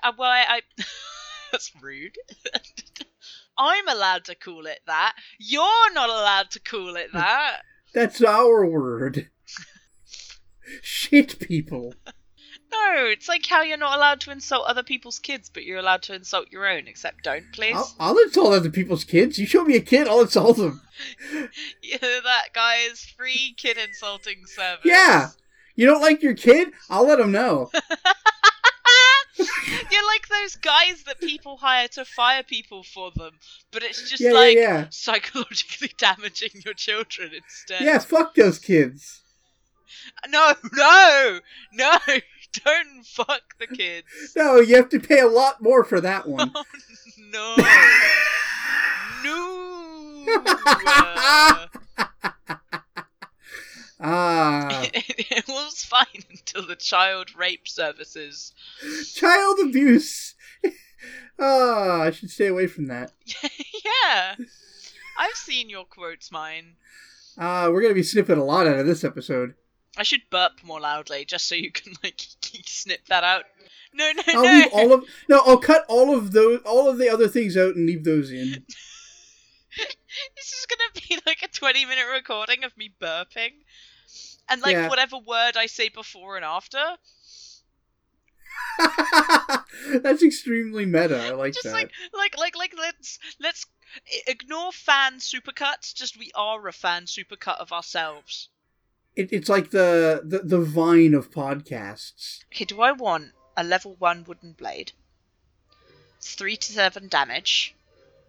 Uh, 0.03 0.13
well, 0.19 0.31
I, 0.31 0.45
I... 0.49 0.61
that's 1.53 1.73
rude. 1.81 2.17
I'm 3.59 3.89
allowed 3.89 4.25
to 4.25 4.35
call 4.35 4.67
it 4.67 4.81
that. 4.87 5.15
You're 5.39 5.93
not 5.93 6.09
allowed 6.09 6.51
to 6.53 6.61
call 6.61 6.97
it 6.97 7.13
that. 7.13 7.63
That's 7.93 8.23
our 8.23 8.67
word. 8.67 9.31
shit 10.83 11.39
people. 11.39 11.95
No, 12.75 13.05
it's 13.07 13.29
like 13.29 13.47
how 13.47 13.63
you're 13.63 13.77
not 13.77 13.97
allowed 13.97 14.21
to 14.23 14.31
insult 14.33 14.67
other 14.67 14.83
people's 14.83 15.19
kids, 15.19 15.49
but 15.53 15.65
you're 15.65 15.79
allowed 15.79 16.03
to 16.03 16.15
insult 16.15 16.51
your 16.51 16.67
own. 16.67 16.87
Except 16.89 17.23
don't, 17.23 17.45
please. 17.53 17.75
I'll, 17.77 17.95
I'll 18.01 18.19
insult 18.19 18.53
other 18.53 18.71
people's 18.71 19.05
kids. 19.05 19.39
You 19.39 19.47
show 19.47 19.65
me 19.65 19.77
a 19.77 19.81
kid, 19.81 20.09
I'll 20.09 20.23
insult 20.23 20.57
them. 20.57 20.81
Yeah, 21.83 21.99
that 22.01 22.49
guy 22.55 22.77
is 22.91 23.01
free 23.05 23.55
kid 23.57 23.77
insulting 23.79 24.47
service. 24.47 24.85
Yeah. 24.85 25.31
You 25.75 25.87
don't 25.87 26.01
like 26.01 26.23
your 26.23 26.35
kid? 26.35 26.69
I'll 26.89 27.07
let 27.07 27.19
him 27.19 27.33
know. 27.33 27.71
You're 29.91 30.07
like 30.07 30.29
those 30.29 30.55
guys 30.57 31.03
that 31.07 31.19
people 31.21 31.57
hire 31.57 31.89
to 31.89 32.05
fire 32.05 32.43
people 32.45 32.85
for 32.85 33.11
them, 33.17 33.33
but 33.73 33.83
it's 33.83 34.09
just 34.09 34.21
Yeah, 34.23 34.31
yeah, 34.31 34.35
like 34.35 34.57
yeah. 34.57 34.87
psychologically 34.91 35.91
damaging 35.99 36.51
your 36.65 36.75
children 36.75 37.31
instead. 37.35 37.81
Yeah, 37.83 37.99
fuck 37.99 38.35
those 38.37 38.59
kids. 38.61 39.21
No, 40.29 40.55
no, 40.73 41.41
no! 41.73 41.99
Don't 42.65 43.05
fuck 43.05 43.59
the 43.59 43.67
kids. 43.67 44.07
No, 44.37 44.57
you 44.61 44.77
have 44.77 44.89
to 44.91 45.01
pay 45.01 45.21
a 45.21 45.27
lot 45.29 45.63
more 45.63 45.85
for 45.85 46.01
that 46.01 46.29
one. 46.37 46.53
Oh, 46.55 46.65
no, 47.19 47.55
no. 49.25 50.27
ah, 54.01 54.83
it 54.93 55.47
was 55.49 55.85
fine 55.85 56.07
until 56.31 56.67
the 56.67 56.77
child 56.77 57.35
rape 57.37 57.67
services. 57.69 58.53
child 59.15 59.59
abuse. 59.61 60.35
Ah, 61.39 62.03
I 62.03 62.11
should 62.11 62.31
stay 62.31 62.47
away 62.47 62.67
from 62.67 62.87
that. 62.87 63.13
yeah, 63.43 64.35
I've 65.19 65.35
seen 65.35 65.69
your 65.69 65.85
quotes, 65.85 66.31
mine. 66.31 66.77
Ah, 67.39 67.69
we're 67.71 67.83
gonna 67.83 67.95
be 67.95 68.03
snipping 68.03 68.39
a 68.39 68.45
lot 68.45 68.67
out 68.67 68.79
of 68.79 68.87
this 68.87 69.05
episode. 69.05 69.55
I 69.97 70.03
should 70.03 70.23
burp 70.31 70.53
more 70.65 70.81
loudly 70.81 71.25
just 71.25 71.47
so 71.49 71.55
you 71.55 71.71
can 71.71 71.95
like 72.03 72.21
snip 72.67 73.07
that 73.09 73.25
out. 73.25 73.45
No, 73.93 74.11
no, 74.13 74.23
I'll 74.29 74.43
no. 74.43 74.51
leave 74.51 74.73
all 74.73 74.93
of 74.93 75.05
no. 75.29 75.41
I'll 75.47 75.59
cut 75.59 75.85
all 75.89 76.17
of 76.17 76.33
those, 76.33 76.61
all 76.65 76.89
of 76.91 76.99
the 76.99 77.09
other 77.09 77.29
things 77.29 77.57
out, 77.57 77.77
and 77.77 77.87
leave 77.87 78.05
those 78.05 78.31
in. 78.31 78.65
This 80.37 80.53
is 80.53 80.67
gonna 80.67 81.07
be 81.09 81.19
like 81.27 81.43
a 81.43 81.49
20 81.49 81.85
minute 81.87 82.07
recording 82.13 82.65
of 82.65 82.77
me 82.77 82.91
burping. 83.01 83.53
And 84.49 84.61
like 84.63 84.75
Yeah. 84.75 84.89
whatever 84.89 85.19
word 85.19 85.57
I 85.57 85.67
say 85.67 85.89
before 85.89 86.37
and 86.37 86.45
after. 86.45 86.79
That's 90.03 90.23
extremely 90.23 90.87
meta. 90.87 91.17
I 91.19 91.31
like 91.31 91.55
Just 91.55 91.65
that. 91.65 91.73
like 91.73 91.91
like 92.13 92.39
like 92.39 92.57
like 92.57 92.75
let's 92.77 93.19
let's 93.41 93.67
ignore 94.27 94.73
fan 94.73 95.19
supercuts, 95.19 95.95
just 95.95 96.19
we 96.19 96.31
are 96.35 96.67
a 96.67 96.73
fan 96.73 97.05
supercut 97.05 97.59
of 97.59 97.73
ourselves. 97.73 98.49
It, 99.17 99.33
it's 99.33 99.49
like 99.49 99.71
the, 99.71 100.23
the 100.25 100.41
the 100.41 100.61
vine 100.61 101.15
of 101.15 101.31
podcasts. 101.31 102.41
Okay, 102.53 102.65
do 102.65 102.81
I 102.81 102.93
want 102.93 103.33
a 103.57 103.63
level 103.63 103.95
1 103.99 104.25
wooden 104.25 104.53
blade? 104.53 104.93
It's 106.19 106.35
3 106.35 106.57
to 106.57 106.73
7 106.73 107.09
damage 107.09 107.75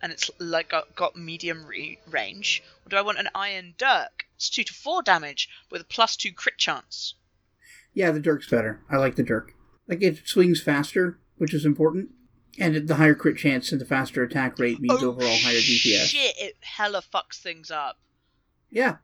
and 0.01 0.11
it's 0.11 0.29
like 0.37 0.69
got, 0.69 0.95
got 0.95 1.15
medium 1.15 1.65
re- 1.65 1.97
range. 2.07 2.61
Or 2.85 2.89
do 2.89 2.97
I 2.97 3.01
want 3.01 3.17
an 3.17 3.29
iron 3.33 3.73
dirk? 3.77 4.25
It's 4.35 4.49
2 4.49 4.63
to 4.63 4.73
4 4.73 5.01
damage 5.01 5.49
with 5.71 5.81
a 5.81 5.85
plus 5.85 6.15
2 6.15 6.31
crit 6.31 6.57
chance. 6.57 7.15
Yeah, 7.93 8.11
the 8.11 8.19
Dirk's 8.19 8.47
better. 8.47 8.81
I 8.89 8.97
like 8.97 9.15
the 9.15 9.23
Dirk. 9.23 9.53
Like 9.87 10.03
it 10.03 10.27
swings 10.27 10.61
faster, 10.61 11.17
which 11.37 11.53
is 11.53 11.65
important. 11.65 12.09
And 12.59 12.87
the 12.87 12.95
higher 12.95 13.15
crit 13.15 13.37
chance 13.37 13.71
and 13.71 13.81
the 13.81 13.85
faster 13.85 14.21
attack 14.23 14.59
rate 14.59 14.79
means 14.79 15.01
oh, 15.01 15.09
overall 15.09 15.37
higher 15.37 15.55
DPS. 15.55 16.05
Shit, 16.05 16.35
it 16.37 16.57
hella 16.61 17.01
fucks 17.01 17.41
things 17.41 17.71
up. 17.71 17.97
Yeah. 18.69 18.97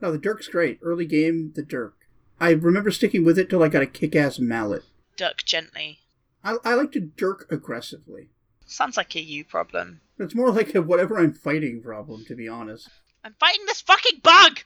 No, 0.00 0.12
the 0.12 0.18
Dirk's 0.18 0.48
great. 0.48 0.78
Early 0.82 1.06
game, 1.06 1.52
the 1.54 1.62
Dirk. 1.62 1.94
I 2.40 2.50
remember 2.50 2.90
sticking 2.90 3.24
with 3.24 3.38
it 3.38 3.50
till 3.50 3.62
I 3.62 3.68
got 3.68 3.82
a 3.82 3.86
kick 3.86 4.14
ass 4.14 4.38
mallet. 4.38 4.84
Duck 5.16 5.44
gently. 5.44 5.98
I, 6.44 6.56
I 6.64 6.74
like 6.74 6.92
to 6.92 7.00
dirk 7.00 7.50
aggressively. 7.50 8.28
Sounds 8.64 8.96
like 8.96 9.16
a 9.16 9.20
you 9.20 9.44
problem. 9.44 10.00
It's 10.18 10.34
more 10.34 10.50
like 10.50 10.74
a 10.74 10.82
whatever 10.82 11.18
I'm 11.18 11.32
fighting 11.32 11.82
problem, 11.82 12.24
to 12.26 12.36
be 12.36 12.46
honest. 12.48 12.88
I'm 13.24 13.34
fighting 13.40 13.66
this 13.66 13.80
fucking 13.80 14.20
bug! 14.22 14.60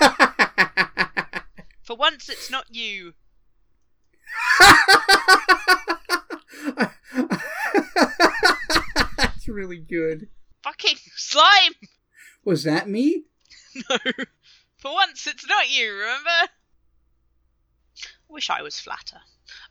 For 1.82 1.96
once, 1.96 2.30
it's 2.30 2.50
not 2.50 2.74
you. 2.74 3.12
That's 9.18 9.48
really 9.48 9.78
good. 9.78 10.28
Fucking 10.62 10.96
slime! 11.14 11.74
Was 12.44 12.64
that 12.64 12.88
me? 12.88 13.24
No. 13.90 13.96
For 14.76 14.92
once, 14.92 15.26
it's 15.26 15.46
not 15.46 15.70
you, 15.70 15.92
remember? 15.94 16.30
I 16.30 16.48
wish 18.28 18.50
I 18.50 18.62
was 18.62 18.78
flatter. 18.80 19.20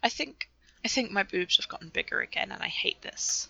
I 0.01 0.09
think 0.09 0.49
I 0.83 0.87
think 0.87 1.11
my 1.11 1.23
boobs 1.23 1.57
have 1.57 1.67
gotten 1.67 1.89
bigger 1.89 2.19
again 2.21 2.51
and 2.51 2.61
I 2.61 2.67
hate 2.67 3.01
this. 3.01 3.47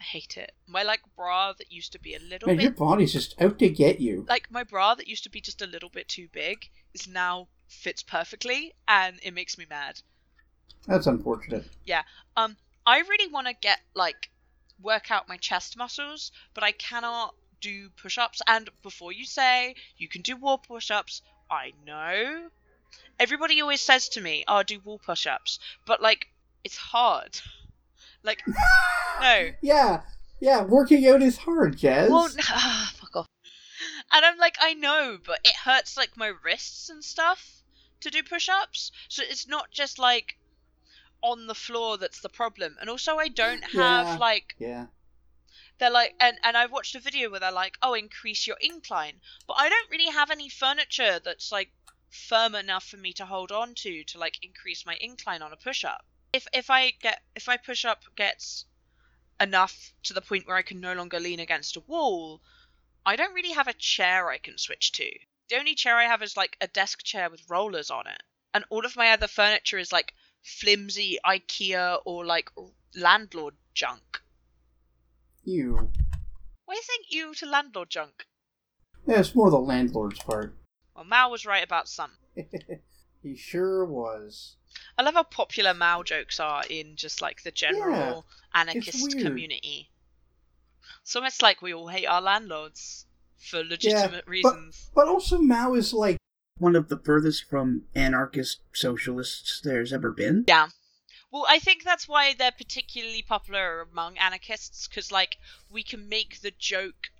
I 0.00 0.04
hate 0.04 0.36
it. 0.36 0.52
My 0.66 0.82
like 0.82 1.00
bra 1.16 1.52
that 1.54 1.72
used 1.72 1.92
to 1.92 1.98
be 1.98 2.14
a 2.14 2.18
little 2.20 2.48
Man, 2.48 2.56
bit 2.56 2.62
your 2.62 2.72
body's 2.72 3.12
just 3.12 3.40
out 3.40 3.58
to 3.58 3.68
get 3.68 4.00
you. 4.00 4.24
like 4.28 4.50
my 4.50 4.62
bra 4.62 4.94
that 4.94 5.08
used 5.08 5.24
to 5.24 5.30
be 5.30 5.40
just 5.40 5.62
a 5.62 5.66
little 5.66 5.88
bit 5.88 6.08
too 6.08 6.28
big 6.32 6.68
is 6.94 7.08
now 7.08 7.48
fits 7.68 8.02
perfectly 8.02 8.72
and 8.86 9.18
it 9.22 9.34
makes 9.34 9.58
me 9.58 9.66
mad. 9.68 10.00
That's 10.86 11.06
unfortunate. 11.06 11.64
Yeah. 11.84 12.02
Um 12.36 12.56
I 12.86 12.98
really 13.00 13.30
want 13.32 13.46
to 13.48 13.54
get 13.54 13.80
like 13.94 14.30
work 14.80 15.10
out 15.10 15.28
my 15.28 15.36
chest 15.38 15.76
muscles, 15.76 16.30
but 16.54 16.62
I 16.62 16.72
cannot 16.72 17.34
do 17.66 17.88
push-ups 18.00 18.40
and 18.46 18.70
before 18.82 19.12
you 19.12 19.24
say 19.24 19.74
you 19.96 20.08
can 20.08 20.22
do 20.22 20.36
wall 20.36 20.58
push-ups, 20.58 21.22
I 21.50 21.72
know. 21.84 22.48
Everybody 23.18 23.60
always 23.60 23.80
says 23.80 24.08
to 24.10 24.20
me, 24.20 24.44
"Oh, 24.46 24.62
do 24.62 24.78
wall 24.80 24.98
push-ups." 24.98 25.58
But 25.84 26.00
like 26.00 26.28
it's 26.62 26.76
hard. 26.76 27.40
Like 28.22 28.42
no. 29.20 29.50
Yeah, 29.60 30.02
yeah, 30.40 30.62
working 30.62 31.06
out 31.08 31.22
is 31.22 31.38
hard, 31.38 31.76
Jazz. 31.76 32.10
Well, 32.10 32.28
ah, 32.42 32.92
fuck 33.00 33.16
off. 33.16 33.26
And 34.12 34.24
I'm 34.24 34.38
like, 34.38 34.56
I 34.60 34.74
know, 34.74 35.18
but 35.24 35.40
it 35.44 35.56
hurts 35.64 35.96
like 35.96 36.16
my 36.16 36.32
wrists 36.44 36.88
and 36.88 37.02
stuff 37.04 37.62
to 38.00 38.10
do 38.10 38.22
push-ups. 38.22 38.92
So 39.08 39.22
it's 39.26 39.48
not 39.48 39.70
just 39.72 39.98
like 39.98 40.36
on 41.22 41.46
the 41.48 41.54
floor 41.54 41.98
that's 41.98 42.20
the 42.20 42.28
problem. 42.28 42.76
And 42.80 42.88
also, 42.88 43.16
I 43.16 43.28
don't 43.28 43.64
have 43.64 44.06
Yeah. 44.06 44.16
like 44.18 44.54
yeah. 44.58 44.86
They're 45.78 45.90
like, 45.90 46.14
and 46.20 46.38
and 46.42 46.56
I've 46.56 46.72
watched 46.72 46.94
a 46.94 47.00
video 47.00 47.30
where 47.30 47.40
they're 47.40 47.52
like, 47.52 47.76
oh, 47.82 47.94
increase 47.94 48.46
your 48.46 48.56
incline, 48.60 49.20
but 49.46 49.54
I 49.58 49.68
don't 49.68 49.90
really 49.90 50.10
have 50.10 50.30
any 50.30 50.48
furniture 50.48 51.20
that's 51.22 51.52
like 51.52 51.70
firm 52.10 52.54
enough 52.54 52.84
for 52.84 52.96
me 52.96 53.12
to 53.12 53.26
hold 53.26 53.52
on 53.52 53.74
to 53.74 54.04
to 54.04 54.18
like 54.18 54.38
increase 54.42 54.86
my 54.86 54.96
incline 55.00 55.42
on 55.42 55.52
a 55.52 55.56
push-up. 55.56 56.04
If 56.32 56.46
if 56.52 56.70
I 56.70 56.90
get 56.90 57.22
if 57.34 57.46
my 57.46 57.56
push-up 57.56 58.04
gets 58.16 58.64
enough 59.38 59.92
to 60.04 60.14
the 60.14 60.22
point 60.22 60.46
where 60.46 60.56
I 60.56 60.62
can 60.62 60.80
no 60.80 60.94
longer 60.94 61.20
lean 61.20 61.40
against 61.40 61.76
a 61.76 61.80
wall, 61.80 62.40
I 63.04 63.16
don't 63.16 63.34
really 63.34 63.52
have 63.52 63.68
a 63.68 63.74
chair 63.74 64.30
I 64.30 64.38
can 64.38 64.58
switch 64.58 64.92
to. 64.92 65.10
The 65.48 65.56
only 65.56 65.74
chair 65.74 65.96
I 65.96 66.04
have 66.04 66.22
is 66.22 66.36
like 66.36 66.56
a 66.60 66.68
desk 66.68 67.02
chair 67.02 67.30
with 67.30 67.48
rollers 67.48 67.90
on 67.90 68.06
it. 68.06 68.22
And 68.54 68.64
all 68.70 68.86
of 68.86 68.96
my 68.96 69.10
other 69.10 69.28
furniture 69.28 69.78
is 69.78 69.92
like 69.92 70.14
flimsy 70.42 71.18
IKEA 71.24 72.00
or 72.04 72.24
like 72.24 72.50
landlord 72.94 73.54
junk. 73.74 74.02
You. 75.46 75.90
Why 76.64 76.74
do 76.74 76.78
you 76.78 76.82
think 76.82 77.06
you 77.08 77.34
to 77.34 77.46
landlord 77.46 77.88
junk? 77.88 78.26
Yeah, 79.06 79.20
it's 79.20 79.34
more 79.34 79.48
the 79.48 79.58
landlord's 79.58 80.18
part. 80.18 80.56
Well, 80.94 81.04
Mao 81.04 81.30
was 81.30 81.46
right 81.46 81.62
about 81.62 81.88
some. 81.88 82.10
he 83.22 83.36
sure 83.36 83.84
was. 83.84 84.56
I 84.98 85.02
love 85.02 85.14
how 85.14 85.22
popular 85.22 85.72
Mao 85.72 86.02
jokes 86.02 86.40
are 86.40 86.64
in 86.68 86.96
just 86.96 87.22
like 87.22 87.44
the 87.44 87.52
general 87.52 88.26
anarchist 88.54 89.12
weird. 89.14 89.24
community. 89.24 89.90
It's 91.02 91.14
almost 91.14 91.42
like 91.42 91.62
we 91.62 91.72
all 91.72 91.88
hate 91.88 92.06
our 92.06 92.20
landlords 92.20 93.06
for 93.38 93.62
legitimate 93.62 94.24
but- 94.24 94.28
reasons. 94.28 94.90
But 94.96 95.06
also, 95.06 95.38
Mao 95.38 95.74
is 95.74 95.92
like 95.92 96.16
one 96.58 96.74
of 96.74 96.88
the 96.88 96.98
furthest 96.98 97.44
from 97.48 97.82
anarchist 97.94 98.62
socialists 98.74 99.60
there's 99.62 99.92
ever 99.92 100.10
been. 100.10 100.44
Yeah. 100.48 100.68
Well, 101.30 101.44
I 101.48 101.58
think 101.58 101.82
that's 101.82 102.08
why 102.08 102.34
they're 102.34 102.52
particularly 102.52 103.22
popular 103.22 103.80
among 103.92 104.16
anarchists, 104.18 104.88
because 104.88 105.10
like 105.12 105.36
we 105.70 105.82
can 105.82 106.08
make 106.08 106.40
the 106.40 106.52
joke 106.58 107.10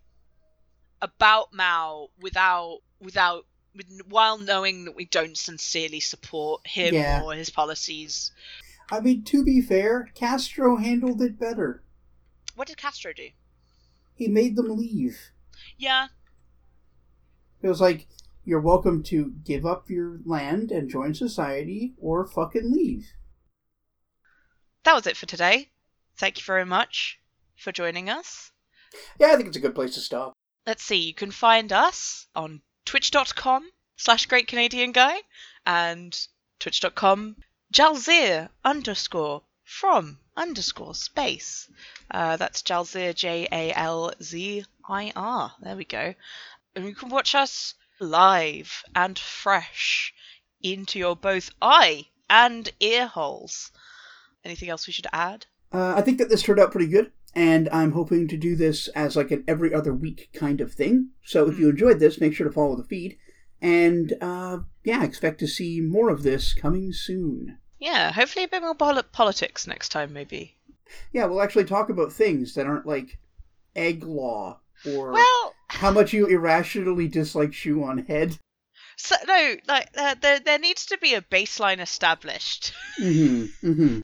about 1.03 1.53
Mao 1.53 2.09
without 2.21 2.79
without 3.01 3.47
with, 3.75 3.87
while 4.09 4.39
knowing 4.39 4.85
that 4.87 4.97
we 4.97 5.05
don't 5.05 5.37
sincerely 5.37 6.01
support 6.01 6.67
him 6.67 6.95
Yeah. 6.95 7.23
or 7.23 7.35
his 7.35 7.51
policies. 7.51 8.33
I 8.91 9.01
mean, 9.01 9.25
to 9.25 9.45
be 9.45 9.61
fair, 9.61 10.11
Castro 10.15 10.77
handled 10.77 11.21
it 11.21 11.39
better. 11.39 11.83
What 12.55 12.69
did 12.69 12.77
Castro 12.79 13.13
do? 13.13 13.29
He 14.15 14.29
made 14.29 14.57
them 14.57 14.75
leave. 14.77 15.19
Yeah, 15.77 16.09
It 17.61 17.69
was 17.69 17.81
like, 17.81 18.07
you're 18.45 18.61
welcome 18.61 19.03
to 19.05 19.33
give 19.45 19.67
up 19.67 19.91
your 19.91 20.21
land 20.25 20.71
and 20.71 20.89
join 20.89 21.15
society, 21.15 21.95
or 21.99 22.27
fucking 22.27 22.71
leave. 22.71 23.13
That 24.87 24.95
was 24.95 25.07
it 25.09 25.17
for 25.17 25.27
today. 25.27 25.69
Thank 26.17 26.39
you 26.39 26.45
very 26.45 26.65
much 26.65 27.19
for 27.57 27.73
joining 27.73 28.09
us. 28.09 28.53
Yeah, 29.19 29.33
I 29.33 29.37
think 29.37 29.49
it's 29.49 29.57
a 29.57 29.61
good 29.61 29.75
place 29.75 29.95
to 29.95 30.01
stop. 30.01 30.33
Let's 30.65 30.85
see, 30.85 30.97
you 30.97 31.13
can 31.13 31.33
find 31.33 31.73
us 31.73 32.29
on 32.37 32.63
twitch.com 32.85 33.69
slash 33.97 34.27
great 34.27 34.47
Canadian 34.47 34.93
guy 34.93 35.19
and 35.67 36.17
twitch.com 36.61 37.37
jalzir 37.73 38.49
underscore 38.65 39.43
from 39.65 40.21
underscore 40.37 40.95
space. 40.95 41.69
Uh, 42.09 42.37
that's 42.37 42.63
Jalzir, 42.63 43.13
J 43.13 43.49
A 43.51 43.73
L 43.73 44.13
Z 44.23 44.65
I 44.89 45.13
R. 45.17 45.53
There 45.61 45.77
we 45.77 45.85
go. 45.85 46.15
And 46.77 46.85
you 46.85 46.95
can 46.95 47.09
watch 47.09 47.35
us 47.35 47.75
live 47.99 48.85
and 48.95 49.19
fresh 49.19 50.15
into 50.63 51.01
your 51.01 51.17
both 51.17 51.51
eye 51.61 52.07
and 52.31 52.71
ear 52.79 53.09
holes. 53.09 53.73
Anything 54.47 54.69
else 54.69 54.87
we 54.87 54.93
should 54.93 55.09
add? 55.13 55.45
Uh, 55.73 55.95
I 55.97 56.03
think 56.03 56.19
that 56.19 56.29
this 56.29 56.41
turned 56.41 56.61
out 56.61 56.71
pretty 56.71 56.87
good, 56.87 57.11
and 57.35 57.69
I'm 57.71 57.91
hoping 57.91 58.29
to 58.29 58.37
do 58.37 58.55
this 58.55 58.87
as 58.89 59.17
like 59.17 59.33
an 59.33 59.43
every 59.49 59.75
other 59.75 59.93
week 59.93 60.29
kind 60.33 60.61
of 60.61 60.73
thing. 60.73 61.09
So 61.25 61.49
if 61.49 61.59
you 61.59 61.69
enjoyed 61.69 61.99
this, 61.99 62.21
make 62.21 62.33
sure 62.33 62.47
to 62.47 62.53
follow 62.53 62.77
the 62.77 62.85
feed, 62.85 63.19
and 63.61 64.13
uh, 64.21 64.59
yeah, 64.85 65.03
expect 65.03 65.41
to 65.41 65.49
see 65.49 65.81
more 65.81 66.11
of 66.11 66.23
this 66.23 66.55
coming 66.55 66.93
soon. 66.93 67.59
Yeah, 67.81 68.13
hopefully 68.13 68.45
a 68.45 68.49
bit 68.49 68.63
more 68.63 68.77
pol- 68.77 69.03
politics 69.11 69.67
next 69.67 69.89
time, 69.89 70.13
maybe. 70.13 70.57
Yeah, 71.13 71.25
we'll 71.25 71.43
actually 71.43 71.65
talk 71.65 71.91
about 71.91 72.13
things 72.13 72.55
that 72.55 72.67
aren't 72.67 72.87
like 72.87 73.19
egg 73.75 74.05
law 74.05 74.61
or 74.89 75.11
Well, 75.11 75.55
how 75.71 75.91
much 75.91 76.13
you 76.13 76.27
irrationally 76.27 77.09
dislike 77.09 77.53
shoe 77.53 77.83
on 77.83 77.99
head. 78.07 78.39
So 78.97 79.17
no, 79.27 79.57
like 79.67 79.89
uh, 79.97 80.15
there 80.23 80.39
there 80.39 80.61
needs 80.61 80.87
to 80.87 80.99
be 80.99 81.15
a 81.15 81.21
baseline 81.21 81.81
established 81.81 82.73
Mm-hmm. 83.01 83.71
Mm-hmm. 83.71 84.01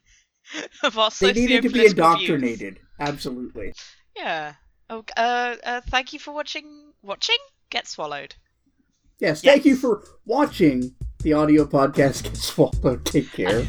of 0.83 0.99
our 0.99 1.11
They 1.21 1.33
needed 1.33 1.63
to 1.63 1.69
be 1.69 1.87
socio-political 1.87 2.17
views. 2.19 2.31
indoctrinated. 2.31 2.79
Absolutely. 3.01 3.73
Yeah. 4.17 4.55
Oh, 4.91 5.05
uh, 5.17 5.57
uh, 5.65 5.81
thank 5.89 6.13
you 6.13 6.19
for 6.19 6.33
watching. 6.33 6.93
Watching? 7.03 7.39
Get 7.71 7.87
swallowed. 7.87 8.35
Yes. 9.19 9.43
Thank 9.43 9.65
you 9.65 9.77
for 9.77 10.03
watching 10.27 10.95
the 11.21 11.33
audio 11.33 11.65
podcast 11.65 12.25
get 12.25 12.37
swallowed. 12.37 13.05
Take 13.05 13.33
care. 13.33 13.65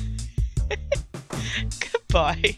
Goodbye. 1.91 2.55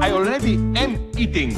I 0.00 0.10
already 0.12 0.54
am 0.76 1.10
eating 1.16 1.52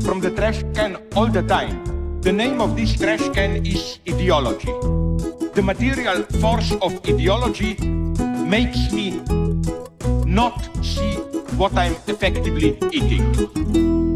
from 0.00 0.20
the 0.20 0.30
trash 0.30 0.62
can 0.74 0.96
all 1.16 1.26
the 1.26 1.42
time. 1.42 2.20
The 2.20 2.32
name 2.32 2.60
of 2.60 2.76
this 2.76 2.96
trash 2.98 3.26
can 3.30 3.64
is 3.66 3.98
ideology. 4.08 4.70
The 5.54 5.62
material 5.62 6.22
force 6.40 6.72
of 6.80 6.94
ideology 7.06 7.74
makes 8.48 8.90
me 8.90 9.20
not 10.24 10.56
see 10.82 11.16
what 11.56 11.76
I'm 11.76 11.94
effectively 12.08 12.78
eating. 12.90 14.11